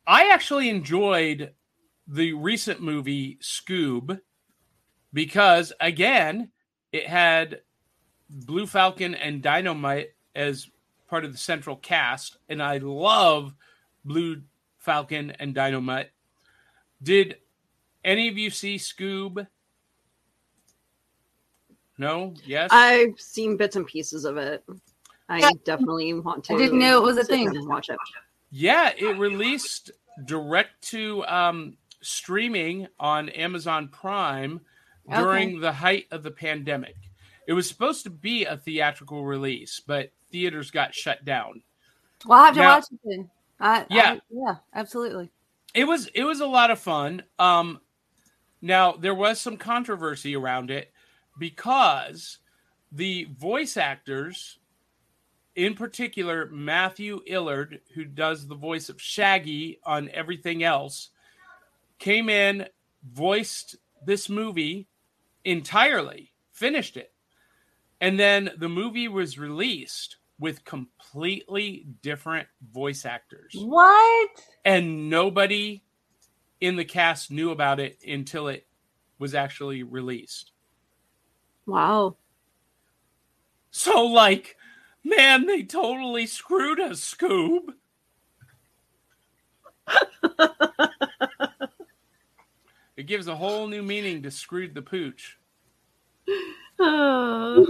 I 0.06 0.30
actually 0.30 0.68
enjoyed 0.68 1.52
the 2.08 2.32
recent 2.32 2.80
movie 2.80 3.38
Scoob 3.40 4.20
because 5.12 5.72
again, 5.80 6.50
it 6.90 7.06
had 7.06 7.60
Blue 8.28 8.66
Falcon 8.66 9.14
and 9.14 9.42
Dynamite 9.42 10.10
as 10.34 10.68
part 11.08 11.24
of 11.24 11.32
the 11.32 11.38
central 11.38 11.76
cast, 11.76 12.38
and 12.48 12.62
I 12.62 12.78
love 12.78 13.54
Blue 14.04 14.42
Falcon 14.78 15.30
and 15.38 15.54
Dynamite. 15.54 16.10
Did 17.02 17.36
any 18.04 18.28
of 18.28 18.38
you 18.38 18.50
see 18.50 18.76
Scoob? 18.76 19.46
No? 21.98 22.34
Yes? 22.46 22.70
i've 22.72 23.18
seen 23.20 23.56
bits 23.56 23.76
and 23.76 23.86
pieces 23.86 24.24
of 24.24 24.36
it 24.36 24.64
i 25.28 25.52
definitely 25.64 26.12
want 26.14 26.44
to 26.44 26.54
I 26.54 26.58
didn't 26.58 26.78
know 26.78 26.96
it 26.98 27.02
was 27.02 27.16
a 27.18 27.24
thing. 27.24 27.48
and 27.48 27.68
watch 27.68 27.88
it 27.90 27.98
Yeah, 28.50 28.92
it 28.96 29.18
released 29.18 29.90
direct 30.26 30.82
to 30.90 31.24
um, 31.26 31.76
streaming 32.02 32.86
on 33.00 33.28
Amazon 33.30 33.88
Prime 33.88 34.60
during 35.10 35.58
the 35.58 35.72
height 35.72 36.06
of 36.10 36.22
the 36.22 36.30
pandemic. 36.30 36.96
It 37.46 37.54
was 37.54 37.66
supposed 37.66 38.04
to 38.04 38.10
be 38.10 38.44
a 38.44 38.58
theatrical 38.58 39.24
release, 39.24 39.80
but 39.80 40.12
theaters 40.30 40.70
got 40.70 40.94
shut 40.94 41.24
down. 41.24 41.62
Well, 42.26 42.40
I 42.40 42.44
have 42.46 42.54
to 42.54 42.60
Now- 42.60 42.74
watch 42.76 42.84
it 42.92 42.98
then. 43.04 43.30
I, 43.58 43.86
Yeah. 43.88 44.12
I- 44.12 44.20
yeah, 44.30 44.54
absolutely. 44.74 45.30
It 45.74 45.84
was 45.84 46.08
it 46.08 46.24
was 46.24 46.40
a 46.40 46.46
lot 46.46 46.70
of 46.70 46.78
fun. 46.78 47.22
Um, 47.38 47.80
now 48.60 48.92
there 48.92 49.14
was 49.14 49.40
some 49.40 49.56
controversy 49.56 50.36
around 50.36 50.70
it 50.70 50.91
because 51.38 52.38
the 52.90 53.28
voice 53.38 53.76
actors, 53.76 54.58
in 55.56 55.74
particular 55.74 56.46
Matthew 56.50 57.20
Lillard, 57.28 57.80
who 57.94 58.04
does 58.04 58.46
the 58.46 58.54
voice 58.54 58.88
of 58.88 59.00
Shaggy 59.00 59.78
on 59.84 60.08
everything 60.10 60.62
else, 60.62 61.10
came 61.98 62.28
in, 62.28 62.66
voiced 63.12 63.76
this 64.04 64.28
movie 64.28 64.88
entirely, 65.44 66.32
finished 66.52 66.96
it, 66.96 67.12
and 68.00 68.18
then 68.18 68.50
the 68.58 68.68
movie 68.68 69.08
was 69.08 69.38
released 69.38 70.16
with 70.38 70.64
completely 70.64 71.86
different 72.02 72.48
voice 72.72 73.04
actors 73.04 73.54
What? 73.56 74.30
and 74.64 75.08
nobody 75.08 75.84
in 76.60 76.74
the 76.76 76.84
cast 76.84 77.30
knew 77.30 77.50
about 77.50 77.78
it 77.78 77.98
until 78.06 78.48
it 78.48 78.66
was 79.18 79.34
actually 79.34 79.82
released. 79.84 80.51
Wow 81.66 82.14
So, 83.70 84.04
like, 84.04 84.56
man, 85.02 85.46
they 85.46 85.62
totally 85.62 86.26
screwed 86.26 86.78
us, 86.78 87.00
Scoob. 87.00 87.74
it 92.96 93.06
gives 93.06 93.26
a 93.26 93.34
whole 93.34 93.66
new 93.66 93.82
meaning 93.82 94.22
to 94.22 94.30
screwed 94.30 94.74
the 94.74 94.82
pooch. 94.82 95.38
Oh. 96.78 97.66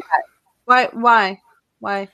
Why? 0.64 0.88
Why? 0.93 1.40
Why? 1.80 2.09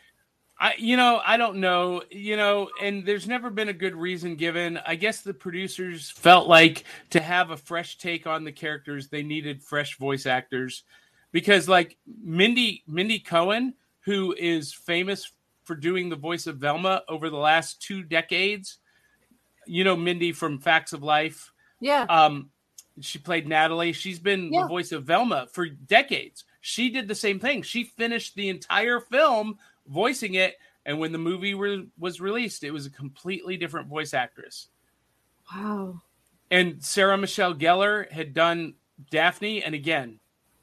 I, 0.61 0.75
you 0.77 0.97
know, 0.97 1.21
I 1.25 1.37
don't 1.37 1.59
know, 1.59 2.03
you 2.11 2.37
know, 2.37 2.69
and 2.83 3.07
there's 3.07 3.29
never 3.29 3.49
been 3.49 3.69
a 3.69 3.73
good 3.73 3.95
reason 3.95 4.35
given. 4.35 4.79
I 4.85 4.97
guess 4.97 5.21
the 5.21 5.33
producers 5.33 6.11
felt 6.11 6.49
like 6.49 6.83
to 7.11 7.21
have 7.21 7.51
a 7.51 7.57
fresh 7.57 7.97
take 7.99 8.27
on 8.27 8.43
the 8.43 8.51
characters, 8.51 9.09
they 9.09 9.23
needed 9.23 9.63
fresh 9.63 9.97
voice 9.99 10.27
actors 10.27 10.83
because, 11.33 11.69
like 11.69 11.97
Mindy 12.23 12.83
Mindy 12.87 13.19
Cohen, 13.19 13.75
who 14.01 14.35
is 14.39 14.73
famous 14.73 15.33
for 15.65 15.75
doing 15.75 16.09
the 16.09 16.17
voice 16.17 16.47
of 16.47 16.57
Velma 16.57 17.03
over 17.09 17.29
the 17.29 17.37
last 17.37 17.83
two 17.83 18.03
decades. 18.03 18.79
You 19.67 19.85
know, 19.85 19.97
Mindy 19.97 20.33
from 20.33 20.59
Facts 20.61 20.95
of 20.95 21.03
Life. 21.03 21.53
Yeah. 21.81 22.07
Um, 22.09 22.49
she 23.01 23.19
played 23.19 23.47
Natalie. 23.47 23.93
She's 23.93 24.19
been 24.19 24.51
Yeah. 24.53 24.63
the 24.63 24.69
voice 24.69 24.93
of 24.93 25.05
Velma 25.05 25.47
for 25.53 25.69
decades. 25.69 26.45
She 26.63 26.89
did 26.89 27.07
the 27.07 27.15
same 27.15 27.39
thing. 27.39 27.63
She 27.63 27.85
finished 27.85 28.35
the 28.35 28.49
entire 28.49 28.99
film 28.99 29.59
voicing 29.87 30.35
it, 30.35 30.57
and 30.87 30.99
when 30.99 31.13
the 31.13 31.19
movie 31.19 31.55
re- 31.55 31.87
was 31.99 32.21
released, 32.21 32.65
it 32.65 32.71
was 32.71 32.87
a 32.87 32.91
completely 32.91 33.57
different 33.59 33.89
voice 33.89 34.15
actress. 34.15 34.69
Wow. 35.55 36.01
And 36.51 36.83
Sarah 36.83 37.19
Michelle 37.19 37.55
Gellar 37.55 38.11
had 38.11 38.33
done 38.33 38.75
Daphne, 39.11 39.63
and 39.63 39.75
again, 39.75 40.19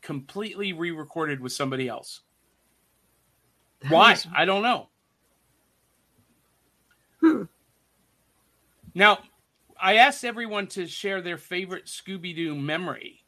completely 0.06 0.72
re-recorded 0.72 1.42
with 1.42 1.52
somebody 1.52 1.90
else. 1.90 2.22
That 3.82 3.92
Why? 3.92 4.14
is- 4.14 4.28
I 4.34 4.46
don't 4.46 4.62
know. 4.62 4.90
Hmm. 7.22 7.44
Now, 8.94 9.18
I 9.82 9.96
asked 9.96 10.24
everyone 10.24 10.68
to 10.68 10.86
share 10.88 11.22
their 11.22 11.38
favorite 11.38 11.86
Scooby 11.88 12.36
Doo 12.36 12.56
memory. 12.56 13.26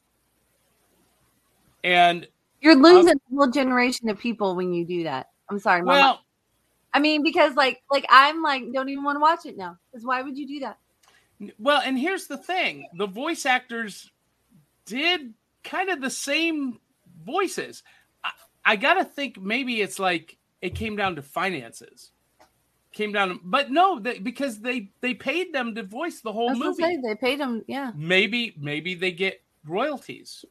And 1.84 2.28
You're 2.62 2.76
losing 2.76 3.16
a 3.16 3.36
whole 3.36 3.50
generation 3.50 4.08
of 4.10 4.20
people 4.20 4.56
when 4.56 4.72
you 4.72 4.86
do 4.86 5.04
that. 5.04 5.32
I'm 5.50 5.60
sorry, 5.60 5.82
Mama. 5.82 6.00
well, 6.00 6.22
I 6.94 7.00
mean, 7.00 7.24
because 7.24 7.56
like, 7.56 7.82
like 7.90 8.06
I'm 8.10 8.44
like, 8.44 8.72
don't 8.72 8.90
even 8.90 9.04
want 9.04 9.16
to 9.16 9.20
watch 9.20 9.46
it 9.46 9.58
now. 9.58 9.78
Because 9.92 10.06
why 10.06 10.22
would 10.22 10.38
you 10.38 10.48
do 10.48 10.60
that? 10.60 10.78
well, 11.60 11.82
and 11.84 11.98
here's 11.98 12.28
the 12.28 12.38
thing: 12.38 12.88
the 12.96 13.08
voice 13.08 13.46
actors 13.46 14.12
did 14.86 15.34
kind 15.68 15.90
of 15.90 16.02
the 16.02 16.10
same 16.10 16.80
voices. 17.24 17.84
I, 18.24 18.32
I 18.66 18.76
gotta 18.78 19.04
think 19.06 19.40
maybe 19.40 19.82
it's 19.82 20.00
like 20.00 20.38
it 20.62 20.74
came 20.76 20.96
down 20.96 21.16
to 21.18 21.22
finances. 21.22 22.12
Came 22.94 23.12
down, 23.12 23.30
to, 23.30 23.40
but 23.44 23.70
no, 23.70 24.00
they, 24.00 24.18
because 24.18 24.60
they 24.60 24.90
they 25.02 25.14
paid 25.14 25.54
them 25.54 25.76
to 25.76 25.84
voice 25.84 26.22
the 26.22 26.32
whole 26.34 26.50
I 26.50 26.54
was 26.54 26.60
gonna 26.60 26.70
movie. 26.72 26.84
say 26.84 26.98
they 27.04 27.16
paid 27.16 27.40
them, 27.40 27.64
Yeah. 27.68 27.92
maybe 27.96 28.56
maybe 28.60 28.96
they 28.96 29.12
get 29.12 29.42
royalties. 29.68 30.44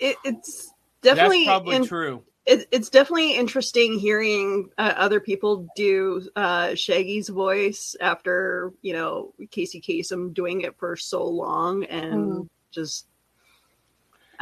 It, 0.00 0.16
it's 0.24 0.72
definitely 1.02 1.44
That's 1.44 1.48
probably 1.48 1.76
in- 1.76 1.86
true. 1.86 2.24
it, 2.46 2.66
it's 2.72 2.88
definitely 2.88 3.34
interesting 3.36 4.00
hearing 4.00 4.70
uh, 4.78 4.94
other 4.96 5.20
people 5.20 5.68
do 5.76 6.26
uh, 6.34 6.74
Shaggy's 6.74 7.28
voice 7.28 7.94
after 8.00 8.72
you 8.82 8.94
know 8.94 9.32
Casey 9.52 9.80
Kasem 9.80 10.34
doing 10.34 10.62
it 10.62 10.76
for 10.78 10.96
so 10.96 11.24
long 11.24 11.84
and 11.84 12.14
Mhm. 12.32 12.48
just 12.72 13.06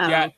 I 0.01 0.11
don't 0.11 0.11
Yeah. 0.11 0.24
Um, 0.24 0.32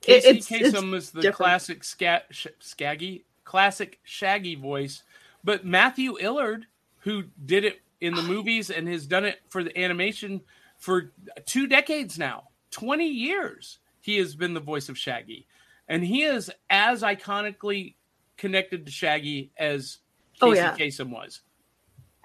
Casey 0.00 0.28
it's- 0.28 0.50
it's 0.50 0.76
Kasem 0.78 0.90
was 0.90 1.10
the 1.10 1.22
different. 1.22 1.36
classic 1.36 1.84
sca- 1.84 2.24
sh- 2.30 2.46
Skaggy, 2.60 3.24
classic 3.44 4.00
Shaggy 4.04 4.54
voice, 4.54 5.02
but 5.42 5.64
Matthew 5.64 6.14
Lillard, 6.18 6.64
who 7.00 7.24
did 7.46 7.64
it 7.64 7.80
in 8.00 8.14
the 8.14 8.22
movies 8.34 8.70
and 8.70 8.86
has 8.88 9.06
done 9.06 9.24
it 9.24 9.40
for 9.48 9.62
the 9.64 9.76
animation 9.78 10.42
for 10.78 11.12
two 11.46 11.66
decades 11.66 12.18
now, 12.18 12.48
twenty 12.70 13.08
years, 13.08 13.78
he 14.00 14.16
has 14.18 14.34
been 14.36 14.52
the 14.52 14.60
voice 14.60 14.88
of 14.90 14.98
Shaggy, 14.98 15.46
and 15.88 16.04
he 16.04 16.22
is 16.24 16.50
as 16.68 17.02
iconically 17.02 17.94
connected 18.36 18.84
to 18.84 18.92
Shaggy 18.92 19.50
as 19.56 19.98
Casey 20.34 20.40
Oh, 20.42 20.52
yeah. 20.52 20.76
Kasem 20.76 21.10
was. 21.10 21.40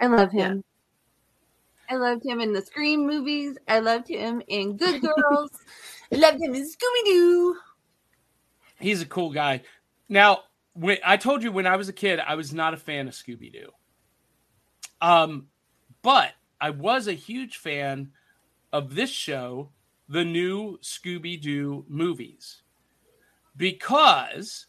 I 0.01 0.07
love 0.07 0.31
him. 0.31 0.63
I 1.89 1.95
loved 1.95 2.25
him 2.25 2.39
in 2.41 2.51
the 2.53 2.61
Scream 2.61 3.05
movies. 3.07 3.57
I 3.67 3.79
loved 3.79 4.07
him 4.07 4.41
in 4.47 4.75
Good 4.77 5.01
Girls. 5.15 5.51
I 6.11 6.15
loved 6.15 6.41
him 6.41 6.53
Scooby 6.53 7.05
Doo. 7.05 7.55
He's 8.79 9.01
a 9.01 9.05
cool 9.05 9.31
guy. 9.31 9.61
Now, 10.07 10.39
when 10.73 10.97
I 11.05 11.17
told 11.17 11.43
you 11.43 11.51
when 11.51 11.67
I 11.67 11.75
was 11.75 11.89
a 11.89 11.93
kid, 11.93 12.19
I 12.19 12.35
was 12.35 12.53
not 12.53 12.73
a 12.73 12.77
fan 12.77 13.07
of 13.07 13.13
Scooby 13.13 13.51
Doo. 13.51 13.69
Um, 15.01 15.47
but 16.01 16.31
I 16.59 16.71
was 16.71 17.07
a 17.07 17.13
huge 17.13 17.57
fan 17.57 18.11
of 18.71 18.95
this 18.95 19.09
show, 19.09 19.71
the 20.07 20.23
new 20.23 20.77
Scooby 20.79 21.39
Doo 21.39 21.85
movies, 21.87 22.63
because 23.55 24.67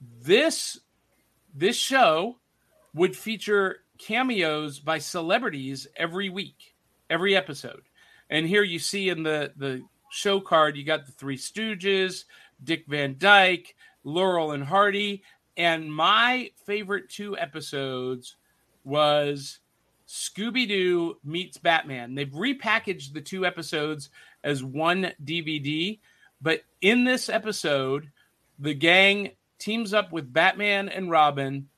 this 0.00 0.78
this 1.54 1.76
show 1.76 2.38
would 2.94 3.16
feature 3.16 3.78
cameos 3.98 4.78
by 4.78 4.98
celebrities 4.98 5.86
every 5.96 6.28
week, 6.28 6.74
every 7.08 7.36
episode. 7.36 7.82
And 8.30 8.46
here 8.46 8.62
you 8.62 8.78
see 8.78 9.08
in 9.08 9.22
the 9.22 9.52
the 9.56 9.82
show 10.10 10.40
card, 10.40 10.76
you 10.76 10.84
got 10.84 11.06
the 11.06 11.12
Three 11.12 11.36
Stooges, 11.36 12.24
Dick 12.62 12.84
Van 12.86 13.16
Dyke, 13.18 13.74
Laurel 14.04 14.52
and 14.52 14.64
Hardy, 14.64 15.22
and 15.56 15.92
my 15.92 16.50
favorite 16.66 17.08
two 17.08 17.36
episodes 17.38 18.36
was 18.84 19.60
Scooby 20.06 20.66
Doo 20.66 21.18
meets 21.24 21.58
Batman. 21.58 22.14
They've 22.14 22.28
repackaged 22.28 23.12
the 23.12 23.20
two 23.20 23.46
episodes 23.46 24.10
as 24.42 24.64
one 24.64 25.12
DVD, 25.24 25.98
but 26.40 26.62
in 26.80 27.04
this 27.04 27.28
episode, 27.28 28.10
the 28.58 28.74
gang 28.74 29.32
teams 29.58 29.94
up 29.94 30.12
with 30.12 30.32
Batman 30.32 30.88
and 30.88 31.10
Robin 31.10 31.68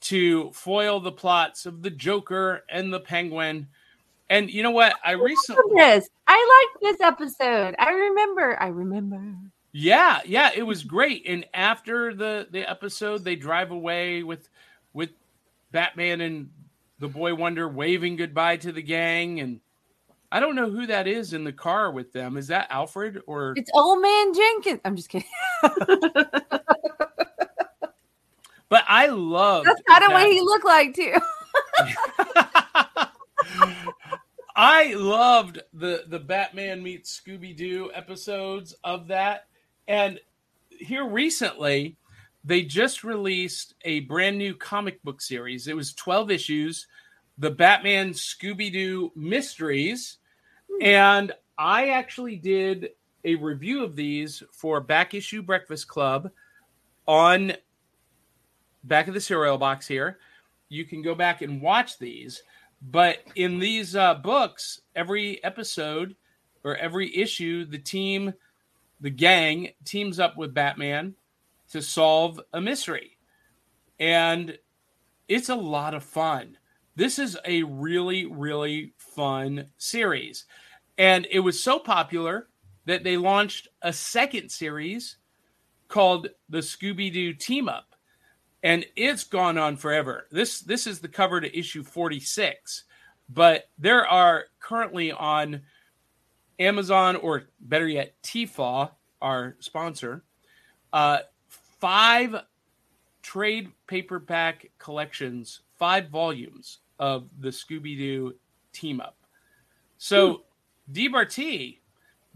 to 0.00 0.50
foil 0.52 1.00
the 1.00 1.12
plots 1.12 1.66
of 1.66 1.82
the 1.82 1.90
Joker 1.90 2.64
and 2.68 2.92
the 2.92 3.00
Penguin. 3.00 3.68
And 4.30 4.50
you 4.50 4.62
know 4.62 4.70
what? 4.70 4.94
I 5.04 5.12
recently 5.12 5.62
This. 5.74 6.08
I 6.26 6.68
liked 6.72 6.82
this 6.82 7.00
episode. 7.00 7.74
I 7.78 7.90
remember. 7.90 8.60
I 8.60 8.68
remember. 8.68 9.22
Yeah, 9.72 10.20
yeah, 10.24 10.50
it 10.54 10.62
was 10.62 10.84
great. 10.84 11.24
And 11.26 11.46
after 11.54 12.14
the 12.14 12.46
the 12.50 12.68
episode, 12.68 13.24
they 13.24 13.36
drive 13.36 13.70
away 13.70 14.22
with 14.22 14.48
with 14.92 15.10
Batman 15.72 16.20
and 16.20 16.50
the 16.98 17.08
Boy 17.08 17.34
Wonder 17.34 17.68
waving 17.68 18.16
goodbye 18.16 18.58
to 18.58 18.72
the 18.72 18.82
gang. 18.82 19.40
And 19.40 19.60
I 20.30 20.40
don't 20.40 20.56
know 20.56 20.70
who 20.70 20.86
that 20.86 21.06
is 21.06 21.32
in 21.32 21.44
the 21.44 21.52
car 21.52 21.90
with 21.90 22.12
them. 22.12 22.36
Is 22.36 22.48
that 22.48 22.66
Alfred 22.70 23.22
or? 23.26 23.54
It's 23.56 23.70
Old 23.72 24.02
Man 24.02 24.34
Jenkins. 24.34 24.80
I'm 24.84 24.96
just 24.96 25.08
kidding. 25.08 25.28
But 28.68 28.84
I 28.86 29.06
love. 29.06 29.64
That's 29.64 29.80
kind 29.88 30.04
of 30.04 30.12
what 30.12 30.30
he 30.30 30.40
looked 30.40 30.66
like 30.66 30.94
too. 30.94 31.14
I 34.58 34.94
loved 34.94 35.62
the 35.72 36.02
the 36.08 36.18
Batman 36.18 36.82
meets 36.82 37.20
Scooby 37.20 37.56
Doo 37.56 37.92
episodes 37.94 38.74
of 38.82 39.06
that, 39.06 39.46
and 39.86 40.18
here 40.68 41.06
recently 41.06 41.96
they 42.42 42.62
just 42.62 43.04
released 43.04 43.74
a 43.84 44.00
brand 44.00 44.36
new 44.36 44.56
comic 44.56 45.00
book 45.04 45.20
series. 45.20 45.68
It 45.68 45.76
was 45.76 45.92
twelve 45.92 46.32
issues, 46.32 46.88
the 47.38 47.52
Batman 47.52 48.10
Scooby 48.10 48.72
Doo 48.72 49.12
Mysteries, 49.14 50.18
hmm. 50.68 50.82
and 50.82 51.32
I 51.56 51.90
actually 51.90 52.34
did 52.34 52.90
a 53.24 53.36
review 53.36 53.84
of 53.84 53.94
these 53.94 54.42
for 54.50 54.80
Back 54.80 55.14
Issue 55.14 55.40
Breakfast 55.40 55.86
Club 55.86 56.32
on 57.06 57.52
back 58.82 59.06
of 59.06 59.14
the 59.14 59.20
cereal 59.20 59.56
box 59.56 59.86
here. 59.86 60.18
You 60.68 60.84
can 60.84 61.00
go 61.00 61.14
back 61.14 61.42
and 61.42 61.62
watch 61.62 62.00
these. 62.00 62.42
But 62.80 63.18
in 63.34 63.58
these 63.58 63.96
uh, 63.96 64.14
books, 64.14 64.80
every 64.94 65.42
episode 65.42 66.14
or 66.64 66.76
every 66.76 67.14
issue, 67.16 67.64
the 67.64 67.78
team, 67.78 68.32
the 69.00 69.10
gang 69.10 69.70
teams 69.84 70.20
up 70.20 70.36
with 70.36 70.54
Batman 70.54 71.14
to 71.70 71.82
solve 71.82 72.40
a 72.52 72.60
mystery. 72.60 73.16
And 73.98 74.58
it's 75.28 75.48
a 75.48 75.56
lot 75.56 75.94
of 75.94 76.04
fun. 76.04 76.56
This 76.94 77.18
is 77.18 77.36
a 77.44 77.62
really, 77.64 78.26
really 78.26 78.92
fun 78.96 79.66
series. 79.76 80.46
And 80.96 81.26
it 81.30 81.40
was 81.40 81.62
so 81.62 81.78
popular 81.78 82.48
that 82.86 83.04
they 83.04 83.16
launched 83.16 83.68
a 83.82 83.92
second 83.92 84.50
series 84.50 85.16
called 85.88 86.28
the 86.48 86.58
Scooby 86.58 87.12
Doo 87.12 87.34
Team 87.34 87.68
Up 87.68 87.87
and 88.62 88.84
it's 88.96 89.24
gone 89.24 89.58
on 89.58 89.76
forever. 89.76 90.26
This 90.30 90.60
this 90.60 90.86
is 90.86 91.00
the 91.00 91.08
cover 91.08 91.40
to 91.40 91.58
issue 91.58 91.82
46, 91.82 92.84
but 93.28 93.68
there 93.78 94.06
are 94.06 94.46
currently 94.60 95.12
on 95.12 95.62
Amazon 96.58 97.16
or 97.16 97.44
better 97.60 97.86
yet 97.86 98.14
TFAW, 98.22 98.90
our 99.22 99.56
sponsor, 99.60 100.24
uh, 100.92 101.18
five 101.48 102.36
trade 103.22 103.70
paperback 103.86 104.70
collections, 104.78 105.60
five 105.78 106.08
volumes 106.08 106.78
of 106.98 107.28
the 107.38 107.50
Scooby 107.50 107.96
Doo 107.96 108.34
team 108.72 109.00
up. 109.00 109.16
So, 109.98 110.42
Dee 110.90 111.08
Bartee, 111.08 111.78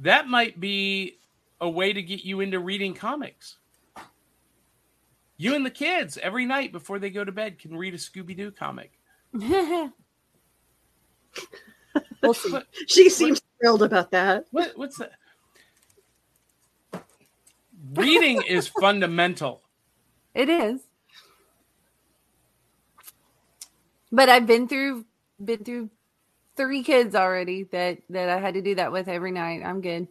that 0.01 0.29
might 0.29 0.61
be 0.61 1.19
a 1.61 1.69
way 1.69 1.93
to 1.93 2.03
get 2.03 2.25
you 2.25 2.41
into 2.41 2.59
reading 2.59 2.95
comics. 2.95 3.57
You 5.43 5.57
and 5.57 5.67
the 5.67 5.71
kids 5.71 6.19
every 6.19 6.47
night 6.47 6.71
before 6.71 7.01
they 7.01 7.11
go 7.11 7.25
to 7.25 7.33
bed 7.33 7.59
can 7.59 7.77
read 7.77 7.95
a 7.95 7.97
Scooby 7.97 8.37
Doo 8.37 8.53
comic. 8.53 8.93
we'll 9.33 9.93
see. 12.33 12.53
But 12.53 12.69
She 12.87 13.11
seems 13.11 13.43
thrilled 13.61 13.83
about 13.83 14.13
that. 14.13 14.45
what, 14.53 14.79
what's 14.79 14.99
that? 14.99 15.15
Reading 17.95 18.41
is 18.49 18.69
fundamental. 18.69 19.63
It 20.33 20.49
is. 20.49 20.81
But 24.13 24.29
I've 24.29 24.47
been 24.47 24.69
through 24.69 25.07
been 25.45 25.65
through 25.65 25.91
three 26.57 26.85
kids 26.85 27.17
already 27.17 27.65
that 27.73 27.99
that 28.11 28.29
I 28.29 28.39
had 28.39 28.55
to 28.55 28.63
do 28.63 28.77
that 28.77 28.93
with 28.93 29.09
every 29.09 29.33
night. 29.33 29.63
I'm 29.65 29.81
good. 29.81 30.07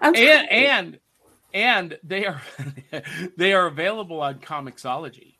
I'm 0.00 0.14
and 0.16 0.50
and 0.50 0.98
and 1.52 1.98
they 2.02 2.26
are 2.26 2.42
they 3.36 3.52
are 3.52 3.66
available 3.66 4.20
on 4.20 4.38
Comixology, 4.38 5.36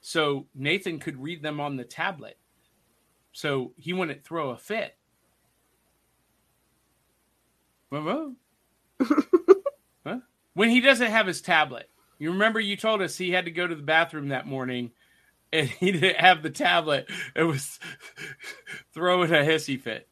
so 0.00 0.46
Nathan 0.54 0.98
could 0.98 1.22
read 1.22 1.42
them 1.42 1.60
on 1.60 1.76
the 1.76 1.84
tablet, 1.84 2.38
so 3.32 3.72
he 3.76 3.92
wouldn't 3.92 4.24
throw 4.24 4.50
a 4.50 4.56
fit. 4.56 4.96
Whoa, 7.90 8.34
whoa. 9.00 9.06
huh? 10.06 10.18
When 10.54 10.68
he 10.68 10.80
doesn't 10.80 11.10
have 11.10 11.26
his 11.26 11.40
tablet, 11.40 11.88
you 12.18 12.32
remember 12.32 12.60
you 12.60 12.76
told 12.76 13.00
us 13.00 13.16
he 13.16 13.30
had 13.30 13.46
to 13.46 13.50
go 13.50 13.66
to 13.66 13.74
the 13.74 13.82
bathroom 13.82 14.28
that 14.28 14.46
morning, 14.46 14.90
and 15.52 15.68
he 15.80 15.92
didn't 15.92 16.16
have 16.16 16.42
the 16.42 16.50
tablet. 16.50 17.08
It 17.34 17.44
was 17.44 17.78
throwing 18.92 19.30
a 19.30 19.38
hissy 19.38 19.80
fit. 19.80 20.08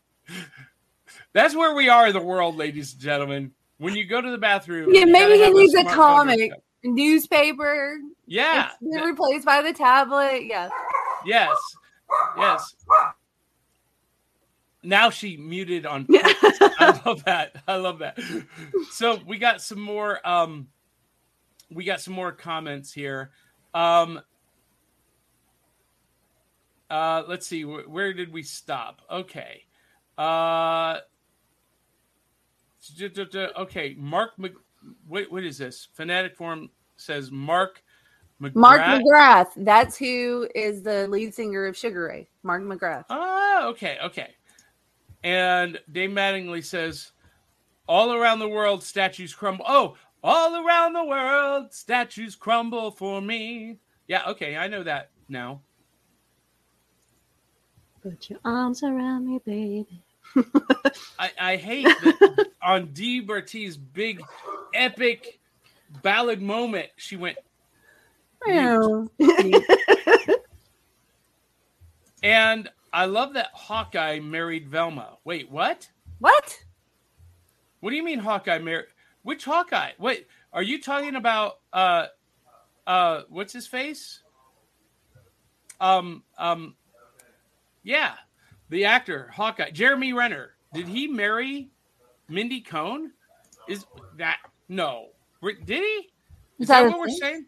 That's 1.32 1.54
where 1.54 1.74
we 1.74 1.88
are 1.88 2.08
in 2.08 2.14
the 2.14 2.22
world, 2.22 2.56
ladies 2.56 2.92
and 2.92 3.02
gentlemen. 3.02 3.52
When 3.78 3.94
you 3.94 4.06
go 4.06 4.20
to 4.20 4.30
the 4.30 4.38
bathroom, 4.38 4.94
yeah, 4.94 5.04
maybe 5.04 5.38
he 5.38 5.50
needs 5.50 5.74
a 5.74 5.84
comic, 5.84 6.50
newspaper. 6.82 7.98
Yeah. 8.26 8.70
It's 8.80 9.04
replaced 9.04 9.44
by 9.44 9.62
the 9.62 9.72
tablet. 9.72 10.46
Yeah. 10.46 10.68
Yes. 11.26 11.56
Yes. 12.38 12.74
Now 14.82 15.10
she 15.10 15.36
muted 15.36 15.84
on. 15.84 16.06
I 16.10 17.00
love 17.06 17.24
that. 17.24 17.56
I 17.66 17.76
love 17.76 17.98
that. 17.98 18.18
So 18.92 19.18
we 19.26 19.38
got 19.38 19.60
some 19.60 19.80
more 19.80 20.26
um 20.26 20.68
we 21.70 21.84
got 21.84 22.00
some 22.00 22.14
more 22.14 22.32
comments 22.32 22.92
here. 22.92 23.30
Um 23.74 24.20
uh 26.88 27.24
let's 27.26 27.46
see 27.46 27.62
wh- 27.62 27.90
where 27.90 28.12
did 28.12 28.32
we 28.32 28.42
stop? 28.44 29.02
Okay. 29.10 29.64
Uh 30.16 30.98
okay, 33.58 33.94
Mark 33.98 34.38
Mc, 34.38 34.52
what, 35.06 35.30
what 35.30 35.44
is 35.44 35.58
this? 35.58 35.88
Fanatic 35.94 36.36
form 36.36 36.70
says 36.96 37.30
Mark 37.30 37.82
McGrath. 38.40 38.54
Mark 38.54 38.80
McGrath. 38.80 39.48
That's 39.56 39.96
who 39.96 40.48
is 40.54 40.82
the 40.82 41.08
lead 41.08 41.34
singer 41.34 41.66
of 41.66 41.76
Sugar 41.76 42.04
Ray. 42.04 42.28
Mark 42.42 42.62
McGrath. 42.62 43.04
Ah, 43.10 43.66
okay, 43.66 43.98
okay. 44.04 44.34
And 45.24 45.80
Dave 45.90 46.10
Mattingly 46.10 46.64
says, 46.64 47.12
all 47.88 48.12
around 48.12 48.38
the 48.38 48.48
world, 48.48 48.82
statues 48.82 49.34
crumble. 49.34 49.64
Oh, 49.68 49.96
all 50.22 50.66
around 50.66 50.92
the 50.92 51.04
world, 51.04 51.72
statues 51.72 52.34
crumble 52.34 52.90
for 52.90 53.20
me. 53.20 53.78
Yeah, 54.08 54.22
okay, 54.28 54.56
I 54.56 54.68
know 54.68 54.82
that 54.82 55.10
now. 55.28 55.62
Put 58.02 58.30
your 58.30 58.38
arms 58.44 58.82
around 58.82 59.26
me, 59.26 59.40
baby. 59.44 60.02
I, 61.18 61.30
I 61.40 61.56
hate 61.56 61.84
that 61.84 62.46
on 62.62 62.92
D. 62.92 63.20
Bart's 63.20 63.76
big, 63.76 64.22
epic 64.74 65.40
ballad 66.02 66.42
moment, 66.42 66.88
she 66.96 67.16
went, 67.16 67.38
and 72.22 72.68
I 72.92 73.06
love 73.06 73.34
that 73.34 73.50
Hawkeye 73.52 74.20
married 74.20 74.68
Velma. 74.68 75.18
Wait, 75.24 75.50
what? 75.50 75.88
What? 76.18 76.64
What 77.80 77.90
do 77.90 77.96
you 77.96 78.04
mean 78.04 78.18
Hawkeye 78.18 78.58
married? 78.58 78.86
Which 79.22 79.44
Hawkeye? 79.44 79.92
Wait, 79.98 80.26
are 80.52 80.62
you 80.62 80.80
talking 80.80 81.16
about 81.16 81.58
uh 81.72 82.06
uh 82.86 83.22
what's 83.28 83.52
his 83.52 83.66
face? 83.66 84.20
Um 85.80 86.22
um 86.38 86.76
yeah, 87.82 88.14
the 88.68 88.84
actor 88.84 89.30
Hawkeye, 89.34 89.70
Jeremy 89.70 90.12
Renner. 90.12 90.52
Did 90.72 90.88
he 90.88 91.06
marry 91.08 91.70
Mindy 92.28 92.60
Cohn? 92.60 93.12
Is 93.68 93.86
that 94.16 94.38
no? 94.68 95.08
Did 95.42 95.68
he? 95.68 95.74
Is, 95.74 96.04
Is 96.58 96.68
that, 96.68 96.82
that 96.82 96.90
what 96.90 96.98
we're 96.98 97.06
thing? 97.06 97.18
saying? 97.18 97.46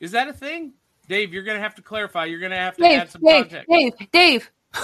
Is 0.00 0.12
that 0.12 0.28
a 0.28 0.32
thing? 0.32 0.72
Dave, 1.08 1.32
you're 1.32 1.42
gonna 1.42 1.60
have 1.60 1.74
to 1.74 1.82
clarify. 1.82 2.26
You're 2.26 2.40
gonna 2.40 2.56
have 2.56 2.76
to 2.76 2.82
Dave, 2.82 3.00
add 3.00 3.10
some 3.10 3.22
Dave, 3.22 3.42
context. 3.48 3.68
Dave, 3.68 3.92
Dave. 4.12 4.50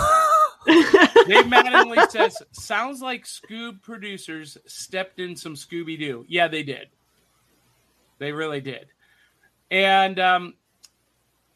Dave 0.66 1.44
Mattingly 1.46 2.10
says, 2.10 2.42
sounds 2.50 3.00
like 3.00 3.24
Scoob 3.24 3.82
producers 3.82 4.58
stepped 4.66 5.20
in 5.20 5.36
some 5.36 5.54
Scooby 5.54 5.96
Doo. 5.98 6.24
Yeah, 6.28 6.48
they 6.48 6.64
did. 6.64 6.88
They 8.18 8.32
really 8.32 8.60
did. 8.60 8.86
And 9.70 10.18
um, 10.18 10.54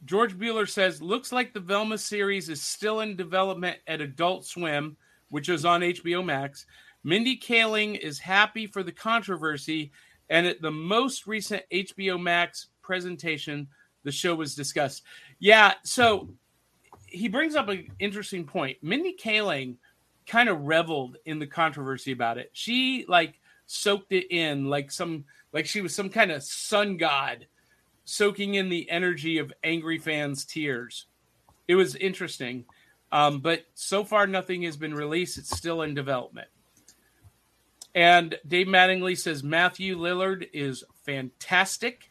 George 0.04 0.36
Bueller 0.36 0.68
says, 0.68 1.02
looks 1.02 1.32
like 1.32 1.52
the 1.52 1.60
Velma 1.60 1.98
series 1.98 2.48
is 2.48 2.62
still 2.62 3.00
in 3.00 3.16
development 3.16 3.78
at 3.86 4.00
Adult 4.00 4.46
Swim, 4.46 4.96
which 5.28 5.48
is 5.48 5.64
on 5.64 5.82
HBO 5.82 6.24
Max. 6.24 6.66
Mindy 7.04 7.38
Kaling 7.38 7.98
is 7.98 8.18
happy 8.18 8.66
for 8.66 8.82
the 8.82 8.92
controversy, 8.92 9.92
and 10.28 10.46
at 10.46 10.62
the 10.62 10.70
most 10.70 11.26
recent 11.26 11.62
HBO 11.72 12.20
Max 12.20 12.68
presentation, 12.82 13.68
the 14.04 14.12
show 14.12 14.34
was 14.34 14.54
discussed. 14.54 15.02
Yeah, 15.38 15.74
so 15.82 16.30
he 17.06 17.28
brings 17.28 17.54
up 17.54 17.68
an 17.68 17.88
interesting 17.98 18.44
point. 18.44 18.78
Mindy 18.82 19.16
Kaling 19.20 19.76
kind 20.26 20.48
of 20.48 20.62
reveled 20.62 21.16
in 21.24 21.38
the 21.38 21.46
controversy 21.46 22.12
about 22.12 22.38
it. 22.38 22.50
She 22.52 23.04
like 23.08 23.40
soaked 23.66 24.12
it 24.12 24.30
in 24.30 24.66
like 24.66 24.90
some 24.90 25.24
like 25.52 25.66
she 25.66 25.80
was 25.80 25.94
some 25.94 26.08
kind 26.08 26.30
of 26.30 26.42
sun 26.42 26.96
god 26.96 27.46
soaking 28.10 28.54
in 28.54 28.68
the 28.68 28.90
energy 28.90 29.38
of 29.38 29.52
angry 29.62 29.98
fans' 29.98 30.44
tears. 30.44 31.06
It 31.68 31.76
was 31.76 31.94
interesting. 31.94 32.64
Um, 33.12 33.38
but 33.40 33.64
so 33.74 34.04
far 34.04 34.26
nothing 34.26 34.62
has 34.62 34.76
been 34.76 34.94
released. 34.94 35.38
It's 35.38 35.56
still 35.56 35.82
in 35.82 35.94
development. 35.94 36.48
And 37.94 38.36
Dave 38.46 38.66
Mattingly 38.66 39.16
says 39.16 39.42
Matthew 39.42 39.96
Lillard 39.96 40.48
is 40.52 40.84
fantastic 41.04 42.10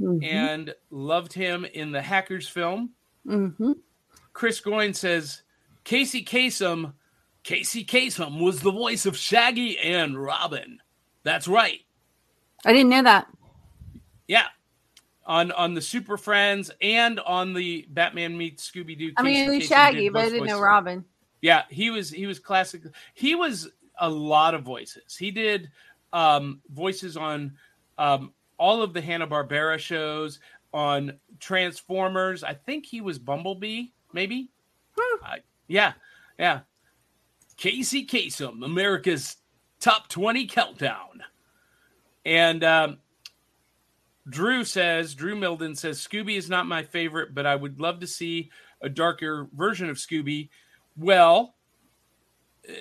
and 0.00 0.74
loved 0.90 1.32
him 1.32 1.64
in 1.64 1.92
the 1.92 2.02
Hackers 2.02 2.48
film. 2.48 2.90
Mm-hmm. 3.26 3.72
Chris 4.32 4.60
Goyne 4.60 4.94
says 4.94 5.42
Casey 5.84 6.24
Kasem, 6.24 6.94
Casey 7.42 7.84
Kasem 7.84 8.40
was 8.42 8.60
the 8.60 8.72
voice 8.72 9.04
of 9.06 9.16
Shaggy 9.16 9.78
and 9.78 10.20
Robin. 10.20 10.78
That's 11.24 11.46
right. 11.46 11.80
I 12.64 12.72
didn't 12.72 12.88
know 12.88 13.02
that. 13.02 13.28
Yeah. 14.26 14.46
On 15.24 15.52
on 15.52 15.74
the 15.74 15.80
Super 15.80 16.16
Friends 16.16 16.72
and 16.80 17.20
on 17.20 17.54
the 17.54 17.86
Batman 17.90 18.36
meets 18.36 18.68
Scooby 18.68 18.98
Doo. 18.98 19.12
I 19.16 19.22
mean, 19.22 19.48
knew 19.48 19.60
Shaggy, 19.60 20.08
but 20.08 20.24
I 20.24 20.30
didn't 20.30 20.46
know 20.46 20.60
Robin. 20.60 21.04
Yeah, 21.40 21.62
he 21.70 21.90
was 21.90 22.10
he 22.10 22.26
was 22.26 22.40
classic. 22.40 22.82
He 23.14 23.36
was 23.36 23.70
a 23.98 24.10
lot 24.10 24.54
of 24.54 24.62
voices. 24.62 25.16
He 25.16 25.30
did 25.30 25.70
um, 26.12 26.60
voices 26.70 27.16
on 27.16 27.52
um, 27.98 28.32
all 28.58 28.82
of 28.82 28.94
the 28.94 29.00
Hanna 29.00 29.26
Barbera 29.28 29.78
shows, 29.78 30.40
on 30.72 31.18
Transformers. 31.38 32.42
I 32.42 32.54
think 32.54 32.86
he 32.86 33.00
was 33.00 33.18
Bumblebee, 33.18 33.86
maybe. 34.12 34.50
Uh, 35.24 35.36
yeah, 35.68 35.92
yeah. 36.38 36.60
Casey 37.56 38.06
Kasem, 38.06 38.64
America's 38.64 39.36
top 39.78 40.08
twenty 40.08 40.46
countdown, 40.46 41.22
and 42.24 42.64
um, 42.64 42.98
Drew 44.28 44.64
says 44.64 45.14
Drew 45.14 45.34
Milden 45.34 45.76
says 45.76 45.98
Scooby 45.98 46.36
is 46.36 46.48
not 46.48 46.66
my 46.66 46.82
favorite, 46.82 47.34
but 47.34 47.46
I 47.46 47.56
would 47.56 47.80
love 47.80 48.00
to 48.00 48.06
see 48.06 48.50
a 48.80 48.88
darker 48.88 49.48
version 49.52 49.90
of 49.90 49.96
Scooby. 49.96 50.48
Well, 50.96 51.54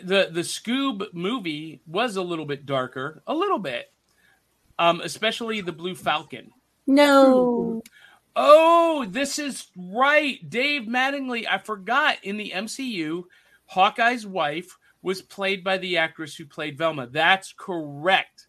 the 0.03 0.29
the 0.31 0.41
Scoob 0.41 1.13
movie 1.13 1.81
was 1.87 2.15
a 2.15 2.21
little 2.21 2.45
bit 2.45 2.65
darker, 2.65 3.23
a 3.25 3.33
little 3.33 3.59
bit, 3.59 3.91
um, 4.77 5.01
especially 5.01 5.61
the 5.61 5.71
Blue 5.71 5.95
Falcon. 5.95 6.51
No. 6.85 7.81
Oh, 8.35 9.05
this 9.09 9.39
is 9.39 9.67
right, 9.75 10.37
Dave 10.47 10.83
Mattingly. 10.83 11.45
I 11.49 11.57
forgot 11.57 12.17
in 12.23 12.37
the 12.37 12.51
MCU, 12.55 13.23
Hawkeye's 13.65 14.25
wife 14.25 14.77
was 15.01 15.21
played 15.21 15.63
by 15.63 15.77
the 15.77 15.97
actress 15.97 16.35
who 16.35 16.45
played 16.45 16.77
Velma. 16.77 17.07
That's 17.07 17.53
correct. 17.57 18.47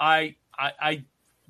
I 0.00 0.36
I, 0.58 0.72
I 0.80 1.04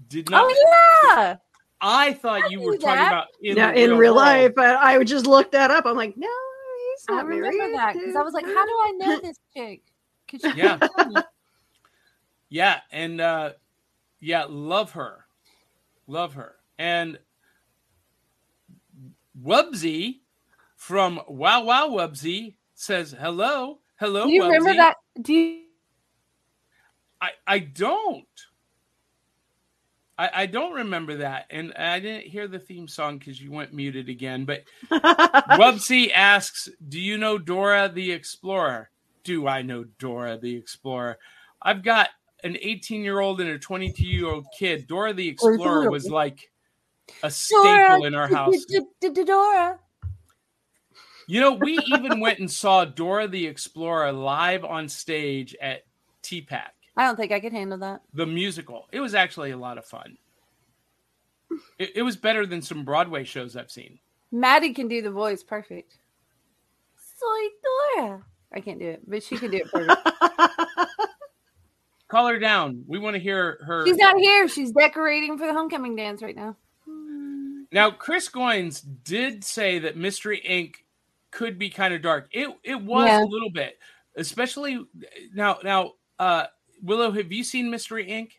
did 0.09 0.31
not. 0.31 0.45
Oh 0.47 1.07
yeah. 1.17 1.37
I 1.81 2.13
thought 2.13 2.51
you 2.51 2.61
were 2.61 2.73
knew 2.73 2.79
talking 2.79 2.97
that. 2.97 3.09
about 3.09 3.27
in, 3.43 3.57
yeah, 3.57 3.73
the 3.73 3.83
in 3.83 3.91
real 3.91 4.15
world. 4.15 4.17
life, 4.17 4.53
but 4.55 4.77
I 4.77 4.99
would 4.99 5.07
just 5.09 5.27
look 5.27 5.51
that 5.53 5.71
up. 5.71 5.85
I'm 5.85 5.97
like, 5.97 6.17
no, 6.17 6.29
he's 6.29 7.07
I 7.09 7.15
not 7.15 7.27
remember 7.27 7.57
married. 7.59 7.75
that 7.77 7.95
because 7.95 8.15
I 8.15 8.23
was 8.23 8.35
like, 8.35 8.45
how 8.45 8.65
do 8.67 8.73
I 8.73 8.93
know 8.99 9.21
this 9.21 9.39
chick? 9.55 9.83
Yeah. 10.55 10.79
Yeah, 12.49 12.81
and 12.91 13.19
uh 13.19 13.53
yeah, 14.21 14.45
love 14.47 14.93
her. 14.93 15.25
Love 16.07 16.35
her. 16.35 16.57
And 16.79 17.19
Wubbzy 19.43 20.21
from 20.77 21.19
Wow 21.29 21.65
Wow 21.65 21.89
Wubbzy 21.89 22.57
says 22.75 23.17
hello. 23.19 23.79
Hello, 23.99 24.27
Do 24.27 24.33
you 24.33 24.43
remember 24.45 24.75
that? 24.75 24.97
Do 25.23 25.33
you? 25.33 25.63
I, 27.23 27.31
I 27.47 27.59
don't. 27.61 28.27
I, 30.23 30.43
I 30.43 30.47
don't 30.47 30.75
remember 30.75 31.17
that, 31.17 31.47
and 31.51 31.73
I 31.75 31.99
didn't 31.99 32.29
hear 32.29 32.47
the 32.47 32.61
theme 32.61 32.87
song 32.87 33.19
because 33.19 33.41
you 33.41 33.51
went 33.51 33.75
muted 33.75 34.09
again. 34.09 34.45
But 34.45 34.63
Wubbzy 34.93 36.13
asks, 36.15 36.69
"Do 36.89 37.01
you 37.01 37.19
know 37.19 37.39
Dora 37.39 37.91
the 37.93 38.13
Explorer?" 38.13 38.89
Do 39.25 39.49
I 39.49 39.63
know 39.63 39.85
Dora 39.99 40.39
the 40.39 40.55
Explorer? 40.55 41.19
I've 41.61 41.83
got 41.83 42.11
an 42.45 42.57
18 42.61 43.03
year 43.03 43.19
old 43.19 43.41
and 43.41 43.51
a 43.51 43.59
22 43.59 44.05
year 44.05 44.29
old 44.29 44.47
kid. 44.57 44.87
Dora 44.87 45.13
the 45.13 45.29
Explorer 45.29 45.91
was 45.91 46.09
like 46.09 46.53
a 47.25 47.31
staple 47.31 48.05
in 48.05 48.15
our 48.15 48.29
house. 48.29 48.65
Dora. 49.25 49.81
You 51.27 51.41
know, 51.41 51.55
we 51.55 51.79
even 51.87 52.21
went 52.21 52.39
and 52.39 52.51
saw 52.51 52.85
Dora 52.85 53.27
the 53.27 53.47
Explorer 53.47 54.13
live 54.13 54.65
on 54.65 54.89
stage 54.89 55.57
at 55.61 55.83
TPAC, 56.23 56.71
I 56.97 57.05
don't 57.07 57.17
think 57.17 57.33
I 57.33 57.41
could 57.41 57.53
handle 57.53 57.79
that. 57.79 58.03
the 58.13 58.27
musical. 58.27 58.87
It 58.93 59.01
was 59.01 59.15
actually 59.15 59.51
a 59.53 59.57
lot 59.57 59.79
of 59.79 59.85
fun. 59.85 60.19
It, 61.79 61.93
it 61.97 62.03
was 62.03 62.17
better 62.17 62.47
than 62.47 62.63
some 62.63 62.85
Broadway 62.85 63.25
shows 63.25 63.57
I've 63.57 63.71
seen. 63.71 63.99
Maddie 64.31 64.73
can 64.75 64.89
do 64.89 65.03
the 65.03 65.11
voice 65.11 65.43
perfect. 65.43 65.97
Soy 67.19 67.49
Dora. 67.97 68.23
I 68.55 68.61
can't 68.61 68.79
do 68.79 68.89
it, 68.89 69.03
but 69.07 69.23
she 69.23 69.37
can 69.39 69.51
do 69.51 69.59
it 69.59 69.71
perfect. 69.71 70.01
Call 72.09 72.27
her 72.29 72.39
down. 72.39 72.85
We 72.87 72.99
want 72.99 73.15
to 73.15 73.21
hear 73.21 73.59
her. 73.67 73.87
She's 73.87 73.97
not 73.97 74.19
here. 74.19 74.47
She's 74.49 74.71
decorating 74.71 75.39
for 75.39 75.47
the 75.47 75.55
homecoming 75.55 75.97
dance 75.97 76.23
right 76.23 76.37
now. 76.37 76.57
Now, 77.73 77.91
Chris 77.91 78.29
Goins 78.29 78.83
did 79.03 79.43
say 79.45 79.79
that 79.79 79.97
Mystery 79.97 80.43
Inc. 80.47 80.75
could 81.31 81.59
be 81.59 81.71
kind 81.71 81.95
of 81.95 82.03
dark. 82.03 82.29
It 82.33 82.49
it 82.63 82.81
was 82.83 83.07
Yeah. 83.07 83.25
a 83.25 83.25
little 83.25 83.49
bit, 83.51 83.79
especially 84.15 84.85
now. 85.33 85.59
Now, 85.65 85.93
uh, 86.19 86.47
Willow, 86.83 87.13
have 87.13 87.33
you 87.33 87.45
seen 87.45 87.71
Mystery 87.71 88.07
Inc.? 88.07 88.33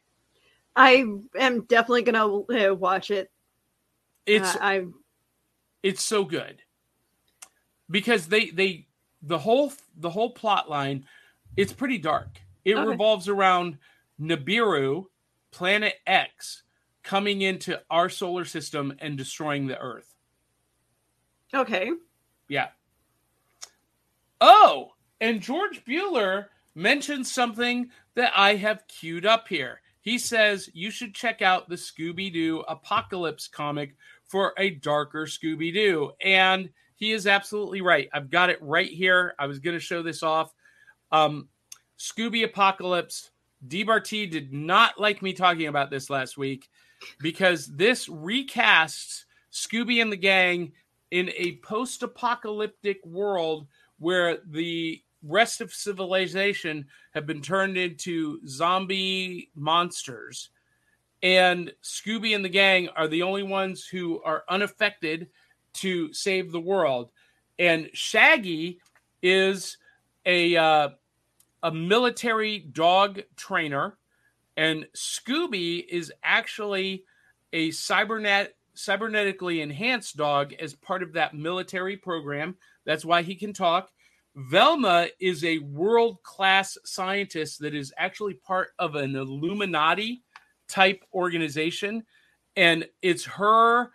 I 0.76 1.06
am 1.40 1.64
definitely 1.66 2.02
gonna 2.04 2.28
uh, 2.28 2.76
watch 2.76 3.10
it. 3.12 3.32
It's 4.26 4.56
Uh, 4.56 4.60
I 4.62 4.86
it's 5.84 6.04
so 6.04 6.24
good 6.24 6.62
because 7.90 8.28
they 8.28 8.50
they 8.50 8.88
the 9.22 9.38
whole 9.38 9.72
the 9.98 10.10
whole 10.10 10.32
plot 10.32 10.70
line 10.70 11.06
it's 11.58 11.74
pretty 11.74 11.98
dark 11.98 12.40
it 12.66 12.76
Okay. 12.76 12.88
revolves 12.88 13.28
around 13.28 13.78
nibiru 14.20 15.06
planet 15.52 15.96
x 16.08 16.64
coming 17.04 17.42
into 17.42 17.80
our 17.92 18.10
solar 18.10 18.46
system 18.46 18.94
and 19.00 19.18
destroying 19.18 19.68
the 19.68 19.78
earth 19.78 20.16
okay. 21.54 21.92
yeah 22.48 22.70
oh 24.40 24.94
and 25.20 25.42
george 25.42 25.84
bueller 25.86 26.46
mentioned 26.76 27.28
something 27.28 27.90
that 28.16 28.32
i 28.36 28.56
have 28.56 28.88
queued 28.88 29.26
up 29.26 29.48
here. 29.48 29.82
He 30.02 30.18
says 30.18 30.70
you 30.74 30.92
should 30.92 31.16
check 31.16 31.42
out 31.42 31.70
the 31.70 31.76
scooby-doo 31.76 32.64
apocalypse 32.68 33.48
comic 33.48 33.96
for 34.26 34.54
a 34.58 34.72
darker 34.72 35.26
scooby-doo. 35.26 36.12
And 36.22 36.70
he 36.96 37.12
is 37.12 37.26
absolutely 37.26 37.82
right. 37.82 38.10
I've 38.14 38.30
got 38.30 38.50
it 38.50 38.62
right 38.62 38.90
here. 38.90 39.34
I 39.40 39.48
was 39.48 39.60
going 39.60 39.76
to 39.76 39.80
show 39.80 40.04
this 40.04 40.22
off. 40.22 40.54
Um, 41.12 41.48
scooby 41.98 42.44
apocalypse 42.44 43.32
Dee 43.68 43.86
Bartee 43.86 44.30
did 44.30 44.52
not 44.52 45.00
like 45.00 45.22
me 45.22 45.34
talking 45.34 45.68
about 45.68 45.90
this 45.90 46.10
last 46.10 46.38
week 46.38 46.70
because 47.20 47.68
this 47.68 48.08
recasts 48.10 49.24
scooby 49.52 50.02
and 50.02 50.12
the 50.12 50.18
gang 50.18 50.74
in 51.12 51.32
a 51.38 51.58
post-apocalyptic 51.58 53.06
world 53.06 53.68
where 54.00 54.40
the 54.46 55.02
rest 55.24 55.62
of 55.62 55.74
civilization 55.74 56.86
have 57.14 57.26
been 57.26 57.42
turned 57.42 57.78
into 57.78 58.40
zombie 58.48 59.50
monsters. 59.56 60.50
And 61.22 61.72
scooby 61.82 62.36
and 62.36 62.44
the 62.44 62.50
gang 62.50 62.90
are 62.90 63.08
the 63.08 63.24
only 63.24 63.44
ones 63.44 63.86
who 63.86 64.22
are 64.24 64.44
unaffected 64.50 65.30
to 65.76 66.14
save 66.14 66.52
the 66.52 66.60
world. 66.60 67.12
And 67.58 67.90
shaggy 67.94 68.80
is 69.22 69.78
a 70.26 70.56
uh, 70.58 70.90
a 71.64 71.72
military 71.72 72.60
dog 72.60 73.22
trainer. 73.38 73.98
And 74.58 74.86
scooby 74.96 75.84
is 75.88 76.12
actually 76.24 77.06
a 77.54 77.70
cybernet 77.70 78.50
cybernetically 78.76 79.62
enhanced 79.62 80.18
dog 80.18 80.54
as 80.54 80.74
part 80.74 81.04
of 81.04 81.14
that 81.14 81.34
military 81.34 81.96
program. 81.96 82.56
That's 82.86 83.06
why 83.06 83.22
he 83.22 83.36
can 83.36 83.54
talk 83.54 83.92
velma 84.36 85.08
is 85.20 85.44
a 85.44 85.60
world 85.60 86.22
class 86.24 86.78
scientist 86.86 87.60
that 87.60 87.76
is 87.76 87.94
actually 87.98 88.34
part 88.34 88.70
of 88.80 88.96
an 88.96 89.16
illuminati 89.16 90.24
type 90.68 91.04
organization 91.14 92.04
and 92.56 92.88
it's 93.02 93.26
her 93.26 93.92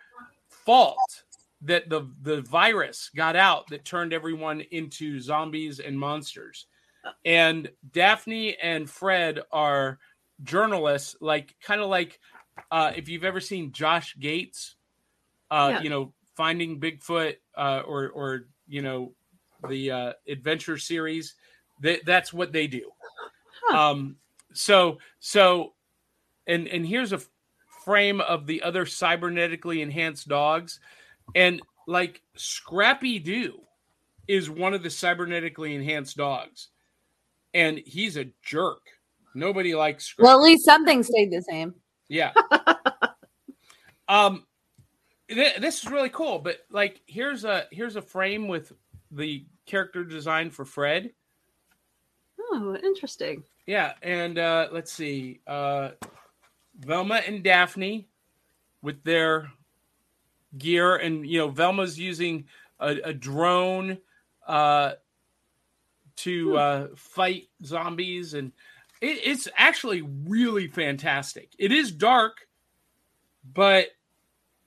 fault 0.47 0.97
that 1.61 1.89
the 1.89 2.09
the 2.21 2.41
virus 2.43 3.09
got 3.15 3.35
out 3.35 3.67
that 3.67 3.83
turned 3.83 4.13
everyone 4.13 4.61
into 4.71 5.19
zombies 5.19 5.79
and 5.79 5.99
monsters 5.99 6.67
and 7.25 7.69
daphne 7.91 8.55
and 8.61 8.89
fred 8.89 9.41
are 9.51 9.99
journalists 10.43 11.15
like 11.19 11.53
kind 11.61 11.81
of 11.81 11.89
like 11.89 12.19
uh 12.71 12.93
if 12.95 13.09
you've 13.09 13.25
ever 13.25 13.41
seen 13.41 13.71
josh 13.73 14.15
gates 14.19 14.75
uh 15.51 15.71
Yeah. 15.73 15.81
you 15.81 15.89
know 15.89 16.13
finding 16.37 16.79
bigfoot 16.79 17.35
uh 17.57 17.81
or 17.85 18.09
or 18.09 18.47
you 18.67 18.81
know 18.81 19.13
the 19.67 19.91
uh 19.91 20.13
adventure 20.27 20.77
series 20.77 21.35
that 21.81 22.05
that's 22.05 22.31
what 22.33 22.51
they 22.51 22.67
do 22.67 22.89
Huh. 23.65 23.91
um 23.91 24.15
so 24.53 24.97
so 25.19 25.73
and 26.47 26.67
and 26.67 26.85
here's 26.85 27.11
a 27.13 27.19
frame 27.83 28.21
of 28.21 28.45
the 28.45 28.61
other 28.61 28.85
cybernetically 28.85 29.81
enhanced 29.81 30.27
dogs 30.27 30.79
and 31.35 31.61
like 31.87 32.21
scrappy 32.35 33.19
doo 33.19 33.59
is 34.27 34.49
one 34.49 34.73
of 34.73 34.83
the 34.83 34.89
cybernetically 34.89 35.73
enhanced 35.75 36.17
dogs 36.17 36.69
and 37.53 37.79
he's 37.79 38.15
a 38.17 38.25
jerk 38.43 38.81
nobody 39.35 39.75
likes 39.75 40.05
scrappy 40.05 40.25
Well, 40.27 40.37
at 40.39 40.43
least 40.43 40.65
something 40.65 41.03
stayed 41.03 41.31
the 41.31 41.41
same. 41.41 41.73
yeah. 42.07 42.31
um, 44.07 44.45
th- 45.29 45.57
this 45.57 45.83
is 45.83 45.89
really 45.91 46.09
cool. 46.09 46.39
But 46.39 46.59
like, 46.71 47.01
here's 47.05 47.43
a 47.45 47.65
here's 47.71 47.95
a 47.95 48.01
frame 48.01 48.47
with 48.47 48.73
the 49.11 49.45
character 49.65 50.03
design 50.03 50.49
for 50.49 50.65
Fred. 50.65 51.11
Oh, 52.51 52.75
interesting. 52.83 53.43
Yeah, 53.65 53.93
and 54.01 54.37
uh, 54.37 54.69
let's 54.71 54.91
see, 54.91 55.41
uh, 55.45 55.89
Velma 56.79 57.21
and 57.27 57.43
Daphne 57.43 58.07
with 58.81 59.03
their 59.03 59.51
gear, 60.57 60.95
and 60.95 61.27
you 61.27 61.37
know, 61.37 61.49
Velma's 61.49 61.99
using 61.99 62.45
a, 62.79 62.97
a 63.03 63.13
drone 63.13 63.99
uh, 64.47 64.93
to 66.17 66.57
uh, 66.57 66.87
fight 66.95 67.49
zombies, 67.63 68.33
and 68.33 68.51
it, 69.01 69.19
it's 69.23 69.47
actually 69.55 70.01
really 70.01 70.67
fantastic. 70.67 71.51
It 71.59 71.71
is 71.71 71.91
dark, 71.91 72.47
but 73.53 73.87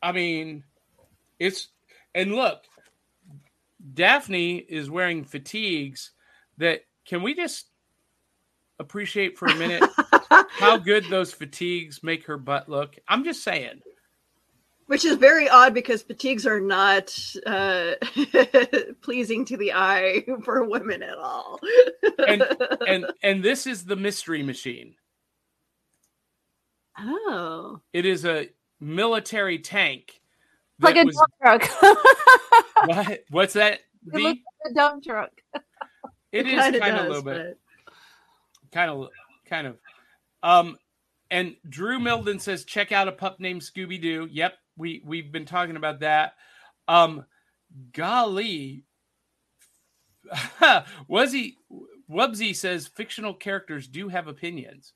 I 0.02 0.12
mean, 0.12 0.64
it's 1.38 1.68
and 2.14 2.34
look, 2.34 2.62
Daphne 3.94 4.56
is 4.56 4.90
wearing 4.90 5.24
fatigues 5.24 6.12
that 6.58 6.82
can 7.04 7.22
we 7.22 7.34
just 7.34 7.66
appreciate 8.78 9.38
for 9.38 9.46
a 9.46 9.54
minute 9.54 9.82
how 10.50 10.76
good 10.76 11.04
those 11.08 11.32
fatigues 11.32 12.02
make 12.02 12.26
her 12.26 12.36
butt 12.36 12.68
look? 12.68 12.96
I'm 13.08 13.24
just 13.24 13.42
saying. 13.42 13.80
Which 14.86 15.04
is 15.04 15.16
very 15.16 15.48
odd 15.48 15.74
because 15.74 16.02
fatigues 16.02 16.46
are 16.46 16.60
not 16.60 17.16
uh, 17.46 17.92
pleasing 19.00 19.44
to 19.46 19.56
the 19.56 19.72
eye 19.72 20.24
for 20.44 20.64
women 20.64 21.02
at 21.02 21.16
all. 21.16 21.60
And 22.18 22.44
and 22.86 23.06
and 23.22 23.42
this 23.42 23.66
is 23.66 23.84
the 23.84 23.96
mystery 23.96 24.42
machine. 24.42 24.96
oh, 26.98 27.80
It 27.92 28.04
is 28.04 28.24
a 28.24 28.50
military 28.80 29.58
tank. 29.58 30.20
Like 30.82 30.96
a 30.96 31.04
was- 31.04 31.16
dump 31.16 31.60
truck. 31.60 31.82
what? 32.86 33.24
What's 33.30 33.52
that? 33.54 33.80
it 34.12 34.14
looks 34.14 34.24
like 34.24 34.38
a 34.70 34.74
dump 34.74 35.04
truck. 35.04 35.30
it 36.32 36.46
is 36.46 36.60
kinda 36.60 36.78
a 36.78 36.90
does, 36.90 37.08
little 37.08 37.22
bit. 37.22 37.58
kind 38.72 38.90
of 38.90 39.08
kind 39.48 39.66
of 39.66 39.76
um 40.42 40.76
and 41.30 41.54
drew 41.68 41.98
milden 42.00 42.40
says 42.40 42.64
check 42.64 42.90
out 42.90 43.06
a 43.08 43.12
pup 43.12 43.38
named 43.38 43.60
scooby-doo 43.60 44.28
yep 44.30 44.54
we 44.76 45.02
we've 45.04 45.30
been 45.30 45.44
talking 45.44 45.76
about 45.76 46.00
that 46.00 46.32
um 46.88 47.24
golly 47.92 48.84
was 51.08 51.32
he 51.32 51.56
wubbzy 52.10 52.54
says 52.56 52.86
fictional 52.88 53.34
characters 53.34 53.86
do 53.86 54.08
have 54.08 54.26
opinions 54.26 54.94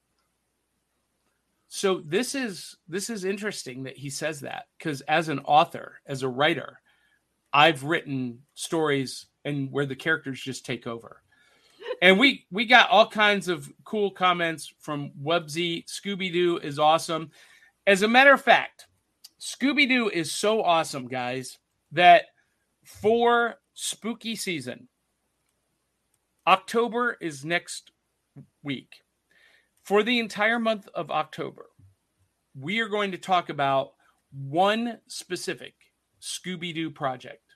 so 1.69 2.01
this 2.05 2.35
is 2.35 2.77
this 2.89 3.11
is 3.11 3.25
interesting 3.25 3.83
that 3.83 3.97
he 3.97 4.11
says 4.11 4.41
that 4.41 4.67
because 4.79 5.01
as 5.03 5.29
an 5.29 5.41
author 5.41 6.01
as 6.07 6.23
a 6.23 6.29
writer 6.29 6.81
i've 7.53 7.85
written 7.85 8.39
stories 8.55 9.27
and 9.45 9.71
where 9.71 9.87
the 9.87 9.97
characters 9.97 10.41
just 10.41 10.65
take 10.65 10.87
over 10.87 11.23
and 12.03 12.19
we 12.19 12.47
we 12.51 12.67
got 12.67 12.91
all 12.91 13.09
kinds 13.09 13.49
of 13.49 13.71
cool 13.85 14.11
comments 14.11 14.73
from 14.79 15.13
Wubbzy. 15.23 15.85
Scooby 15.87 16.33
Doo 16.33 16.59
is 16.59 16.79
awesome, 16.79 17.31
As 17.87 18.03
a 18.03 18.09
matter 18.09 18.33
of 18.33 18.43
fact, 18.43 18.87
Scooby 19.41 19.89
Doo 19.89 20.11
is 20.11 20.33
so 20.33 20.63
awesome, 20.63 21.09
guys, 21.09 21.59
that 21.93 22.25
for 22.85 23.57
spooky 23.75 24.37
season, 24.37 24.89
October 26.47 27.17
is 27.21 27.45
next 27.45 27.93
week. 28.63 29.03
For 29.87 30.03
the 30.03 30.19
entire 30.19 30.59
month 30.59 30.89
of 30.97 31.13
October, 31.13 31.67
we 32.59 32.81
are 32.81 32.89
going 32.89 33.13
to 33.13 33.19
talk 33.19 33.51
about 33.51 33.93
one 34.33 34.99
specific 35.07 35.75
Scooby 36.21 36.75
Doo 36.75 36.91
project, 36.91 37.55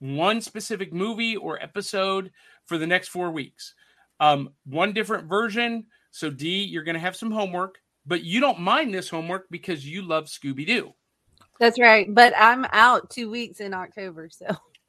one 0.00 0.40
specific 0.40 0.92
movie 0.92 1.36
or 1.36 1.62
episode 1.62 2.32
for 2.64 2.76
the 2.76 2.88
next 2.88 3.06
four 3.06 3.30
weeks. 3.30 3.72
Um, 4.18 4.50
one 4.64 4.92
different 4.92 5.28
version. 5.28 5.86
So, 6.10 6.28
D, 6.28 6.64
you're 6.64 6.82
going 6.82 6.94
to 6.94 7.00
have 7.00 7.14
some 7.14 7.30
homework, 7.30 7.76
but 8.04 8.24
you 8.24 8.40
don't 8.40 8.58
mind 8.58 8.92
this 8.92 9.08
homework 9.08 9.46
because 9.48 9.86
you 9.86 10.02
love 10.02 10.24
Scooby 10.24 10.66
Doo. 10.66 10.92
That's 11.60 11.78
right. 11.78 12.12
But 12.12 12.32
I'm 12.36 12.66
out 12.72 13.10
two 13.10 13.30
weeks 13.30 13.60
in 13.60 13.74
October, 13.74 14.28
so 14.28 14.46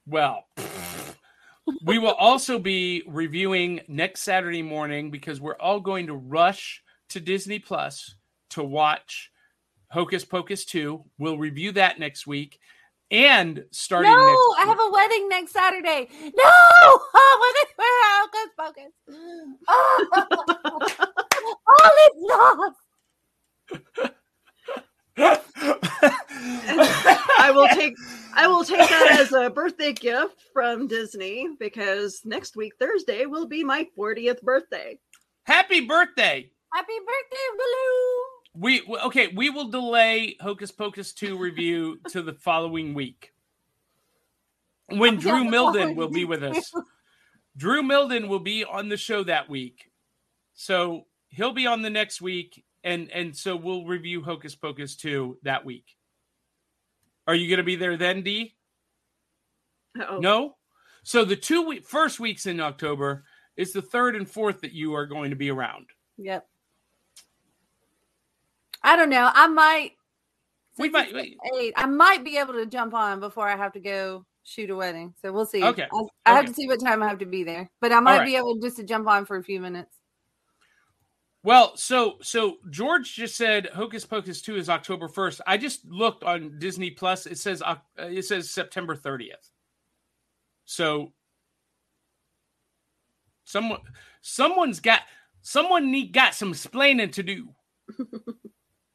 Well, 0.07 0.47
we 1.83 1.99
will 1.99 2.13
also 2.13 2.59
be 2.59 3.03
reviewing 3.07 3.81
next 3.87 4.21
Saturday 4.21 4.61
morning 4.61 5.11
because 5.11 5.41
we're 5.41 5.57
all 5.57 5.79
going 5.79 6.07
to 6.07 6.15
rush 6.15 6.83
to 7.09 7.19
Disney 7.19 7.59
Plus 7.59 8.15
to 8.51 8.63
watch 8.63 9.31
Hocus 9.89 10.25
Pocus 10.25 10.65
2. 10.65 11.03
We'll 11.17 11.37
review 11.37 11.71
that 11.73 11.99
next 11.99 12.27
week. 12.27 12.59
And 13.09 13.63
starting 13.71 14.11
no, 14.11 14.17
next 14.17 14.39
I 14.59 14.65
have 14.67 14.79
a 14.79 14.91
wedding 14.91 15.29
next 15.29 15.53
Saturday. 15.53 16.09
No, 16.21 16.31
oh, 16.43 17.53
Hocus 18.23 18.51
Pocus. 18.57 18.91
Oh, 19.69 20.07
all 21.67 21.91
is 22.05 22.15
lost. 22.19 22.77
I 27.39 27.51
will 27.51 27.67
take 27.69 27.95
I 28.37 28.45
will 28.45 28.63
take 28.63 28.87
that 28.87 29.17
as 29.19 29.33
a 29.33 29.49
birthday 29.49 29.93
gift 29.93 30.43
from 30.53 30.87
Disney 30.87 31.47
because 31.59 32.21
next 32.23 32.55
week 32.55 32.73
Thursday 32.79 33.25
will 33.25 33.47
be 33.47 33.63
my 33.63 33.87
40th 33.97 34.43
birthday. 34.43 34.99
Happy 35.43 35.81
birthday. 35.81 36.51
Happy 36.71 36.93
birthday, 36.99 37.37
Baloo. 37.57 38.61
We 38.61 38.97
okay, 39.05 39.27
we 39.35 39.49
will 39.49 39.69
delay 39.69 40.37
Hocus 40.39 40.71
Pocus 40.71 41.13
2 41.13 41.35
review 41.35 41.99
to 42.09 42.21
the 42.21 42.33
following 42.33 42.93
week. 42.93 43.33
When 44.89 45.15
I'm 45.15 45.19
Drew 45.19 45.43
Milden 45.43 45.95
will 45.95 46.09
be 46.09 46.25
with 46.25 46.43
us. 46.43 46.71
Drew 47.57 47.81
Milden 47.81 48.27
will 48.27 48.39
be 48.39 48.63
on 48.63 48.89
the 48.89 48.97
show 48.97 49.23
that 49.23 49.49
week. 49.49 49.89
So 50.53 51.07
he'll 51.29 51.53
be 51.53 51.65
on 51.65 51.81
the 51.81 51.89
next 51.89 52.21
week 52.21 52.63
and 52.83 53.09
and 53.11 53.35
so 53.35 53.55
we'll 53.55 53.85
review 53.85 54.21
Hocus 54.21 54.53
Pocus 54.53 54.95
2 54.95 55.39
that 55.41 55.65
week. 55.65 55.96
Are 57.27 57.35
you 57.35 57.47
going 57.49 57.57
to 57.57 57.63
be 57.63 57.75
there 57.75 57.97
then, 57.97 58.23
Dee? 58.23 58.55
Uh-oh. 59.99 60.19
No? 60.19 60.55
So 61.03 61.25
the 61.25 61.35
two 61.35 61.67
week, 61.67 61.85
first 61.85 62.19
weeks 62.19 62.45
in 62.45 62.59
October 62.59 63.23
is 63.55 63.73
the 63.73 63.81
third 63.81 64.15
and 64.15 64.29
fourth 64.29 64.61
that 64.61 64.73
you 64.73 64.93
are 64.93 65.05
going 65.05 65.29
to 65.29 65.35
be 65.35 65.51
around. 65.51 65.87
Yep. 66.17 66.47
I 68.83 68.95
don't 68.95 69.09
know. 69.09 69.29
I 69.33 69.47
might. 69.47 69.91
We 70.77 70.89
might- 70.89 71.13
eight, 71.13 71.73
I 71.75 71.85
might 71.87 72.23
be 72.23 72.37
able 72.37 72.53
to 72.53 72.65
jump 72.65 72.93
on 72.93 73.19
before 73.19 73.49
I 73.49 73.57
have 73.57 73.73
to 73.73 73.79
go 73.79 74.25
shoot 74.43 74.69
a 74.69 74.75
wedding. 74.75 75.13
So 75.21 75.31
we'll 75.31 75.45
see. 75.45 75.63
Okay. 75.63 75.87
I, 75.91 76.31
I 76.31 76.35
have 76.35 76.45
to 76.45 76.53
see 76.53 76.67
what 76.67 76.79
time 76.79 77.01
I 77.01 77.07
have 77.07 77.19
to 77.19 77.25
be 77.25 77.43
there, 77.43 77.69
but 77.81 77.91
I 77.91 77.99
might 77.99 78.19
right. 78.19 78.25
be 78.25 78.35
able 78.35 78.57
just 78.59 78.77
to 78.77 78.83
jump 78.83 79.07
on 79.07 79.25
for 79.25 79.37
a 79.37 79.43
few 79.43 79.59
minutes. 79.59 79.93
Well, 81.47 81.77
so 81.77 82.17
so 82.21 82.57
George 82.69 83.15
just 83.15 83.37
said 83.37 83.67
Hocus 83.67 84.05
Pocus 84.05 84.41
2 84.41 84.57
is 84.57 84.67
October 84.67 85.07
1st. 85.07 85.39
I 85.47 85.55
just 85.55 85.85
looked 85.85 86.25
on 86.25 86.59
Disney 86.59 86.91
Plus. 86.91 87.25
It 87.25 87.37
says 87.37 87.63
uh, 87.65 87.77
it 87.97 88.25
says 88.25 88.49
September 88.49 88.97
30th. 88.97 89.51
So 90.65 91.13
someone 93.45 93.79
someone's 94.19 94.81
got 94.81 95.03
someone 95.41 95.89
need 95.89 96.11
got 96.11 96.35
some 96.35 96.51
explaining 96.51 97.11
to 97.11 97.23
do. 97.23 97.47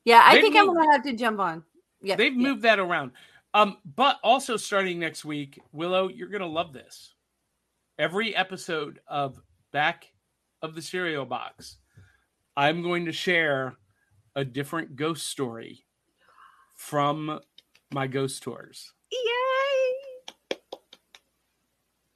Yeah, 0.05 0.21
I 0.23 0.35
They've 0.35 0.43
think 0.43 0.57
I'm 0.57 0.67
gonna 0.67 0.93
have 0.93 1.05
to 1.05 1.13
jump 1.15 1.39
on. 1.39 1.63
Yeah, 2.03 2.17
They've 2.17 2.35
yeah. 2.35 2.49
moved 2.49 2.63
that 2.63 2.81
around. 2.81 3.13
Um, 3.55 3.79
but 3.95 4.19
also 4.25 4.57
starting 4.59 4.99
next 4.99 5.25
week, 5.25 5.61
Willow, 5.71 6.09
you're 6.09 6.29
gonna 6.29 6.45
love 6.47 6.73
this. 6.73 7.15
Every 7.99 8.35
episode 8.35 8.99
of 9.07 9.41
Back 9.73 10.13
of 10.61 10.75
the 10.75 10.83
Cereal 10.83 11.25
Box, 11.25 11.79
I'm 12.57 12.83
going 12.83 13.07
to 13.07 13.13
share 13.13 13.77
a 14.35 14.45
different 14.45 14.97
ghost 14.97 15.27
story 15.27 15.85
from 16.75 17.41
my 17.93 18.07
ghost 18.07 18.43
tours. 18.43 18.93
Yay! 19.11 20.59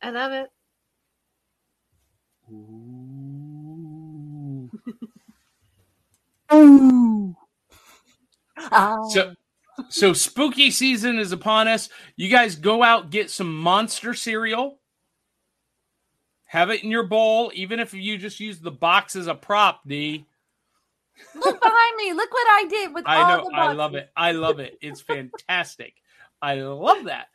I 0.03 0.11
love 0.11 0.33
it. 0.33 0.49
Ooh. 2.53 4.71
Oh. 6.51 7.35
So 9.11 9.35
so 9.91 10.15
spooky 10.15 10.71
season 10.71 11.19
is 11.19 11.31
upon 11.31 11.69
us. 11.69 11.91
You 12.17 12.31
guys 12.31 12.57
go 12.57 12.83
out 12.83 13.11
get 13.11 13.31
some 13.31 13.55
monster 13.55 14.15
cereal. 14.15 14.81
Have 16.57 16.71
it 16.71 16.83
in 16.83 16.91
your 16.91 17.03
bowl, 17.03 17.53
even 17.55 17.81
if 17.81 17.93
you 17.93 18.17
just 18.17 18.41
use 18.41 18.61
the 18.61 18.71
box 18.71 19.15
as 19.15 19.27
a 19.27 19.35
prop, 19.35 19.83
Dee. 19.87 20.25
look 21.35 21.61
behind 21.61 21.97
me. 21.99 22.15
Look 22.15 22.33
what 22.33 22.47
I 22.51 22.65
did 22.67 22.95
with 22.95 23.05
I 23.07 23.17
all 23.21 23.37
know. 23.37 23.51
the 23.51 23.57
I 23.57 23.73
love 23.73 23.95
it. 23.95 24.09
I 24.17 24.33
love 24.33 24.59
it. 24.59 24.79
It's 24.81 25.03
fantastic. 25.03 25.93
I 26.41 26.55
love 26.55 27.05
that. 27.05 27.27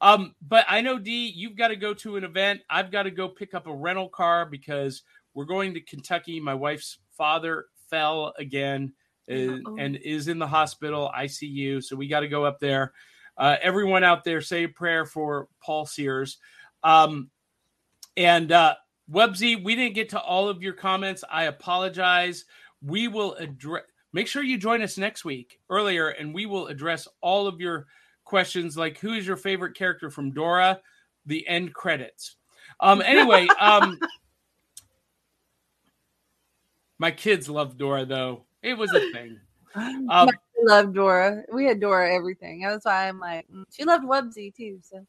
Um, 0.00 0.36
but 0.40 0.64
I 0.68 0.80
know 0.82 0.96
Dee, 0.96 1.26
you've 1.26 1.56
got 1.56 1.68
to 1.68 1.76
go 1.76 1.92
to 1.94 2.18
an 2.18 2.22
event. 2.22 2.60
I've 2.70 2.92
got 2.92 3.02
to 3.02 3.10
go 3.10 3.28
pick 3.28 3.52
up 3.52 3.66
a 3.66 3.74
rental 3.74 4.08
car 4.08 4.46
because 4.46 5.02
we're 5.34 5.44
going 5.44 5.74
to 5.74 5.80
Kentucky. 5.80 6.38
My 6.38 6.54
wife's 6.54 6.98
father 7.16 7.66
fell 7.90 8.32
again 8.38 8.92
and, 9.26 9.66
and 9.80 9.96
is 9.96 10.28
in 10.28 10.38
the 10.38 10.46
hospital 10.46 11.10
ICU. 11.18 11.82
So 11.82 11.96
we 11.96 12.06
got 12.06 12.20
to 12.20 12.28
go 12.28 12.44
up 12.44 12.60
there. 12.60 12.92
Uh, 13.36 13.56
everyone 13.60 14.04
out 14.04 14.22
there, 14.22 14.40
say 14.40 14.62
a 14.62 14.68
prayer 14.68 15.04
for 15.04 15.48
Paul 15.60 15.84
Sears. 15.84 16.38
Um, 16.84 17.30
and 18.18 18.50
uh, 18.50 18.74
Wubbzy, 19.10 19.62
we 19.62 19.76
didn't 19.76 19.94
get 19.94 20.08
to 20.10 20.20
all 20.20 20.48
of 20.48 20.60
your 20.60 20.72
comments. 20.72 21.22
I 21.30 21.44
apologize. 21.44 22.44
We 22.82 23.08
will 23.08 23.34
address. 23.34 23.84
Make 24.12 24.26
sure 24.26 24.42
you 24.42 24.58
join 24.58 24.82
us 24.82 24.98
next 24.98 25.24
week 25.24 25.60
earlier, 25.70 26.08
and 26.08 26.34
we 26.34 26.44
will 26.46 26.66
address 26.66 27.06
all 27.20 27.46
of 27.46 27.60
your 27.60 27.86
questions, 28.24 28.76
like 28.76 28.98
who 28.98 29.12
is 29.12 29.26
your 29.26 29.36
favorite 29.36 29.76
character 29.76 30.10
from 30.10 30.32
Dora, 30.32 30.80
the 31.26 31.46
end 31.46 31.72
credits. 31.72 32.36
Um. 32.80 33.00
Anyway, 33.02 33.46
um, 33.60 33.98
my 36.98 37.12
kids 37.12 37.48
love 37.48 37.78
Dora 37.78 38.04
though. 38.04 38.44
It 38.62 38.76
was 38.76 38.92
a 38.92 39.12
thing. 39.12 39.38
Um, 39.76 40.08
I 40.10 40.30
love 40.62 40.94
Dora. 40.94 41.42
We 41.52 41.66
had 41.66 41.78
Dora 41.78 42.12
everything. 42.12 42.62
That's 42.62 42.86
why 42.86 43.06
I'm 43.06 43.20
like, 43.20 43.46
mm. 43.54 43.62
she 43.70 43.84
loved 43.84 44.02
Wubbzy 44.02 44.52
too. 44.52 44.80
So 44.82 45.06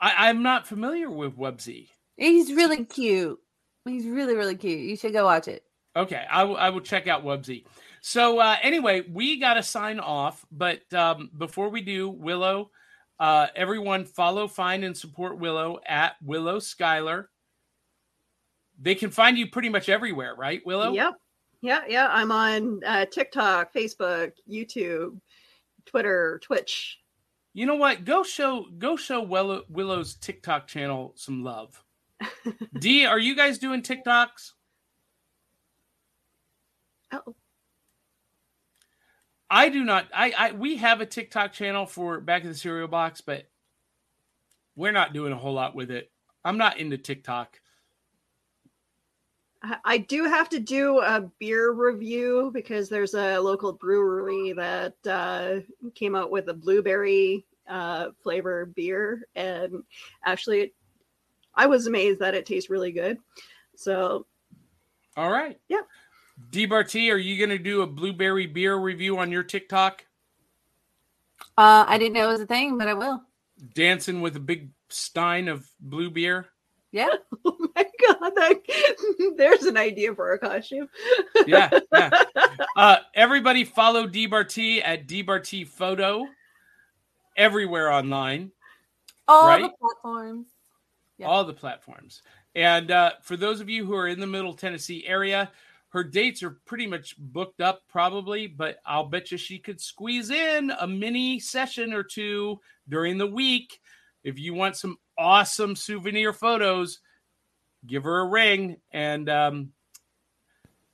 I, 0.00 0.28
I'm 0.28 0.42
not 0.42 0.66
familiar 0.66 1.10
with 1.10 1.36
Wubbzy. 1.36 1.88
he's 2.16 2.52
really 2.52 2.84
cute. 2.84 3.38
He's 3.84 4.06
really 4.06 4.34
really 4.34 4.56
cute. 4.56 4.80
You 4.80 4.96
should 4.96 5.12
go 5.12 5.24
watch 5.24 5.48
it. 5.48 5.62
Okay, 5.96 6.24
I 6.30 6.44
will- 6.44 6.80
check 6.80 7.08
out 7.08 7.24
Wubbzy. 7.24 7.64
So 8.00 8.38
uh, 8.38 8.56
anyway, 8.62 9.02
we 9.10 9.38
got 9.38 9.54
to 9.54 9.62
sign 9.62 10.00
off, 10.00 10.44
but 10.50 10.80
um, 10.94 11.30
before 11.36 11.68
we 11.68 11.82
do, 11.82 12.08
Willow, 12.08 12.70
uh, 13.18 13.48
everyone 13.54 14.06
follow, 14.06 14.48
find, 14.48 14.84
and 14.84 14.96
support 14.96 15.38
Willow 15.38 15.80
at 15.86 16.14
Willow 16.22 16.58
Skylor. 16.58 17.26
They 18.80 18.94
can 18.94 19.10
find 19.10 19.36
you 19.36 19.48
pretty 19.50 19.68
much 19.68 19.90
everywhere, 19.90 20.34
right, 20.34 20.62
Willow? 20.64 20.92
Yep. 20.94 21.14
Yeah, 21.60 21.80
yeah. 21.86 22.08
I'm 22.10 22.32
on 22.32 22.80
uh, 22.86 23.04
TikTok, 23.04 23.74
Facebook, 23.74 24.32
YouTube, 24.50 25.20
Twitter, 25.84 26.40
Twitch. 26.42 26.99
You 27.52 27.66
know 27.66 27.74
what? 27.74 28.04
Go 28.04 28.22
show 28.22 28.66
go 28.78 28.96
show 28.96 29.22
Willow, 29.22 29.64
Willow's 29.68 30.14
TikTok 30.14 30.68
channel 30.68 31.12
some 31.16 31.42
love. 31.42 31.82
Dee, 32.78 33.06
are 33.06 33.18
you 33.18 33.34
guys 33.34 33.58
doing 33.58 33.82
TikToks? 33.82 34.52
Oh, 37.12 37.34
I 39.50 39.68
do 39.68 39.82
not. 39.82 40.06
I, 40.14 40.32
I 40.38 40.52
we 40.52 40.76
have 40.76 41.00
a 41.00 41.06
TikTok 41.06 41.52
channel 41.52 41.86
for 41.86 42.20
Back 42.20 42.42
of 42.42 42.48
the 42.48 42.54
Cereal 42.54 42.86
Box, 42.86 43.20
but 43.20 43.50
we're 44.76 44.92
not 44.92 45.12
doing 45.12 45.32
a 45.32 45.36
whole 45.36 45.54
lot 45.54 45.74
with 45.74 45.90
it. 45.90 46.10
I'm 46.44 46.56
not 46.56 46.78
into 46.78 46.98
TikTok. 46.98 47.60
I- 49.62 49.78
I 49.84 49.98
do 49.98 50.24
have 50.24 50.48
to 50.50 50.58
do 50.60 51.00
a 51.00 51.20
beer 51.38 51.72
review 51.72 52.50
because 52.52 52.88
there's 52.88 53.14
a 53.14 53.38
local 53.38 53.72
brewery 53.72 54.52
that 54.52 54.94
uh, 55.06 55.60
came 55.94 56.14
out 56.14 56.30
with 56.30 56.48
a 56.48 56.54
blueberry 56.54 57.44
uh, 57.68 58.10
flavor 58.22 58.66
beer, 58.66 59.26
and 59.34 59.82
actually, 60.24 60.72
I 61.54 61.66
was 61.66 61.86
amazed 61.86 62.20
that 62.20 62.34
it 62.34 62.46
tastes 62.46 62.70
really 62.70 62.92
good. 62.92 63.18
So 63.76 64.26
All 65.16 65.30
right. 65.30 65.58
Yeah. 65.68 65.82
Dee 66.50 66.66
Bartee, 66.66 67.12
are 67.12 67.18
you 67.18 67.36
going 67.36 67.56
to 67.56 67.62
do 67.62 67.82
a 67.82 67.86
blueberry 67.86 68.46
beer 68.46 68.76
review 68.76 69.18
on 69.18 69.30
your 69.30 69.42
TikTok? 69.42 70.06
Uh, 71.58 71.84
I 71.86 71.98
didn't 71.98 72.14
know 72.14 72.28
it 72.28 72.32
was 72.32 72.40
a 72.40 72.46
thing, 72.46 72.78
but 72.78 72.88
I 72.88 72.94
will. 72.94 73.22
Dancing 73.74 74.20
with 74.22 74.36
a 74.36 74.40
big 74.40 74.70
stein 74.88 75.48
of 75.48 75.68
blue 75.80 76.10
beer? 76.10 76.46
Yeah. 76.92 77.08
Oh 77.44 77.56
my 77.74 77.86
god, 78.08 78.32
that, 78.36 78.60
there's 79.36 79.62
an 79.64 79.76
idea 79.76 80.14
for 80.14 80.32
a 80.32 80.38
costume. 80.38 80.88
Yeah. 81.46 81.70
yeah. 81.92 82.10
Uh, 82.76 82.96
everybody 83.14 83.64
follow 83.64 84.06
Dee 84.06 84.28
Bartee 84.28 84.80
at 84.84 85.06
Dee 85.06 85.24
Bartee 85.24 85.66
Photo 85.66 86.24
everywhere 87.36 87.90
online, 87.90 88.52
All 89.28 89.46
Right? 89.46 89.62
the 89.62 89.70
platforms. 89.80 90.46
Yeah. 91.18 91.26
all 91.26 91.44
the 91.44 91.52
platforms. 91.52 92.22
And 92.54 92.90
uh, 92.90 93.12
for 93.22 93.36
those 93.36 93.60
of 93.60 93.68
you 93.68 93.84
who 93.84 93.94
are 93.94 94.08
in 94.08 94.20
the 94.20 94.26
Middle 94.26 94.54
Tennessee 94.54 95.04
area, 95.06 95.50
her 95.90 96.02
dates 96.04 96.42
are 96.42 96.58
pretty 96.64 96.86
much 96.86 97.16
booked 97.18 97.60
up, 97.60 97.82
probably, 97.88 98.46
but 98.46 98.78
I'll 98.86 99.06
bet 99.06 99.30
you 99.30 99.36
she 99.38 99.58
could 99.58 99.80
squeeze 99.80 100.30
in 100.30 100.72
a 100.80 100.86
mini 100.86 101.38
session 101.40 101.92
or 101.92 102.02
two 102.02 102.60
during 102.88 103.18
the 103.18 103.26
week. 103.26 103.80
If 104.24 104.38
you 104.38 104.54
want 104.54 104.76
some 104.76 104.96
awesome 105.18 105.74
souvenir 105.76 106.32
photos, 106.32 107.00
give 107.86 108.04
her 108.04 108.20
a 108.20 108.26
ring, 108.26 108.76
and 108.92 109.28
um, 109.28 109.72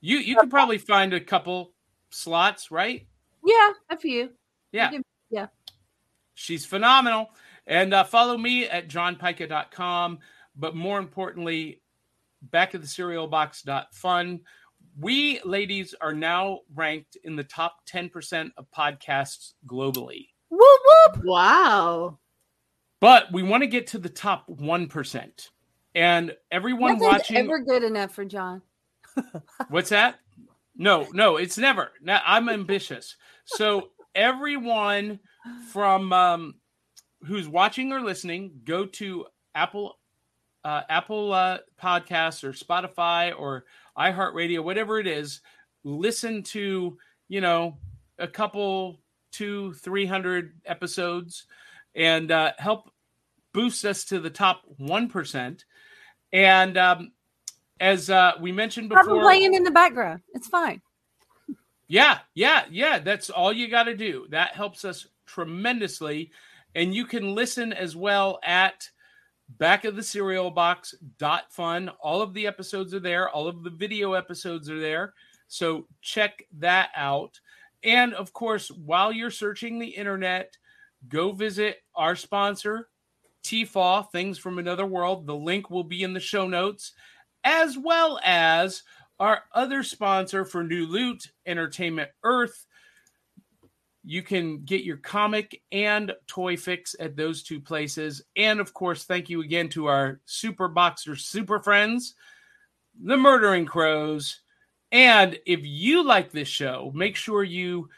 you 0.01 0.19
you 0.19 0.37
could 0.37 0.51
probably 0.51 0.79
find 0.79 1.13
a 1.13 1.21
couple 1.21 1.73
slots, 2.11 2.71
right? 2.71 3.07
Yeah, 3.45 3.73
a 3.91 3.97
few. 3.97 4.31
Yeah. 4.73 4.91
can- 4.91 5.03
yeah. 5.31 5.47
She's 6.35 6.67
phenomenal. 6.67 7.31
And 7.67 7.93
uh, 7.95 8.05
follow 8.05 8.37
me 8.39 8.69
at 8.69 8.89
johnpyka.com. 8.89 10.19
But 10.55 10.75
more 10.75 10.99
importantly, 10.99 11.83
back 12.43 12.75
at 12.75 12.81
the 12.81 12.87
cereal 12.87 13.27
box.fun. 13.27 14.41
We 14.99 15.41
ladies 15.45 15.95
are 16.01 16.15
now 16.15 16.61
ranked 16.75 17.19
in 17.25 17.37
the 17.37 17.45
top 17.45 17.87
10% 17.87 18.51
of 18.57 18.67
podcasts 18.77 19.53
globally. 19.67 20.29
Whoop 20.49 20.81
whoop. 21.15 21.25
Wow. 21.25 22.19
But 23.01 23.31
we 23.31 23.43
want 23.43 23.63
to 23.63 23.67
get 23.67 23.89
to 23.89 23.99
the 23.99 24.09
top 24.09 24.49
1%. 24.49 25.49
And 25.97 26.37
everyone 26.51 26.99
Nothing's 26.99 27.13
watching 27.13 27.37
ever 27.39 27.59
good 27.59 27.83
enough 27.83 28.15
for 28.15 28.27
John. 28.27 28.61
What's 29.71 29.89
that? 29.89 30.21
No, 30.77 31.09
no, 31.15 31.39
it's 31.39 31.57
never. 31.57 31.91
Now 32.03 32.21
I'm 32.27 32.51
ambitious. 32.51 33.17
So 33.47 33.89
everyone 34.15 35.21
from 35.73 36.13
um, 36.13 36.57
who's 37.25 37.49
watching 37.49 37.93
or 37.93 38.03
listening, 38.03 38.61
go 38.65 38.85
to 38.85 39.25
Apple, 39.55 39.99
uh, 40.65 40.83
Apple 40.91 41.33
uh, 41.33 41.59
Podcasts 41.83 42.45
or 42.45 42.53
Spotify 42.53 43.33
or 43.35 43.65
iHeartRadio, 43.97 44.63
whatever 44.63 45.01
it 45.01 45.07
is. 45.07 45.41
Listen 45.83 46.43
to 46.43 46.99
you 47.29 47.41
know 47.41 47.79
a 48.19 48.29
couple, 48.29 49.01
two, 49.33 49.73
three 49.75 50.05
hundred 50.05 50.61
episodes, 50.67 51.47
and 51.95 52.31
uh, 52.31 52.53
help 52.59 52.91
boost 53.55 53.87
us 53.87 54.05
to 54.05 54.21
the 54.21 54.29
top 54.29 54.61
one 54.77 55.09
percent. 55.09 55.65
And 56.33 56.77
um, 56.77 57.13
as 57.81 58.11
uh, 58.11 58.33
we 58.41 58.53
mentioned 58.53 58.93
Have 58.93 59.07
before, 59.07 59.23
playing 59.23 59.55
in 59.55 59.63
the 59.63 59.71
background. 59.71 60.23
It's 60.35 60.49
fine. 60.49 60.81
yeah, 61.89 62.19
yeah, 62.35 62.65
yeah. 62.71 62.99
That's 62.99 63.31
all 63.31 63.53
you 63.53 63.69
got 63.69 63.85
to 63.85 63.97
do. 63.97 64.27
That 64.31 64.55
helps 64.55 64.85
us 64.85 65.07
tremendously. 65.27 66.31
And 66.75 66.95
you 66.95 67.07
can 67.07 67.35
listen 67.35 67.73
as 67.73 67.97
well 67.97 68.39
at 68.45 68.89
back 69.59 69.85
of 69.85 69.97
the 69.97 70.03
cereal 70.03 70.51
box 70.51 70.95
dot 71.19 71.53
fun. 71.53 71.91
All 72.01 72.21
of 72.21 72.35
the 72.35 72.47
episodes 72.47 72.93
are 72.95 73.01
there, 73.01 73.31
all 73.31 73.49
of 73.49 73.63
the 73.63 73.71
video 73.71 74.13
episodes 74.13 74.69
are 74.69 74.81
there. 74.81 75.15
So 75.49 75.87
check 76.03 76.45
that 76.59 76.91
out. 76.97 77.41
And 77.85 78.15
of 78.15 78.33
course, 78.33 78.71
while 78.71 79.13
you're 79.13 79.31
searching 79.31 79.79
the 79.79 79.87
internet, 79.87 80.57
go 81.09 81.31
visit 81.33 81.79
our 81.95 82.17
sponsor, 82.17 82.89
TFAW, 83.47 84.11
Things 84.11 84.39
from 84.39 84.59
Another 84.59 84.87
World. 84.87 85.27
The 85.27 85.37
link 85.37 85.71
will 85.71 85.85
be 85.85 86.03
in 86.03 86.13
the 86.13 86.21
show 86.21 86.49
notes, 86.49 86.93
as 87.45 87.79
well 87.79 88.19
as 88.25 88.83
our 89.21 89.45
other 89.55 89.85
sponsor 89.85 90.45
for 90.45 90.65
New 90.65 90.87
Loot, 90.87 91.31
Entertainment 91.47 92.11
Earth. 92.25 92.67
You 94.03 94.23
can 94.23 94.65
get 94.65 94.83
your 94.83 94.97
comic 94.97 95.63
and 95.71 96.13
toy 96.27 96.57
fix 96.57 96.97
at 96.99 97.17
those 97.17 97.45
two 97.45 97.61
places. 97.61 98.21
And 98.35 98.59
of 98.59 98.75
course, 98.75 99.05
thank 99.05 99.31
you 99.31 99.43
again 99.43 99.69
to 99.71 99.87
our 99.87 100.21
super 100.27 100.67
boxer 100.67 101.15
super 101.15 101.61
friends, 101.61 102.17
the 103.01 103.17
Murdering 103.17 103.65
Crows. 103.67 104.41
And 104.91 105.39
if 105.47 105.61
you 105.63 106.05
like 106.05 106.33
this 106.33 106.49
show, 106.49 106.91
make 106.95 107.15
sure 107.15 107.45
you 107.45 107.91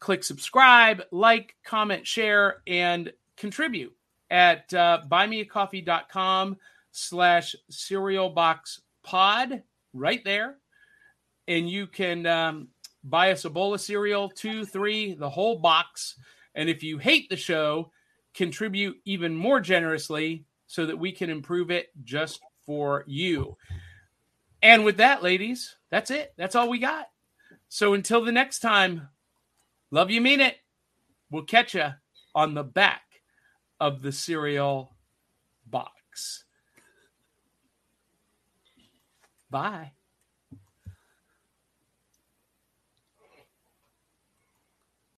click 0.00 0.24
subscribe, 0.24 1.02
like, 1.12 1.54
comment, 1.64 2.06
share, 2.06 2.62
and 2.66 3.12
contribute 3.36 3.94
at 4.30 4.72
uh, 4.74 5.00
buymeacoffee.com 5.10 6.56
slash 6.92 7.54
cereal 7.68 8.30
box 8.30 8.80
pod 9.02 9.62
right 9.92 10.24
there. 10.24 10.56
And 11.48 11.68
you 11.68 11.86
can 11.86 12.26
um, 12.26 12.68
buy 13.02 13.32
us 13.32 13.44
a 13.44 13.50
bowl 13.50 13.74
of 13.74 13.80
cereal, 13.80 14.28
two, 14.28 14.64
three, 14.64 15.14
the 15.14 15.30
whole 15.30 15.58
box. 15.58 16.16
And 16.54 16.68
if 16.68 16.82
you 16.82 16.98
hate 16.98 17.28
the 17.28 17.36
show, 17.36 17.90
contribute 18.34 18.98
even 19.04 19.34
more 19.34 19.60
generously 19.60 20.44
so 20.66 20.86
that 20.86 20.98
we 20.98 21.10
can 21.10 21.30
improve 21.30 21.70
it 21.70 21.88
just 22.04 22.40
for 22.64 23.04
you. 23.06 23.56
And 24.62 24.84
with 24.84 24.98
that, 24.98 25.22
ladies, 25.22 25.76
that's 25.90 26.10
it. 26.10 26.32
That's 26.36 26.54
all 26.54 26.68
we 26.68 26.78
got. 26.78 27.08
So 27.68 27.94
until 27.94 28.24
the 28.24 28.32
next 28.32 28.60
time, 28.60 29.08
love 29.90 30.10
you, 30.10 30.20
mean 30.20 30.40
it. 30.40 30.56
We'll 31.30 31.44
catch 31.44 31.74
you 31.74 31.86
on 32.34 32.54
the 32.54 32.62
back 32.62 33.02
of 33.80 34.02
the 34.02 34.12
cereal 34.12 34.96
box. 35.66 36.44
Bye. 39.50 39.92